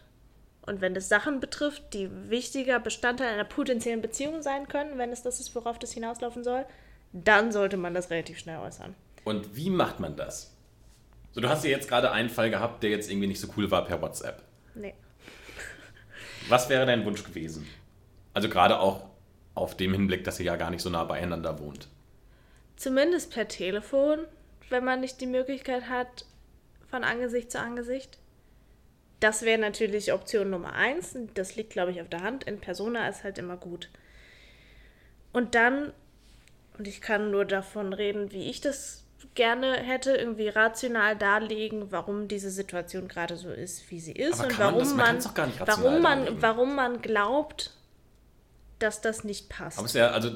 und 0.63 0.81
wenn 0.81 0.97
es 0.97 1.09
Sachen 1.09 1.41
betrifft, 1.41 1.95
die 1.95 2.09
wichtiger 2.31 2.81
Bestandteil 2.81 3.33
einer 3.33 3.45
potenziellen 3.45 4.03
Beziehung 4.03 4.43
sein 4.43 4.69
können, 4.69 4.99
wenn 4.99 5.11
es 5.11 5.23
das 5.23 5.41
ist, 5.41 5.55
worauf 5.55 5.79
das 5.79 5.93
hinauslaufen 5.93 6.45
soll, 6.45 6.65
dann 7.25 7.53
sollte 7.53 7.77
man 7.77 7.95
das 7.95 8.11
relativ 8.11 8.39
schnell 8.39 8.59
äußern. 8.59 8.95
Und 9.25 9.57
wie 9.57 9.71
macht 9.71 10.01
man 10.01 10.17
das? 10.17 10.55
So, 11.33 11.41
du 11.41 11.49
hast 11.49 11.65
ja 11.65 11.71
jetzt 11.71 11.89
gerade 11.89 12.13
einen 12.13 12.31
Fall 12.31 12.51
gehabt, 12.51 12.83
der 12.83 12.91
jetzt 12.91 13.11
irgendwie 13.11 13.27
nicht 13.27 13.41
so 13.41 13.49
cool 13.57 13.71
war 13.71 13.85
per 13.85 14.01
WhatsApp. 14.01 14.43
Nee. 14.75 14.95
Was 16.49 16.69
wäre 16.69 16.87
dein 16.87 17.05
Wunsch 17.05 17.25
gewesen? 17.25 17.67
Also 18.35 18.49
gerade 18.49 18.79
auch 18.79 19.07
auf 19.55 19.77
dem 19.77 19.93
Hinblick, 19.93 20.25
dass 20.25 20.39
ihr 20.39 20.47
ja 20.47 20.57
gar 20.57 20.71
nicht 20.71 20.83
so 20.83 20.91
nah 20.91 21.05
beieinander 21.05 21.59
wohnt. 21.59 21.89
Zumindest 22.77 23.33
per 23.33 23.49
Telefon, 23.49 24.21
wenn 24.69 24.85
man 24.85 25.01
nicht 25.01 25.21
die 25.21 25.27
Möglichkeit 25.27 25.89
hat, 25.89 26.27
von 26.89 27.05
Angesicht 27.05 27.51
zu 27.51 27.59
Angesicht. 27.59 28.19
Das 29.21 29.43
wäre 29.43 29.59
natürlich 29.59 30.13
Option 30.13 30.51
Nummer 30.51 30.75
eins. 30.75 31.17
Das 31.35 31.57
liegt, 31.57 31.71
glaube 31.71 31.91
ich, 31.91 32.01
auf 32.01 32.09
der 32.09 32.23
Hand. 32.23 32.45
In 32.45 32.61
Persona 32.61 33.09
ist 33.09 33.25
halt 33.25 33.39
immer 33.39 33.57
gut. 33.57 33.89
Und 35.33 35.55
dann, 35.55 35.93
und 36.79 36.89
ich 36.89 37.01
kann 37.01 37.31
nur 37.31 37.45
davon 37.45 37.93
reden, 37.93 38.33
wie 38.33 38.49
ich 38.51 38.61
das 38.61 39.05
gerne 39.35 39.75
hätte, 39.75 40.17
irgendwie 40.17 40.49
rational 40.49 41.17
darlegen, 41.17 41.93
warum 41.93 42.29
diese 42.29 42.51
Situation 42.51 43.09
gerade 43.09 43.37
so 43.37 43.51
ist, 43.51 43.91
wie 43.91 44.01
sie 44.01 44.12
ist. 44.12 44.43
Und 44.43 44.59
warum 44.59 44.97
man, 44.97 45.19
man, 45.19 45.53
warum 45.65 46.03
man, 46.03 46.43
warum 46.43 46.75
man 46.75 47.03
glaubt, 47.03 47.73
dass 48.79 49.01
das 49.01 49.25
nicht 49.25 49.49
passt. 49.49 49.79
Aber 49.79 49.89
ja, 49.89 50.11
also, 50.11 50.31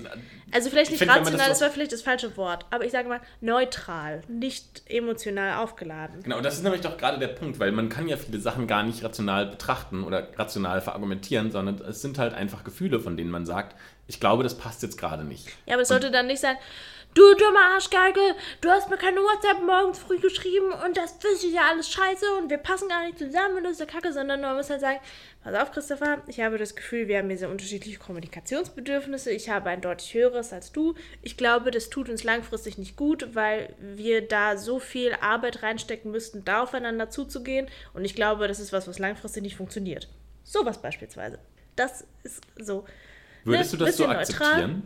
also 0.51 0.71
vielleicht 0.71 0.91
nicht 0.91 1.03
rational, 1.03 1.33
das, 1.33 1.49
das, 1.49 1.61
war 1.61 1.71
vielleicht 1.71 1.93
das 1.93 2.03
falsche 2.03 2.37
Wort, 2.37 2.65
aber 2.71 2.85
ich 2.85 2.93
sage 2.93 3.09
mal 3.09 3.21
neutral, 3.41 4.23
nicht 4.29 4.83
emotional 4.87 5.63
aufgeladen. 5.63 6.23
Genau, 6.23 6.39
und 6.39 6.43
das 6.43 6.55
ist 6.55 6.63
nämlich 6.63 6.81
doch 6.81 6.97
gerade 6.97 7.19
der 7.19 7.29
Punkt, 7.29 7.59
weil 7.59 7.71
man 7.73 7.91
kann 7.91 8.09
ja 8.09 8.17
viele 8.17 8.39
Sachen 8.41 8.67
gar 8.67 8.83
nicht 8.83 9.05
rational 9.05 9.47
betrachten 9.47 10.05
oder 10.05 10.29
rational 10.39 10.81
verargumentieren, 10.81 11.51
sondern 11.51 11.81
es 11.81 12.01
sind 12.01 12.19
halt 12.19 12.33
einfach 12.33 12.65
Gefühle, 12.65 13.01
von 13.01 13.17
denen 13.17 13.31
man 13.31 13.45
sagt, 13.45 13.77
ich 14.07 14.21
glaube, 14.21 14.43
das 14.43 14.57
passt 14.57 14.83
jetzt 14.83 14.97
gerade 14.97 15.25
nicht. 15.25 15.49
Ja, 15.67 15.75
aber 15.75 15.83
es 15.83 15.89
sollte 15.89 16.11
dann 16.11 16.27
nicht 16.27 16.41
sein, 16.41 16.57
Du 17.13 17.23
dumme 17.35 17.59
Arschgeige, 17.75 18.37
du 18.61 18.69
hast 18.69 18.89
mir 18.89 18.97
keine 18.97 19.19
WhatsApp 19.19 19.61
morgens 19.67 19.99
früh 19.99 20.21
geschrieben 20.21 20.73
und 20.87 20.97
das 20.97 21.15
ist 21.15 21.43
ja 21.43 21.63
alles 21.69 21.91
scheiße 21.91 22.25
und 22.39 22.51
wir 22.51 22.59
passen 22.59 22.89
gar 22.89 23.05
nicht 23.05 23.19
zusammen 23.19 23.57
und 23.57 23.65
das 23.65 23.73
ist 23.73 23.81
ja 23.81 23.87
kacke, 23.87 24.13
sondern 24.13 24.41
man 24.41 24.55
muss 24.55 24.71
halt 24.71 24.81
sagen, 24.81 25.01
pass 25.43 25.55
auf, 25.57 25.73
Christopher, 25.73 26.23
ich 26.29 26.41
habe 26.41 26.57
das 26.57 26.77
Gefühl, 26.77 27.09
wir 27.09 27.19
haben 27.19 27.29
hier 27.29 27.39
sehr 27.39 27.51
unterschiedliche 27.51 27.99
Kommunikationsbedürfnisse. 27.99 29.33
Ich 29.33 29.51
habe 29.51 29.71
ein 29.71 29.81
deutlich 29.81 30.15
höheres 30.15 30.53
als 30.53 30.71
du. 30.71 30.95
Ich 31.21 31.37
glaube, 31.37 31.73
das 31.73 31.91
tut 31.91 32.09
uns 32.09 32.23
langfristig 32.23 32.79
nicht 32.79 32.95
gut, 32.95 33.35
weil 33.35 33.75
wir 33.81 34.27
da 34.27 34.57
so 34.57 34.79
viel 34.79 35.17
Arbeit 35.21 35.65
reinstecken 35.65 36.13
müssten, 36.13 36.45
da 36.45 36.63
aufeinander 36.63 37.11
zuzugehen. 37.11 37.67
Und 37.93 38.05
ich 38.05 38.15
glaube, 38.15 38.47
das 38.47 38.61
ist 38.61 38.73
was, 38.73 38.87
was 38.87 39.01
langfristig 39.01 39.43
nicht 39.43 39.57
funktioniert. 39.57 40.09
Sowas 40.45 40.81
beispielsweise. 40.81 41.41
Das 41.75 42.05
ist 42.23 42.41
so. 42.57 42.85
Würdest 43.43 43.73
ne, 43.73 43.79
du 43.79 43.85
das 43.85 43.97
so 43.97 44.07
akzeptieren? 44.07 44.61
Neutral. 44.61 44.83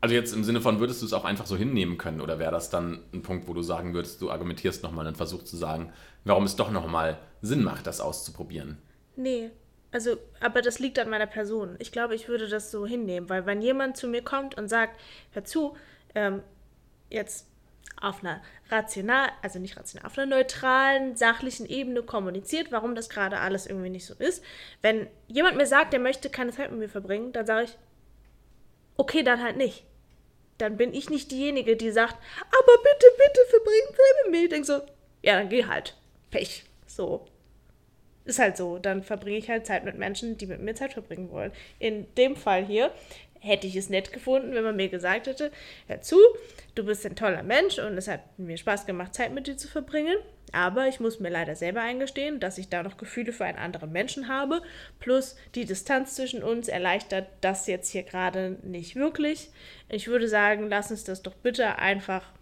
Also 0.00 0.14
jetzt 0.14 0.32
im 0.32 0.44
Sinne 0.44 0.60
von, 0.60 0.78
würdest 0.78 1.02
du 1.02 1.06
es 1.06 1.12
auch 1.12 1.24
einfach 1.24 1.46
so 1.46 1.56
hinnehmen 1.56 1.98
können 1.98 2.20
oder 2.20 2.38
wäre 2.38 2.52
das 2.52 2.70
dann 2.70 3.02
ein 3.12 3.22
Punkt, 3.22 3.48
wo 3.48 3.54
du 3.54 3.62
sagen 3.62 3.94
würdest, 3.94 4.22
du 4.22 4.30
argumentierst 4.30 4.82
nochmal 4.82 5.06
und 5.06 5.16
versuchst 5.16 5.48
zu 5.48 5.56
sagen, 5.56 5.92
warum 6.24 6.44
es 6.44 6.54
doch 6.54 6.70
nochmal 6.70 7.18
Sinn 7.42 7.64
macht, 7.64 7.86
das 7.86 8.00
auszuprobieren? 8.00 8.78
Nee, 9.16 9.50
also, 9.90 10.16
aber 10.40 10.62
das 10.62 10.78
liegt 10.78 10.98
an 10.98 11.10
meiner 11.10 11.26
Person. 11.26 11.76
Ich 11.78 11.92
glaube, 11.92 12.14
ich 12.14 12.28
würde 12.28 12.48
das 12.48 12.70
so 12.70 12.86
hinnehmen, 12.86 13.28
weil 13.28 13.46
wenn 13.46 13.62
jemand 13.62 13.96
zu 13.96 14.06
mir 14.06 14.22
kommt 14.22 14.56
und 14.56 14.68
sagt, 14.68 15.00
hör 15.32 15.44
zu, 15.44 15.76
ähm, 16.14 16.42
jetzt 17.10 17.46
auf 18.00 18.20
einer 18.22 18.40
rational, 18.70 19.30
also 19.42 19.58
nicht 19.58 19.76
rational, 19.76 20.06
auf 20.06 20.16
einer 20.18 20.36
neutralen, 20.36 21.16
sachlichen 21.16 21.66
Ebene 21.66 22.02
kommuniziert, 22.02 22.70
warum 22.70 22.94
das 22.94 23.08
gerade 23.08 23.40
alles 23.40 23.66
irgendwie 23.66 23.90
nicht 23.90 24.06
so 24.06 24.14
ist. 24.14 24.44
Wenn 24.82 25.08
jemand 25.26 25.56
mir 25.56 25.66
sagt, 25.66 25.92
der 25.92 26.00
möchte 26.00 26.30
keine 26.30 26.52
Zeit 26.52 26.70
mit 26.70 26.80
mir 26.80 26.88
verbringen, 26.88 27.32
dann 27.32 27.46
sage 27.46 27.64
ich, 27.64 27.78
okay, 28.96 29.22
dann 29.22 29.42
halt 29.42 29.56
nicht. 29.56 29.84
Dann 30.58 30.76
bin 30.76 30.92
ich 30.92 31.08
nicht 31.08 31.30
diejenige, 31.30 31.76
die 31.76 31.90
sagt, 31.90 32.16
aber 32.46 32.82
bitte, 32.82 33.06
bitte 33.16 33.40
verbring 33.48 33.86
Zeit 33.88 34.24
mit 34.24 34.32
mir. 34.32 34.42
Ich 34.42 34.48
denke 34.50 34.66
so, 34.66 34.80
ja, 35.22 35.38
dann 35.38 35.48
geh 35.48 35.64
halt. 35.64 35.96
Pech. 36.30 36.64
So. 36.86 37.26
Ist 38.24 38.38
halt 38.38 38.56
so. 38.56 38.78
Dann 38.78 39.02
verbringe 39.02 39.38
ich 39.38 39.48
halt 39.48 39.66
Zeit 39.66 39.84
mit 39.84 39.96
Menschen, 39.96 40.36
die 40.36 40.46
mit 40.46 40.60
mir 40.60 40.74
Zeit 40.74 40.92
verbringen 40.92 41.30
wollen. 41.30 41.52
In 41.78 42.12
dem 42.16 42.36
Fall 42.36 42.64
hier 42.64 42.92
hätte 43.40 43.66
ich 43.66 43.76
es 43.76 43.88
nett 43.88 44.12
gefunden, 44.12 44.54
wenn 44.54 44.64
man 44.64 44.76
mir 44.76 44.88
gesagt 44.88 45.26
hätte, 45.26 45.50
hör 45.86 46.00
zu, 46.00 46.18
du 46.74 46.84
bist 46.84 47.04
ein 47.06 47.16
toller 47.16 47.42
Mensch 47.42 47.78
und 47.78 47.96
es 47.96 48.08
hat 48.08 48.20
mir 48.38 48.56
Spaß 48.56 48.86
gemacht, 48.86 49.14
Zeit 49.14 49.32
mit 49.32 49.46
dir 49.46 49.56
zu 49.56 49.68
verbringen. 49.68 50.16
Aber 50.52 50.88
ich 50.88 50.98
muss 50.98 51.20
mir 51.20 51.28
leider 51.28 51.56
selber 51.56 51.82
eingestehen, 51.82 52.40
dass 52.40 52.58
ich 52.58 52.68
da 52.68 52.82
noch 52.82 52.96
Gefühle 52.96 53.32
für 53.32 53.44
einen 53.44 53.58
anderen 53.58 53.92
Menschen 53.92 54.28
habe. 54.28 54.62
Plus 54.98 55.36
die 55.54 55.66
Distanz 55.66 56.14
zwischen 56.14 56.42
uns 56.42 56.68
erleichtert 56.68 57.28
das 57.42 57.66
jetzt 57.66 57.90
hier 57.90 58.02
gerade 58.02 58.56
nicht 58.62 58.96
wirklich. 58.96 59.50
Ich 59.88 60.08
würde 60.08 60.28
sagen, 60.28 60.68
lass 60.68 60.90
uns 60.90 61.04
das 61.04 61.22
doch 61.22 61.34
bitte 61.34 61.76
einfach 61.78 62.32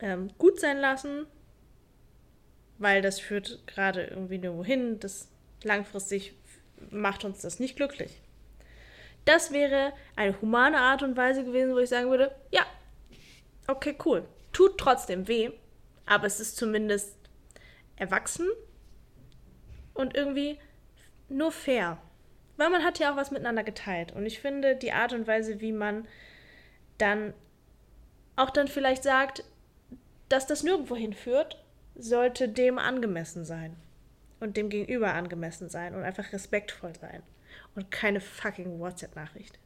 ähm, 0.00 0.30
gut 0.38 0.58
sein 0.58 0.78
lassen, 0.78 1.26
weil 2.78 3.00
das 3.00 3.20
führt 3.20 3.66
gerade 3.66 4.04
irgendwie 4.04 4.38
nirgendwo 4.38 4.64
hin. 4.64 4.98
Das 4.98 5.28
langfristig 5.62 6.34
macht 6.90 7.24
uns 7.24 7.40
das 7.42 7.60
nicht 7.60 7.76
glücklich. 7.76 8.20
Das 9.28 9.52
wäre 9.52 9.92
eine 10.16 10.40
humane 10.40 10.78
Art 10.78 11.02
und 11.02 11.14
Weise 11.18 11.44
gewesen, 11.44 11.74
wo 11.74 11.78
ich 11.78 11.90
sagen 11.90 12.08
würde, 12.08 12.34
ja, 12.50 12.64
okay, 13.66 13.94
cool. 14.06 14.26
Tut 14.54 14.78
trotzdem 14.78 15.28
weh, 15.28 15.50
aber 16.06 16.26
es 16.26 16.40
ist 16.40 16.56
zumindest 16.56 17.14
erwachsen 17.96 18.48
und 19.92 20.16
irgendwie 20.16 20.58
nur 21.28 21.52
fair. 21.52 21.98
Weil 22.56 22.70
man 22.70 22.82
hat 22.82 23.00
ja 23.00 23.12
auch 23.12 23.16
was 23.16 23.30
miteinander 23.30 23.64
geteilt. 23.64 24.12
Und 24.12 24.24
ich 24.24 24.40
finde, 24.40 24.76
die 24.76 24.92
Art 24.92 25.12
und 25.12 25.26
Weise, 25.26 25.60
wie 25.60 25.72
man 25.72 26.08
dann 26.96 27.34
auch 28.34 28.48
dann 28.48 28.66
vielleicht 28.66 29.02
sagt, 29.02 29.44
dass 30.30 30.46
das 30.46 30.62
nirgendwo 30.62 30.96
hinführt, 30.96 31.62
sollte 31.96 32.48
dem 32.48 32.78
angemessen 32.78 33.44
sein. 33.44 33.76
Und 34.40 34.56
dem 34.56 34.70
Gegenüber 34.70 35.12
angemessen 35.12 35.68
sein 35.68 35.94
und 35.94 36.02
einfach 36.02 36.32
respektvoll 36.32 36.94
sein. 36.98 37.22
Und 37.78 37.90
keine 37.92 38.20
fucking 38.20 38.80
WhatsApp-Nachricht. 38.80 39.56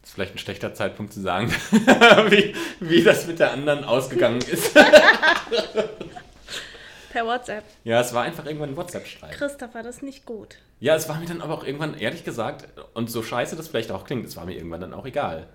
Das 0.00 0.08
ist 0.08 0.14
vielleicht 0.14 0.34
ein 0.34 0.38
schlechter 0.38 0.74
Zeitpunkt 0.74 1.12
zu 1.12 1.20
sagen, 1.20 1.48
wie, 2.28 2.56
wie 2.80 3.04
das 3.04 3.28
mit 3.28 3.38
der 3.38 3.52
anderen 3.52 3.84
ausgegangen 3.84 4.42
ist. 4.42 4.74
Per 7.12 7.24
WhatsApp. 7.24 7.62
Ja, 7.84 8.00
es 8.00 8.12
war 8.12 8.24
einfach 8.24 8.46
irgendwann 8.46 8.70
ein 8.70 8.76
WhatsApp-Streit. 8.76 9.30
Christopher, 9.30 9.84
das 9.84 9.98
ist 9.98 10.02
nicht 10.02 10.26
gut. 10.26 10.56
Ja, 10.80 10.96
es 10.96 11.08
war 11.08 11.20
mir 11.20 11.26
dann 11.26 11.40
aber 11.40 11.54
auch 11.54 11.62
irgendwann, 11.62 11.96
ehrlich 11.96 12.24
gesagt, 12.24 12.66
und 12.94 13.08
so 13.08 13.22
scheiße 13.22 13.54
das 13.54 13.68
vielleicht 13.68 13.92
auch 13.92 14.04
klingt, 14.04 14.26
es 14.26 14.36
war 14.36 14.44
mir 14.44 14.56
irgendwann 14.56 14.80
dann 14.80 14.92
auch 14.92 15.06
egal. 15.06 15.46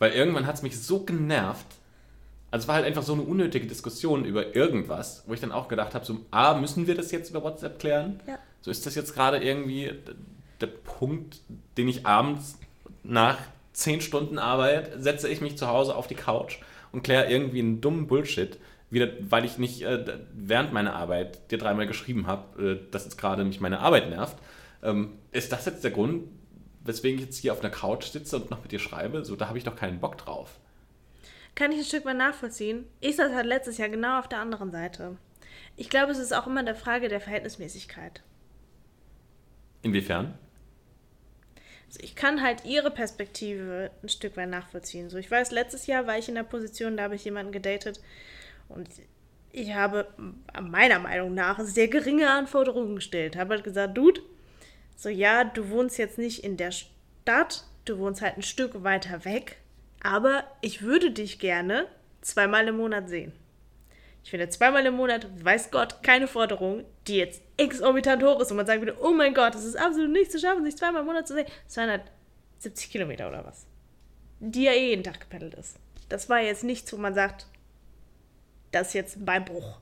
Weil 0.00 0.10
irgendwann 0.10 0.48
hat 0.48 0.56
es 0.56 0.62
mich 0.62 0.82
so 0.82 1.04
genervt. 1.04 1.66
Also 2.50 2.64
es 2.64 2.68
war 2.68 2.74
halt 2.74 2.84
einfach 2.84 3.04
so 3.04 3.12
eine 3.12 3.22
unnötige 3.22 3.68
Diskussion 3.68 4.24
über 4.24 4.56
irgendwas, 4.56 5.22
wo 5.28 5.34
ich 5.34 5.40
dann 5.40 5.52
auch 5.52 5.68
gedacht 5.68 5.94
habe, 5.94 6.04
so, 6.04 6.18
ah, 6.32 6.54
müssen 6.54 6.88
wir 6.88 6.96
das 6.96 7.12
jetzt 7.12 7.30
über 7.30 7.44
WhatsApp 7.44 7.78
klären? 7.78 8.18
Ja. 8.26 8.40
So 8.60 8.70
ist 8.70 8.86
das 8.86 8.94
jetzt 8.94 9.14
gerade 9.14 9.38
irgendwie 9.38 9.92
der 10.60 10.66
Punkt, 10.66 11.40
den 11.76 11.88
ich 11.88 12.06
abends 12.06 12.58
nach 13.02 13.38
zehn 13.72 14.00
Stunden 14.00 14.38
Arbeit 14.38 14.92
setze 14.96 15.28
ich 15.28 15.40
mich 15.40 15.56
zu 15.56 15.68
Hause 15.68 15.94
auf 15.94 16.08
die 16.08 16.16
Couch 16.16 16.58
und 16.92 17.02
kläre 17.02 17.30
irgendwie 17.30 17.60
einen 17.60 17.80
dummen 17.80 18.06
Bullshit, 18.06 18.58
wieder, 18.90 19.08
weil 19.20 19.44
ich 19.44 19.58
nicht 19.58 19.82
äh, 19.82 20.18
während 20.32 20.72
meiner 20.72 20.94
Arbeit 20.94 21.50
dir 21.50 21.58
dreimal 21.58 21.86
geschrieben 21.86 22.26
habe, 22.26 22.62
äh, 22.62 22.90
dass 22.90 23.04
jetzt 23.04 23.18
gerade 23.18 23.44
mich 23.44 23.60
meine 23.60 23.80
Arbeit 23.80 24.08
nervt. 24.08 24.36
Ähm, 24.82 25.18
ist 25.30 25.52
das 25.52 25.66
jetzt 25.66 25.84
der 25.84 25.90
Grund, 25.90 26.28
weswegen 26.84 27.18
ich 27.18 27.26
jetzt 27.26 27.38
hier 27.38 27.52
auf 27.52 27.60
einer 27.60 27.70
Couch 27.70 28.06
sitze 28.06 28.36
und 28.36 28.50
noch 28.50 28.62
mit 28.62 28.72
dir 28.72 28.78
schreibe? 28.78 29.24
So, 29.24 29.36
da 29.36 29.48
habe 29.48 29.58
ich 29.58 29.64
doch 29.64 29.76
keinen 29.76 30.00
Bock 30.00 30.16
drauf. 30.18 30.58
Kann 31.54 31.72
ich 31.72 31.78
ein 31.78 31.84
Stück 31.84 32.04
weit 32.04 32.16
nachvollziehen. 32.16 32.86
Ich 33.00 33.16
saß 33.16 33.32
halt 33.32 33.46
letztes 33.46 33.78
Jahr 33.78 33.88
genau 33.88 34.18
auf 34.18 34.28
der 34.28 34.38
anderen 34.40 34.70
Seite. 34.70 35.16
Ich 35.76 35.90
glaube, 35.90 36.12
es 36.12 36.18
ist 36.18 36.32
auch 36.34 36.46
immer 36.46 36.60
eine 36.60 36.74
Frage 36.74 37.08
der 37.08 37.20
Verhältnismäßigkeit. 37.20 38.22
Inwiefern? 39.82 40.38
Also 41.86 42.00
ich 42.02 42.14
kann 42.14 42.42
halt 42.42 42.64
ihre 42.64 42.90
Perspektive 42.90 43.90
ein 44.02 44.08
Stück 44.08 44.36
weit 44.36 44.50
nachvollziehen. 44.50 45.08
So, 45.08 45.16
ich 45.16 45.30
weiß, 45.30 45.52
letztes 45.52 45.86
Jahr 45.86 46.06
war 46.06 46.18
ich 46.18 46.28
in 46.28 46.34
der 46.34 46.42
Position, 46.42 46.96
da 46.96 47.04
habe 47.04 47.14
ich 47.14 47.24
jemanden 47.24 47.52
gedatet 47.52 48.00
und 48.68 48.88
ich 49.50 49.74
habe 49.74 50.06
meiner 50.60 50.98
Meinung 50.98 51.34
nach 51.34 51.58
sehr 51.60 51.88
geringe 51.88 52.30
Anforderungen 52.30 52.96
gestellt. 52.96 53.36
Habe 53.36 53.54
halt 53.54 53.64
gesagt, 53.64 53.96
Dude, 53.96 54.20
so 54.96 55.08
ja, 55.08 55.44
du 55.44 55.70
wohnst 55.70 55.96
jetzt 55.98 56.18
nicht 56.18 56.44
in 56.44 56.56
der 56.56 56.72
Stadt, 56.72 57.64
du 57.86 57.98
wohnst 57.98 58.20
halt 58.20 58.36
ein 58.36 58.42
Stück 58.42 58.84
weiter 58.84 59.24
weg, 59.24 59.56
aber 60.02 60.44
ich 60.60 60.82
würde 60.82 61.10
dich 61.10 61.38
gerne 61.38 61.86
zweimal 62.20 62.68
im 62.68 62.76
Monat 62.76 63.08
sehen. 63.08 63.32
Ich 64.24 64.30
finde 64.30 64.48
zweimal 64.48 64.84
im 64.84 64.94
Monat, 64.94 65.26
weiß 65.42 65.70
Gott, 65.70 66.02
keine 66.02 66.28
Forderung, 66.28 66.84
die 67.06 67.16
jetzt 67.16 67.42
exorbitant 67.56 68.22
hoch 68.22 68.40
ist 68.40 68.50
und 68.50 68.56
man 68.56 68.66
sagt 68.66 68.82
wieder, 68.82 69.02
oh 69.02 69.12
mein 69.12 69.34
Gott, 69.34 69.54
es 69.54 69.64
ist 69.64 69.76
absolut 69.76 70.10
nicht 70.10 70.30
zu 70.30 70.38
schaffen, 70.38 70.64
sich 70.64 70.76
zweimal 70.76 71.00
im 71.00 71.06
Monat 71.06 71.26
zu 71.26 71.34
sehen. 71.34 71.46
270 71.68 72.90
Kilometer 72.90 73.28
oder 73.28 73.44
was. 73.44 73.66
Die 74.40 74.64
ja 74.64 74.72
eh 74.72 74.90
jeden 74.90 75.04
Tag 75.04 75.20
gependelt 75.20 75.54
ist. 75.54 75.76
Das 76.08 76.28
war 76.28 76.40
jetzt 76.40 76.64
nichts, 76.64 76.92
wo 76.92 76.96
man 76.96 77.14
sagt, 77.14 77.46
das 78.70 78.88
ist 78.88 78.94
jetzt 78.94 79.16
ein 79.16 79.24
Beinbruch. 79.24 79.78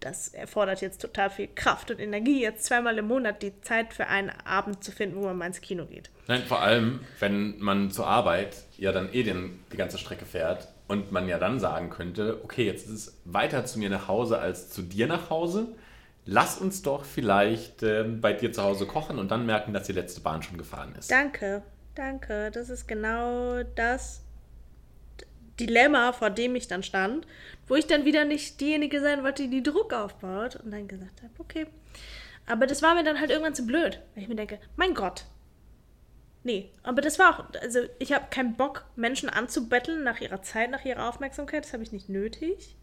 Das 0.00 0.28
erfordert 0.28 0.82
jetzt 0.82 1.00
total 1.00 1.30
viel 1.30 1.48
Kraft 1.54 1.90
und 1.90 1.98
Energie, 1.98 2.42
jetzt 2.42 2.64
zweimal 2.64 2.98
im 2.98 3.06
Monat 3.06 3.42
die 3.42 3.58
Zeit 3.62 3.94
für 3.94 4.06
einen 4.06 4.30
Abend 4.44 4.84
zu 4.84 4.92
finden, 4.92 5.16
wo 5.16 5.22
man 5.22 5.38
mal 5.38 5.46
ins 5.46 5.62
Kino 5.62 5.86
geht. 5.86 6.10
Nein, 6.26 6.42
vor 6.42 6.60
allem, 6.60 7.00
wenn 7.20 7.58
man 7.58 7.90
zur 7.90 8.06
Arbeit 8.06 8.64
ja 8.76 8.92
dann 8.92 9.12
eh 9.14 9.22
den, 9.22 9.60
die 9.72 9.78
ganze 9.78 9.96
Strecke 9.96 10.26
fährt 10.26 10.68
und 10.86 11.12
man 11.12 11.28
ja 11.28 11.38
dann 11.38 11.60
sagen 11.60 11.90
könnte, 11.90 12.40
okay, 12.44 12.64
jetzt 12.64 12.86
ist 12.86 12.92
es 12.92 13.20
weiter 13.24 13.64
zu 13.64 13.78
mir 13.78 13.90
nach 13.90 14.08
Hause 14.08 14.38
als 14.38 14.70
zu 14.70 14.82
dir 14.82 15.06
nach 15.06 15.30
Hause. 15.30 15.68
Lass 16.26 16.58
uns 16.58 16.82
doch 16.82 17.04
vielleicht 17.04 17.82
äh, 17.82 18.04
bei 18.04 18.32
dir 18.32 18.52
zu 18.52 18.62
Hause 18.62 18.86
kochen 18.86 19.18
und 19.18 19.30
dann 19.30 19.46
merken, 19.46 19.72
dass 19.72 19.86
die 19.86 19.92
letzte 19.92 20.20
Bahn 20.20 20.42
schon 20.42 20.56
gefahren 20.56 20.94
ist. 20.98 21.10
Danke, 21.10 21.62
danke. 21.94 22.50
Das 22.50 22.70
ist 22.70 22.88
genau 22.88 23.62
das 23.74 24.22
Dilemma, 25.60 26.12
vor 26.12 26.30
dem 26.30 26.54
ich 26.56 26.66
dann 26.66 26.82
stand, 26.82 27.26
wo 27.68 27.74
ich 27.74 27.86
dann 27.86 28.04
wieder 28.04 28.24
nicht 28.24 28.60
diejenige 28.60 29.00
sein 29.00 29.22
wollte, 29.22 29.48
die 29.48 29.62
Druck 29.62 29.92
aufbaut 29.92 30.56
und 30.56 30.70
dann 30.70 30.88
gesagt 30.88 31.22
habe, 31.22 31.32
okay. 31.38 31.66
Aber 32.46 32.66
das 32.66 32.82
war 32.82 32.94
mir 32.94 33.04
dann 33.04 33.20
halt 33.20 33.30
irgendwann 33.30 33.54
zu 33.54 33.66
blöd, 33.66 34.00
weil 34.14 34.22
ich 34.22 34.28
mir 34.28 34.36
denke, 34.36 34.58
mein 34.76 34.94
Gott, 34.94 35.24
Nee, 36.44 36.70
aber 36.82 37.00
das 37.00 37.18
war 37.18 37.30
auch, 37.30 37.60
also 37.62 37.80
ich 37.98 38.12
habe 38.12 38.26
keinen 38.30 38.54
Bock, 38.54 38.84
Menschen 38.96 39.30
anzubetteln 39.30 40.04
nach 40.04 40.20
ihrer 40.20 40.42
Zeit, 40.42 40.70
nach 40.70 40.84
ihrer 40.84 41.08
Aufmerksamkeit, 41.08 41.64
das 41.64 41.72
habe 41.72 41.82
ich 41.82 41.90
nicht 41.90 42.10
nötig. 42.10 42.76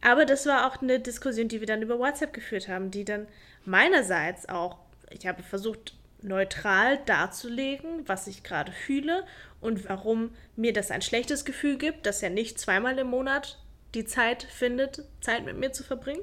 Aber 0.00 0.24
das 0.24 0.46
war 0.46 0.66
auch 0.66 0.80
eine 0.80 0.98
Diskussion, 0.98 1.48
die 1.48 1.60
wir 1.60 1.66
dann 1.66 1.82
über 1.82 1.98
WhatsApp 1.98 2.32
geführt 2.32 2.68
haben, 2.68 2.90
die 2.90 3.04
dann 3.04 3.28
meinerseits 3.66 4.48
auch, 4.48 4.78
ich 5.10 5.26
habe 5.26 5.42
versucht, 5.42 5.94
neutral 6.22 6.98
darzulegen, 7.04 8.08
was 8.08 8.26
ich 8.26 8.42
gerade 8.42 8.72
fühle 8.72 9.26
und 9.60 9.88
warum 9.88 10.34
mir 10.56 10.72
das 10.72 10.90
ein 10.90 11.02
schlechtes 11.02 11.44
Gefühl 11.44 11.76
gibt, 11.76 12.06
dass 12.06 12.22
er 12.22 12.30
nicht 12.30 12.58
zweimal 12.58 12.98
im 12.98 13.08
Monat 13.08 13.58
die 13.94 14.04
Zeit 14.04 14.42
findet, 14.42 15.04
Zeit 15.20 15.44
mit 15.44 15.58
mir 15.58 15.72
zu 15.72 15.82
verbringen. 15.82 16.22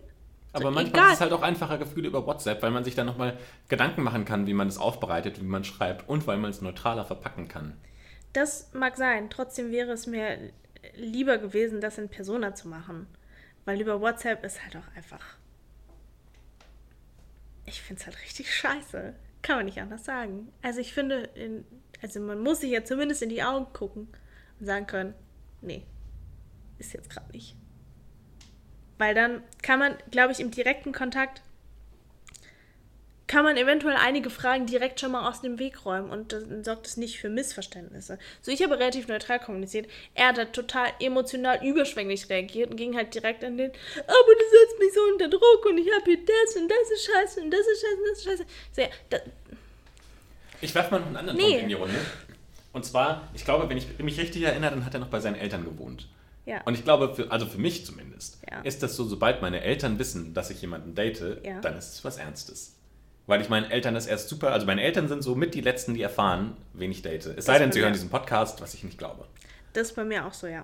Aber 0.57 0.71
manchmal 0.71 1.01
Egal. 1.01 1.07
ist 1.07 1.15
es 1.15 1.21
halt 1.21 1.33
auch 1.33 1.41
einfacher 1.41 1.77
Gefühle 1.77 2.07
über 2.07 2.25
WhatsApp, 2.25 2.61
weil 2.61 2.71
man 2.71 2.83
sich 2.83 2.95
dann 2.95 3.05
nochmal 3.05 3.37
Gedanken 3.69 4.03
machen 4.03 4.25
kann, 4.25 4.47
wie 4.47 4.53
man 4.53 4.67
es 4.67 4.77
aufbereitet, 4.77 5.41
wie 5.41 5.45
man 5.45 5.63
schreibt 5.63 6.07
und 6.09 6.27
weil 6.27 6.37
man 6.37 6.51
es 6.51 6.61
neutraler 6.61 7.05
verpacken 7.05 7.47
kann. 7.47 7.73
Das 8.33 8.71
mag 8.73 8.97
sein. 8.97 9.29
Trotzdem 9.29 9.71
wäre 9.71 9.91
es 9.91 10.07
mir 10.07 10.37
lieber 10.95 11.37
gewesen, 11.37 11.81
das 11.81 11.97
in 11.97 12.09
Persona 12.09 12.55
zu 12.55 12.67
machen. 12.67 13.07
Weil 13.65 13.81
über 13.81 13.99
WhatsApp 13.99 14.43
ist 14.45 14.63
halt 14.63 14.77
auch 14.77 14.95
einfach. 14.95 15.23
Ich 17.65 17.81
finde 17.81 17.99
es 17.99 18.05
halt 18.05 18.21
richtig 18.21 18.53
scheiße. 18.53 19.13
Kann 19.41 19.57
man 19.57 19.65
nicht 19.65 19.81
anders 19.81 20.05
sagen. 20.05 20.51
Also 20.61 20.79
ich 20.79 20.93
finde, 20.93 21.29
in, 21.35 21.65
also 22.01 22.19
man 22.19 22.39
muss 22.41 22.61
sich 22.61 22.71
ja 22.71 22.83
zumindest 22.83 23.21
in 23.21 23.29
die 23.29 23.43
Augen 23.43 23.71
gucken 23.73 24.07
und 24.59 24.65
sagen 24.65 24.87
können, 24.87 25.13
nee, 25.61 25.85
ist 26.79 26.93
jetzt 26.93 27.09
gerade 27.09 27.31
nicht. 27.31 27.55
Weil 28.97 29.13
dann 29.13 29.43
kann 29.61 29.79
man, 29.79 29.95
glaube 30.11 30.31
ich, 30.31 30.39
im 30.39 30.51
direkten 30.51 30.91
Kontakt 30.91 31.41
kann 33.27 33.43
man 33.43 33.57
eventuell 33.57 33.97
einige 33.97 34.29
Fragen 34.29 34.65
direkt 34.67 35.01
schon 35.01 35.11
mal 35.11 35.29
aus 35.29 35.41
dem 35.41 35.59
Weg 35.59 35.85
räumen 35.85 36.09
und 36.09 36.31
dann 36.31 36.63
sorgt 36.63 36.87
es 36.87 36.95
nicht 36.95 37.19
für 37.19 37.29
Missverständnisse. 37.29 38.17
So, 38.41 38.51
ich 38.51 38.63
habe 38.63 38.79
relativ 38.79 39.09
neutral 39.09 39.39
kommuniziert. 39.39 39.87
Er 40.15 40.27
hat 40.29 40.53
total 40.53 40.87
emotional 41.01 41.59
überschwänglich 41.61 42.29
reagiert 42.29 42.71
und 42.71 42.77
ging 42.77 42.95
halt 42.95 43.13
direkt 43.13 43.43
an 43.43 43.57
den, 43.57 43.71
aber 43.97 44.07
du 44.07 44.45
setzt 44.49 44.79
mich 44.79 44.93
so 44.93 45.01
unter 45.11 45.27
Druck 45.27 45.65
und 45.69 45.77
ich 45.77 45.87
habe 45.93 46.05
hier 46.05 46.19
das 46.19 46.55
und 46.55 46.69
das 46.69 46.91
ist 46.91 47.05
scheiße 47.05 47.41
und 47.41 47.51
das 47.51 47.59
ist 47.59 47.81
scheiße 47.81 47.97
und 47.97 48.09
das 48.09 48.17
ist 48.17 48.23
scheiße. 48.23 48.45
So, 48.71 48.81
ja, 48.81 48.87
da, 49.09 49.17
ich 50.61 50.73
werfe 50.73 50.91
mal 50.91 50.99
noch 50.99 51.07
einen 51.07 51.17
anderen 51.17 51.37
nee. 51.37 51.43
Punkt 51.43 51.63
in 51.63 51.69
die 51.69 51.75
Runde. 51.75 51.99
Und 52.73 52.85
zwar, 52.85 53.27
ich 53.33 53.43
glaube, 53.43 53.69
wenn 53.69 53.77
ich 53.77 53.99
mich 53.99 54.19
richtig 54.19 54.43
erinnere, 54.43 54.71
dann 54.71 54.85
hat 54.85 54.93
er 54.93 54.99
noch 54.99 55.07
bei 55.07 55.19
seinen 55.19 55.35
Eltern 55.35 55.65
gewohnt. 55.65 56.07
Ja. 56.47 56.61
Und 56.63 56.75
ich 56.75 56.85
glaube, 56.85 57.13
für, 57.13 57.29
also 57.29 57.45
für 57.45 57.57
mich 57.57 57.85
zumindest, 57.85 58.39
ja. 58.49 58.61
ist 58.61 58.81
das 58.81 58.95
so, 58.95 59.03
sobald 59.03 59.41
meine 59.41 59.61
Eltern 59.61 59.99
wissen, 59.99 60.33
dass 60.33 60.49
ich 60.49 60.61
jemanden 60.61 60.95
date, 60.95 61.41
ja. 61.43 61.59
dann 61.59 61.77
ist 61.77 61.95
es 61.95 62.05
was 62.05 62.17
Ernstes. 62.17 62.73
Weil 63.25 63.41
ich 63.41 63.49
meinen 63.49 63.69
Eltern 63.69 63.93
das 63.93 64.07
erst 64.07 64.29
super, 64.29 64.53
also 64.53 64.65
meine 64.65 64.81
Eltern 64.81 65.09
sind 65.09 65.21
so 65.23 65.35
mit 65.35 65.55
die 65.55 65.59
Letzten, 65.59 65.93
die 65.93 66.01
erfahren, 66.01 66.55
wen 66.71 66.89
ich 66.89 67.01
date. 67.01 67.25
Es 67.25 67.35
das 67.35 67.45
sei 67.45 67.59
denn, 67.59 67.73
sie 67.73 67.81
hören 67.81 67.91
diesen 67.91 68.09
Podcast, 68.09 68.61
was 68.61 68.73
ich 68.73 68.85
nicht 68.85 68.97
glaube. 68.97 69.27
Das 69.73 69.89
ist 69.89 69.95
bei 69.95 70.05
mir 70.05 70.25
auch 70.25 70.33
so, 70.33 70.47
ja. 70.47 70.63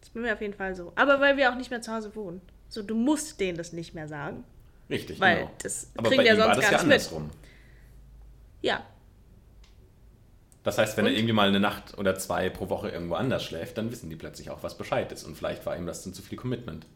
Das 0.00 0.08
ist 0.08 0.14
bei 0.14 0.20
mir 0.20 0.32
auf 0.32 0.40
jeden 0.40 0.54
Fall 0.54 0.74
so. 0.74 0.92
Aber 0.96 1.20
weil 1.20 1.36
wir 1.36 1.52
auch 1.52 1.56
nicht 1.56 1.70
mehr 1.70 1.82
zu 1.82 1.92
Hause 1.92 2.16
wohnen. 2.16 2.40
So, 2.70 2.82
du 2.82 2.94
musst 2.94 3.38
denen 3.38 3.58
das 3.58 3.74
nicht 3.74 3.94
mehr 3.94 4.08
sagen. 4.08 4.44
Richtig, 4.88 5.20
weil 5.20 5.40
genau. 5.40 5.50
das 5.62 5.90
Aber 5.94 6.08
kriegen 6.08 6.22
bei 6.22 6.28
ja 6.28 6.36
sonst 6.36 6.48
war 6.48 6.54
das 6.54 6.64
gar 6.64 6.72
ja 6.72 6.78
andersrum. 6.78 7.24
Mit. 7.24 7.34
Ja, 8.62 8.86
das 10.64 10.78
heißt, 10.78 10.96
wenn 10.96 11.06
und? 11.06 11.12
er 11.12 11.16
irgendwie 11.16 11.32
mal 11.32 11.48
eine 11.48 11.60
Nacht 11.60 11.98
oder 11.98 12.16
zwei 12.16 12.48
pro 12.48 12.68
Woche 12.68 12.88
irgendwo 12.88 13.14
anders 13.14 13.42
schläft, 13.44 13.78
dann 13.78 13.90
wissen 13.90 14.10
die 14.10 14.16
plötzlich 14.16 14.50
auch, 14.50 14.62
was 14.62 14.78
Bescheid 14.78 15.10
ist. 15.10 15.24
Und 15.24 15.36
vielleicht 15.36 15.66
war 15.66 15.76
ihm 15.76 15.86
das 15.86 16.04
dann 16.04 16.14
zu 16.14 16.22
viel 16.22 16.38
Commitment. 16.38 16.86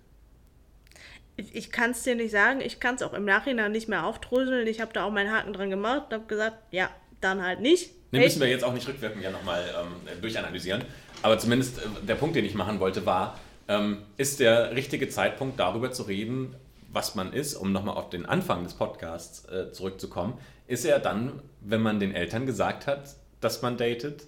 Ich, 1.36 1.54
ich 1.54 1.72
kann 1.72 1.90
es 1.90 2.02
dir 2.02 2.14
nicht 2.14 2.30
sagen. 2.30 2.60
Ich 2.60 2.80
kann 2.80 2.94
es 2.94 3.02
auch 3.02 3.12
im 3.12 3.24
Nachhinein 3.24 3.72
nicht 3.72 3.88
mehr 3.88 4.06
aufdröseln. 4.06 4.66
Ich 4.66 4.80
habe 4.80 4.92
da 4.92 5.04
auch 5.04 5.10
meinen 5.10 5.32
Haken 5.32 5.52
dran 5.52 5.70
gemacht 5.70 6.06
und 6.08 6.14
habe 6.14 6.26
gesagt, 6.26 6.56
ja, 6.70 6.90
dann 7.20 7.42
halt 7.42 7.60
nicht. 7.60 7.90
Den 8.12 8.20
müssen 8.20 8.40
wir 8.40 8.48
jetzt 8.48 8.64
auch 8.64 8.72
nicht 8.72 8.86
rückwirkend 8.86 9.22
ja 9.22 9.30
nochmal 9.30 9.62
ähm, 9.78 10.20
durchanalysieren. 10.20 10.84
Aber 11.22 11.38
zumindest 11.38 11.78
äh, 11.78 11.82
der 12.06 12.14
Punkt, 12.14 12.36
den 12.36 12.44
ich 12.44 12.54
machen 12.54 12.80
wollte, 12.80 13.04
war, 13.04 13.38
ähm, 13.68 13.98
ist 14.16 14.40
der 14.40 14.74
richtige 14.76 15.08
Zeitpunkt, 15.08 15.58
darüber 15.58 15.90
zu 15.90 16.04
reden, 16.04 16.54
was 16.92 17.14
man 17.14 17.32
ist, 17.32 17.54
um 17.56 17.72
nochmal 17.72 17.96
auf 17.96 18.10
den 18.10 18.24
Anfang 18.24 18.62
des 18.64 18.74
Podcasts 18.74 19.44
äh, 19.46 19.72
zurückzukommen, 19.72 20.38
ist 20.66 20.84
er 20.84 20.98
dann, 20.98 21.42
wenn 21.60 21.82
man 21.82 22.00
den 22.00 22.14
Eltern 22.14 22.46
gesagt 22.46 22.86
hat, 22.86 23.16
dass 23.46 23.62
man 23.62 23.76
datet? 23.76 24.26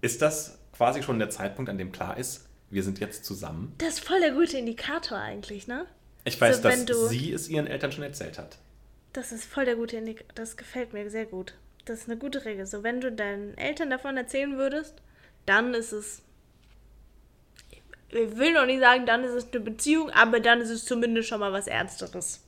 Ist 0.00 0.22
das 0.22 0.58
quasi 0.76 1.02
schon 1.02 1.18
der 1.18 1.30
Zeitpunkt, 1.30 1.70
an 1.70 1.78
dem 1.78 1.92
klar 1.92 2.16
ist, 2.16 2.48
wir 2.68 2.82
sind 2.82 3.00
jetzt 3.00 3.24
zusammen? 3.24 3.74
Das 3.78 3.94
ist 3.94 4.04
voll 4.04 4.20
der 4.20 4.32
gute 4.32 4.58
Indikator 4.58 5.18
eigentlich, 5.18 5.66
ne? 5.68 5.86
Ich 6.24 6.40
weiß, 6.40 6.56
so, 6.56 6.62
dass 6.62 6.84
du, 6.84 7.06
sie 7.06 7.32
es 7.32 7.48
ihren 7.48 7.66
Eltern 7.66 7.92
schon 7.92 8.02
erzählt 8.02 8.38
hat. 8.38 8.58
Das 9.12 9.32
ist 9.32 9.44
voll 9.44 9.64
der 9.64 9.76
gute 9.76 9.96
Indikator. 9.96 10.32
Das 10.34 10.56
gefällt 10.56 10.92
mir 10.92 11.08
sehr 11.10 11.26
gut. 11.26 11.54
Das 11.84 12.00
ist 12.00 12.08
eine 12.08 12.18
gute 12.18 12.44
Regel. 12.44 12.66
So, 12.66 12.82
wenn 12.82 13.00
du 13.00 13.12
deinen 13.12 13.56
Eltern 13.56 13.90
davon 13.90 14.16
erzählen 14.16 14.56
würdest, 14.56 14.94
dann 15.46 15.74
ist 15.74 15.92
es 15.92 16.22
ich 18.12 18.36
will 18.36 18.52
noch 18.52 18.66
nicht 18.66 18.80
sagen, 18.80 19.06
dann 19.06 19.22
ist 19.22 19.34
es 19.34 19.52
eine 19.52 19.60
Beziehung, 19.60 20.10
aber 20.10 20.40
dann 20.40 20.60
ist 20.60 20.70
es 20.70 20.84
zumindest 20.84 21.28
schon 21.28 21.38
mal 21.40 21.52
was 21.52 21.68
Ernsteres. 21.68 22.40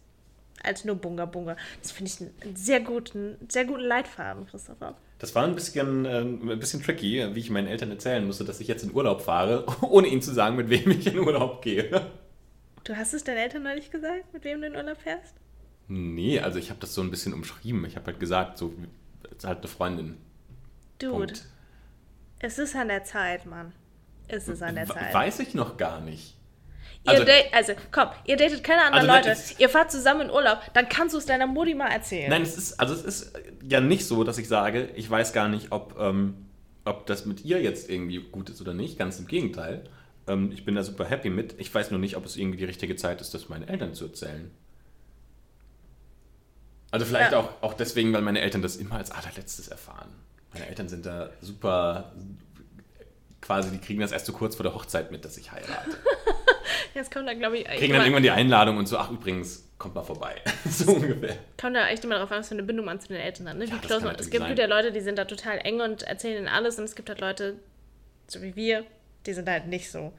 Als 0.64 0.84
nur 0.84 0.96
Bunga 0.96 1.24
Bunga. 1.24 1.56
Das 1.80 1.92
finde 1.92 2.10
ich 2.10 2.20
einen 2.20 2.56
sehr 2.56 2.80
guten, 2.80 3.36
sehr 3.48 3.64
guten 3.64 3.82
Leitfaden, 3.82 4.46
Christopher. 4.46 4.96
Das 5.22 5.36
war 5.36 5.44
ein 5.44 5.54
bisschen, 5.54 6.04
äh, 6.04 6.18
ein 6.20 6.58
bisschen 6.58 6.82
tricky, 6.82 7.24
wie 7.32 7.38
ich 7.38 7.48
meinen 7.48 7.68
Eltern 7.68 7.90
erzählen 7.92 8.26
musste, 8.26 8.44
dass 8.44 8.58
ich 8.58 8.66
jetzt 8.66 8.82
in 8.82 8.92
Urlaub 8.92 9.22
fahre, 9.22 9.64
ohne 9.82 10.08
ihnen 10.08 10.20
zu 10.20 10.32
sagen, 10.34 10.56
mit 10.56 10.68
wem 10.68 10.90
ich 10.90 11.06
in 11.06 11.18
Urlaub 11.20 11.62
gehe. 11.62 12.10
Du 12.82 12.96
hast 12.96 13.14
es 13.14 13.22
deinen 13.22 13.36
Eltern 13.38 13.62
neulich 13.62 13.92
gesagt, 13.92 14.32
mit 14.32 14.42
wem 14.44 14.60
du 14.60 14.66
in 14.66 14.74
Urlaub 14.74 14.98
fährst? 15.00 15.34
Nee, 15.86 16.40
also 16.40 16.58
ich 16.58 16.70
habe 16.70 16.80
das 16.80 16.92
so 16.94 17.02
ein 17.02 17.10
bisschen 17.10 17.34
umschrieben. 17.34 17.84
Ich 17.84 17.94
habe 17.94 18.06
halt 18.06 18.18
gesagt, 18.18 18.58
so, 18.58 18.74
halt 19.44 19.58
eine 19.58 19.68
Freundin. 19.68 20.16
Dude, 20.98 21.12
Punkt. 21.34 21.44
es 22.40 22.58
ist 22.58 22.74
an 22.74 22.88
der 22.88 23.04
Zeit, 23.04 23.46
Mann. 23.46 23.72
Es 24.26 24.48
ist 24.48 24.60
an 24.62 24.74
der 24.74 24.88
We- 24.88 24.94
Zeit. 24.94 25.14
Weiß 25.14 25.38
ich 25.38 25.54
noch 25.54 25.76
gar 25.76 26.00
nicht. 26.00 26.36
Ihr 27.04 27.10
Also- 27.12 27.24
also 27.52 27.72
komm, 27.90 28.08
ihr 28.26 28.36
datet 28.36 28.62
keine 28.62 28.84
anderen 28.84 29.10
Also, 29.10 29.28
Leute. 29.30 29.40
Ihr 29.58 29.68
fahrt 29.68 29.90
zusammen 29.90 30.22
in 30.22 30.30
Urlaub, 30.30 30.60
dann 30.72 30.88
kannst 30.88 31.14
du 31.14 31.18
es 31.18 31.26
deiner 31.26 31.46
Mutti 31.48 31.74
mal 31.74 31.88
erzählen. 31.88 32.30
Nein, 32.30 32.42
es 32.42 32.56
ist, 32.56 32.78
also 32.78 32.94
es 32.94 33.02
ist 33.04 33.32
ja 33.68 33.80
nicht 33.80 34.06
so, 34.06 34.22
dass 34.22 34.38
ich 34.38 34.46
sage, 34.46 34.88
ich 34.94 35.10
weiß 35.10 35.32
gar 35.32 35.48
nicht, 35.48 35.72
ob, 35.72 35.96
ähm, 35.98 36.46
ob 36.84 37.06
das 37.06 37.26
mit 37.26 37.44
ihr 37.44 37.60
jetzt 37.60 37.90
irgendwie 37.90 38.18
gut 38.18 38.50
ist 38.50 38.60
oder 38.60 38.72
nicht. 38.74 38.98
Ganz 38.98 39.18
im 39.18 39.26
Gegenteil. 39.26 39.82
Ähm, 40.28 40.52
ich 40.52 40.64
bin 40.64 40.76
da 40.76 40.84
super 40.84 41.04
happy 41.04 41.30
mit. 41.30 41.56
Ich 41.58 41.74
weiß 41.74 41.90
nur 41.90 41.98
nicht, 41.98 42.16
ob 42.16 42.24
es 42.24 42.36
irgendwie 42.36 42.58
die 42.58 42.64
richtige 42.66 42.94
Zeit 42.94 43.20
ist, 43.20 43.34
das 43.34 43.48
meinen 43.48 43.66
Eltern 43.66 43.94
zu 43.94 44.04
erzählen. 44.04 44.52
Also 46.92 47.06
vielleicht 47.06 47.32
Ja. 47.32 47.40
auch, 47.40 47.48
auch 47.62 47.74
deswegen, 47.74 48.12
weil 48.12 48.22
meine 48.22 48.40
Eltern 48.40 48.62
das 48.62 48.76
immer 48.76 48.96
als 48.96 49.10
allerletztes 49.10 49.68
erfahren. 49.68 50.08
Meine 50.52 50.66
Eltern 50.68 50.88
sind 50.88 51.06
da 51.06 51.30
super, 51.40 52.12
quasi, 53.42 53.70
die 53.70 53.78
kriegen 53.78 54.00
das 54.00 54.12
erst 54.12 54.24
so 54.24 54.32
kurz 54.32 54.56
vor 54.56 54.62
der 54.62 54.74
Hochzeit 54.74 55.10
mit, 55.10 55.24
dass 55.24 55.36
ich 55.36 55.52
heirate. 55.52 55.98
Jetzt 56.94 57.12
kommt 57.12 57.28
da, 57.28 57.34
glaube 57.34 57.58
ich, 57.58 57.64
Kriegen 57.64 57.80
dann 57.80 57.90
immer, 57.90 58.04
irgendwann 58.04 58.22
die 58.22 58.30
Einladung 58.30 58.78
und 58.78 58.86
so, 58.86 58.96
ach 58.96 59.10
übrigens, 59.10 59.68
kommt 59.78 59.94
mal 59.94 60.02
vorbei. 60.02 60.36
so 60.64 60.92
ungefähr. 60.92 61.36
kommt 61.60 61.76
da 61.76 61.88
echt 61.88 62.04
immer 62.04 62.14
darauf 62.14 62.30
an, 62.30 62.38
was 62.38 62.48
für 62.48 62.54
eine 62.54 62.62
Bindung 62.62 62.86
man 62.86 63.00
zu 63.00 63.08
den 63.08 63.18
Eltern 63.18 63.48
hat. 63.48 63.56
Ne? 63.56 63.64
Ja, 63.64 64.00
man, 64.00 64.14
es 64.14 64.30
gibt 64.30 64.58
ja 64.58 64.66
Leute, 64.66 64.92
die 64.92 65.00
sind 65.00 65.18
da 65.18 65.24
total 65.24 65.58
eng 65.58 65.80
und 65.80 66.02
erzählen 66.02 66.38
ihnen 66.38 66.48
alles 66.48 66.78
und 66.78 66.84
es 66.84 66.94
gibt 66.94 67.08
halt 67.08 67.20
Leute, 67.20 67.56
so 68.28 68.40
wie 68.42 68.56
wir, 68.56 68.84
die 69.26 69.34
sind 69.34 69.48
halt 69.48 69.66
nicht 69.66 69.90
so. 69.90 70.12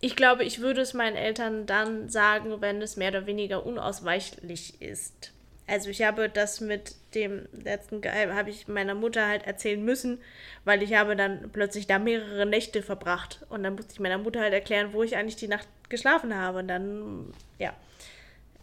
Ich 0.00 0.16
glaube, 0.16 0.44
ich 0.44 0.60
würde 0.60 0.82
es 0.82 0.92
meinen 0.92 1.16
Eltern 1.16 1.64
dann 1.64 2.10
sagen, 2.10 2.60
wenn 2.60 2.82
es 2.82 2.96
mehr 2.96 3.08
oder 3.08 3.26
weniger 3.26 3.64
unausweichlich 3.64 4.82
ist. 4.82 5.32
Also 5.66 5.88
ich 5.88 6.02
habe 6.02 6.28
das 6.28 6.60
mit 6.60 6.94
dem 7.14 7.48
letzten 7.52 8.00
Geheim, 8.00 8.34
habe 8.34 8.50
ich 8.50 8.68
meiner 8.68 8.94
Mutter 8.94 9.26
halt 9.26 9.46
erzählen 9.46 9.82
müssen, 9.82 10.18
weil 10.64 10.82
ich 10.82 10.94
habe 10.94 11.16
dann 11.16 11.50
plötzlich 11.52 11.86
da 11.86 11.98
mehrere 11.98 12.44
Nächte 12.44 12.82
verbracht 12.82 13.40
und 13.48 13.62
dann 13.62 13.74
musste 13.74 13.94
ich 13.94 14.00
meiner 14.00 14.18
Mutter 14.18 14.40
halt 14.40 14.52
erklären, 14.52 14.92
wo 14.92 15.02
ich 15.02 15.16
eigentlich 15.16 15.36
die 15.36 15.48
Nacht 15.48 15.66
geschlafen 15.88 16.34
habe 16.34 16.58
und 16.58 16.68
dann, 16.68 17.32
ja, 17.58 17.72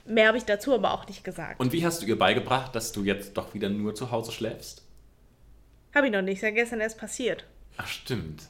mehr 0.05 0.27
habe 0.27 0.37
ich 0.37 0.45
dazu 0.45 0.75
aber 0.75 0.93
auch 0.93 1.07
nicht 1.07 1.23
gesagt. 1.23 1.59
Und 1.59 1.71
wie 1.71 1.83
hast 1.83 2.03
du 2.03 2.05
ihr 2.05 2.19
beigebracht, 2.19 2.75
dass 2.75 2.91
du 2.91 3.03
jetzt 3.03 3.35
doch 3.35 3.53
wieder 3.55 3.69
nur 3.69 3.95
zu 3.95 4.11
Hause 4.11 4.31
schläfst? 4.31 4.83
habe 5.93 6.07
ich 6.07 6.13
noch 6.13 6.21
nicht, 6.21 6.37
ist 6.37 6.43
ja 6.43 6.51
gestern 6.51 6.79
erst 6.79 6.97
passiert. 6.97 7.45
Ach, 7.77 7.87
stimmt. 7.87 8.43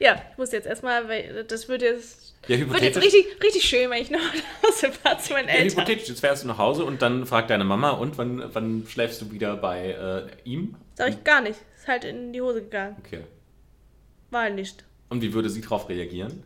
Ja, 0.00 0.20
ich 0.32 0.38
muss 0.38 0.50
jetzt 0.50 0.66
erstmal, 0.66 1.08
weil 1.08 1.44
das 1.44 1.68
wird 1.68 1.82
jetzt, 1.82 2.29
Ja, 2.48 2.58
wird 2.58 2.60
jetzt 2.82 2.96
hypothetisch, 2.96 3.04
richtig, 3.04 3.42
richtig 3.42 3.64
schön, 3.64 3.90
wenn 3.90 4.02
ich 4.02 4.10
noch 4.10 4.18
nach 4.62 4.68
Hause 4.70 4.92
fahre 4.92 5.18
zu 5.18 5.32
meinen 5.34 5.48
ja, 5.48 5.54
Eltern. 5.54 5.70
hypothetisch, 5.78 6.08
jetzt 6.08 6.20
fährst 6.20 6.42
du 6.44 6.48
nach 6.48 6.58
Hause 6.58 6.84
und 6.84 7.02
dann 7.02 7.26
fragt 7.26 7.50
deine 7.50 7.64
Mama, 7.64 7.90
und 7.90 8.16
wann, 8.18 8.42
wann 8.54 8.86
schläfst 8.88 9.20
du 9.20 9.30
wieder 9.30 9.56
bei 9.56 9.90
äh, 9.90 10.48
ihm? 10.48 10.74
Sag 10.94 11.10
ich 11.10 11.24
gar 11.24 11.40
nicht. 11.42 11.58
Ist 11.76 11.86
halt 11.88 12.04
in 12.04 12.32
die 12.32 12.40
Hose 12.40 12.62
gegangen. 12.62 12.96
Okay. 13.04 13.24
War 14.30 14.42
halt 14.42 14.54
nicht. 14.54 14.84
Und 15.10 15.22
wie 15.22 15.32
würde 15.32 15.50
sie 15.50 15.60
darauf 15.60 15.88
reagieren? 15.88 16.42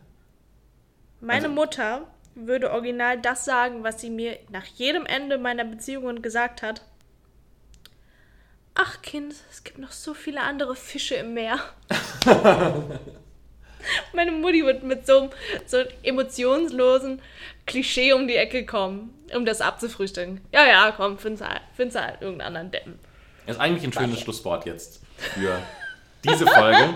Meine 1.21 1.45
Also- 1.45 1.55
Mutter 1.55 2.07
würde 2.35 2.71
original 2.71 3.19
das 3.21 3.45
sagen, 3.45 3.83
was 3.83 4.01
sie 4.01 4.09
mir 4.09 4.37
nach 4.49 4.65
jedem 4.65 5.05
Ende 5.05 5.37
meiner 5.37 5.63
Beziehungen 5.63 6.21
gesagt 6.21 6.61
hat. 6.61 6.81
Ach 8.73 9.01
Kind, 9.01 9.33
es 9.49 9.63
gibt 9.63 9.77
noch 9.77 9.93
so 9.93 10.13
viele 10.13 10.41
andere 10.41 10.75
Fische 10.75 11.15
im 11.15 11.33
Meer. 11.33 11.59
Meine 14.13 14.31
Mutti 14.31 14.65
wird 14.65 14.83
mit 14.83 15.05
so 15.05 15.19
einem, 15.19 15.29
so 15.65 15.77
emotionslosen 16.03 17.21
Klischee 17.65 18.13
um 18.13 18.27
die 18.27 18.35
Ecke 18.35 18.65
kommen, 18.65 19.13
um 19.33 19.45
das 19.45 19.61
abzufrühstücken. 19.61 20.41
Ja, 20.51 20.65
ja, 20.65 20.93
komm, 20.95 21.17
find's 21.17 21.41
halt, 21.41 21.61
find's 21.75 21.95
halt 21.95 22.21
irgendeinen 22.21 22.47
anderen 22.47 22.71
Deppen. 22.71 22.99
Das 23.45 23.57
ist 23.57 23.61
eigentlich 23.61 23.83
ein 23.83 23.93
schönes 23.93 24.19
Schlusswort 24.21 24.65
jetzt 24.65 25.01
für 25.17 25.59
diese 26.23 26.47
Folge. 26.47 26.95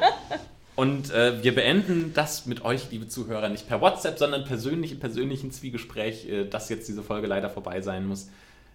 Und 0.75 1.11
äh, 1.11 1.43
wir 1.43 1.53
beenden 1.53 2.13
das 2.13 2.45
mit 2.45 2.63
euch, 2.63 2.89
liebe 2.89 3.07
Zuhörer, 3.07 3.49
nicht 3.49 3.67
per 3.67 3.81
WhatsApp, 3.81 4.17
sondern 4.17 4.45
persönlich 4.45 4.93
im 4.93 4.99
persönlichen 4.99 5.51
Zwiegespräch, 5.51 6.29
äh, 6.29 6.45
dass 6.45 6.69
jetzt 6.69 6.87
diese 6.87 7.03
Folge 7.03 7.27
leider 7.27 7.49
vorbei 7.49 7.81
sein 7.81 8.07
muss. 8.07 8.29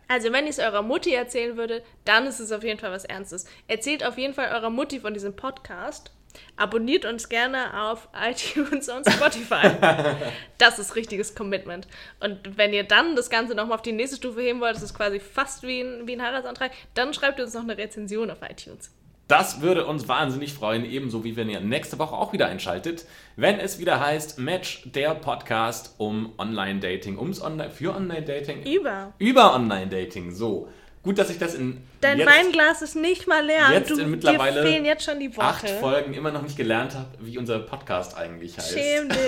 Also, 0.06 0.30
wenn 0.30 0.44
ich 0.44 0.50
es 0.50 0.58
eurer 0.58 0.82
Mutti 0.82 1.14
erzählen 1.14 1.56
würde, 1.56 1.82
dann 2.04 2.26
ist 2.26 2.40
es 2.40 2.52
auf 2.52 2.62
jeden 2.62 2.78
Fall 2.78 2.92
was 2.92 3.06
Ernstes. 3.06 3.46
Erzählt 3.68 4.04
auf 4.04 4.18
jeden 4.18 4.34
Fall 4.34 4.50
eurer 4.52 4.68
Mutti 4.68 5.00
von 5.00 5.14
diesem 5.14 5.34
Podcast. 5.34 6.10
Abonniert 6.56 7.04
uns 7.04 7.28
gerne 7.28 7.82
auf 7.82 8.08
iTunes 8.14 8.88
und 8.88 9.10
Spotify. 9.10 9.70
das 10.58 10.78
ist 10.78 10.96
richtiges 10.96 11.34
Commitment. 11.34 11.86
Und 12.20 12.56
wenn 12.56 12.72
ihr 12.72 12.84
dann 12.84 13.16
das 13.16 13.30
Ganze 13.30 13.54
nochmal 13.54 13.76
auf 13.76 13.82
die 13.82 13.92
nächste 13.92 14.16
Stufe 14.16 14.40
heben 14.40 14.60
wollt, 14.60 14.76
das 14.76 14.82
ist 14.82 14.94
quasi 14.94 15.20
fast 15.20 15.62
wie 15.62 15.80
ein, 15.80 16.06
wie 16.06 16.14
ein 16.14 16.22
Heiratsantrag, 16.22 16.72
dann 16.94 17.14
schreibt 17.14 17.38
ihr 17.38 17.44
uns 17.44 17.54
noch 17.54 17.62
eine 17.62 17.76
Rezension 17.76 18.30
auf 18.30 18.38
iTunes. 18.42 18.90
Das 19.26 19.62
würde 19.62 19.86
uns 19.86 20.06
wahnsinnig 20.06 20.52
freuen, 20.52 20.84
ebenso 20.84 21.24
wie 21.24 21.34
wenn 21.34 21.48
ihr 21.48 21.60
nächste 21.60 21.98
Woche 21.98 22.14
auch 22.14 22.34
wieder 22.34 22.46
einschaltet, 22.46 23.06
wenn 23.36 23.58
es 23.58 23.78
wieder 23.78 23.98
heißt 23.98 24.38
Match, 24.38 24.82
der 24.84 25.14
Podcast 25.14 25.94
um 25.96 26.34
Online-Dating, 26.36 27.18
ums 27.18 27.40
Online, 27.40 27.70
für 27.70 27.94
Online-Dating, 27.94 28.64
Über. 28.64 29.14
über 29.18 29.54
Online-Dating. 29.54 30.30
So, 30.30 30.68
gut, 31.04 31.18
dass 31.18 31.30
ich 31.30 31.38
das 31.38 31.54
in 31.54 31.80
Dein 32.00 32.18
jetzt 32.18 32.28
Weinglas 32.28 32.82
ist 32.82 32.96
nicht 32.96 33.28
mal 33.28 33.44
leer. 33.44 33.70
jetzt 33.72 33.90
du, 33.90 33.98
in 34.00 34.10
mittlerweile 34.10 34.62
dir 34.62 34.68
fehlen 34.68 34.84
jetzt 34.84 35.04
schon 35.04 35.20
die 35.20 35.30
acht 35.36 35.62
Worte. 35.62 35.78
Folgen 35.78 36.14
immer 36.14 36.32
noch 36.32 36.42
nicht 36.42 36.56
gelernt 36.56 36.94
habe, 36.94 37.08
wie 37.20 37.38
unser 37.38 37.60
Podcast 37.60 38.16
eigentlich 38.16 38.56
heißt. 38.56 38.72
Schäm 38.72 39.08
dich. 39.10 39.26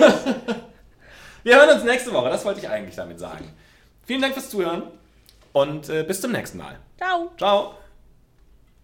Wir 1.43 1.55
hören 1.55 1.69
uns 1.75 1.83
nächste 1.85 2.11
Woche, 2.11 2.29
das 2.29 2.43
wollte 2.43 2.59
ich 2.59 2.67
eigentlich 2.67 2.95
damit 2.95 3.19
sagen. 3.19 3.45
Vielen 4.05 4.21
Dank 4.21 4.33
fürs 4.33 4.49
Zuhören 4.49 4.83
und 5.53 5.87
äh, 5.89 6.03
bis 6.03 6.19
zum 6.19 6.31
nächsten 6.33 6.57
Mal. 6.57 6.77
Ciao. 6.97 7.31
Ciao. 7.37 7.75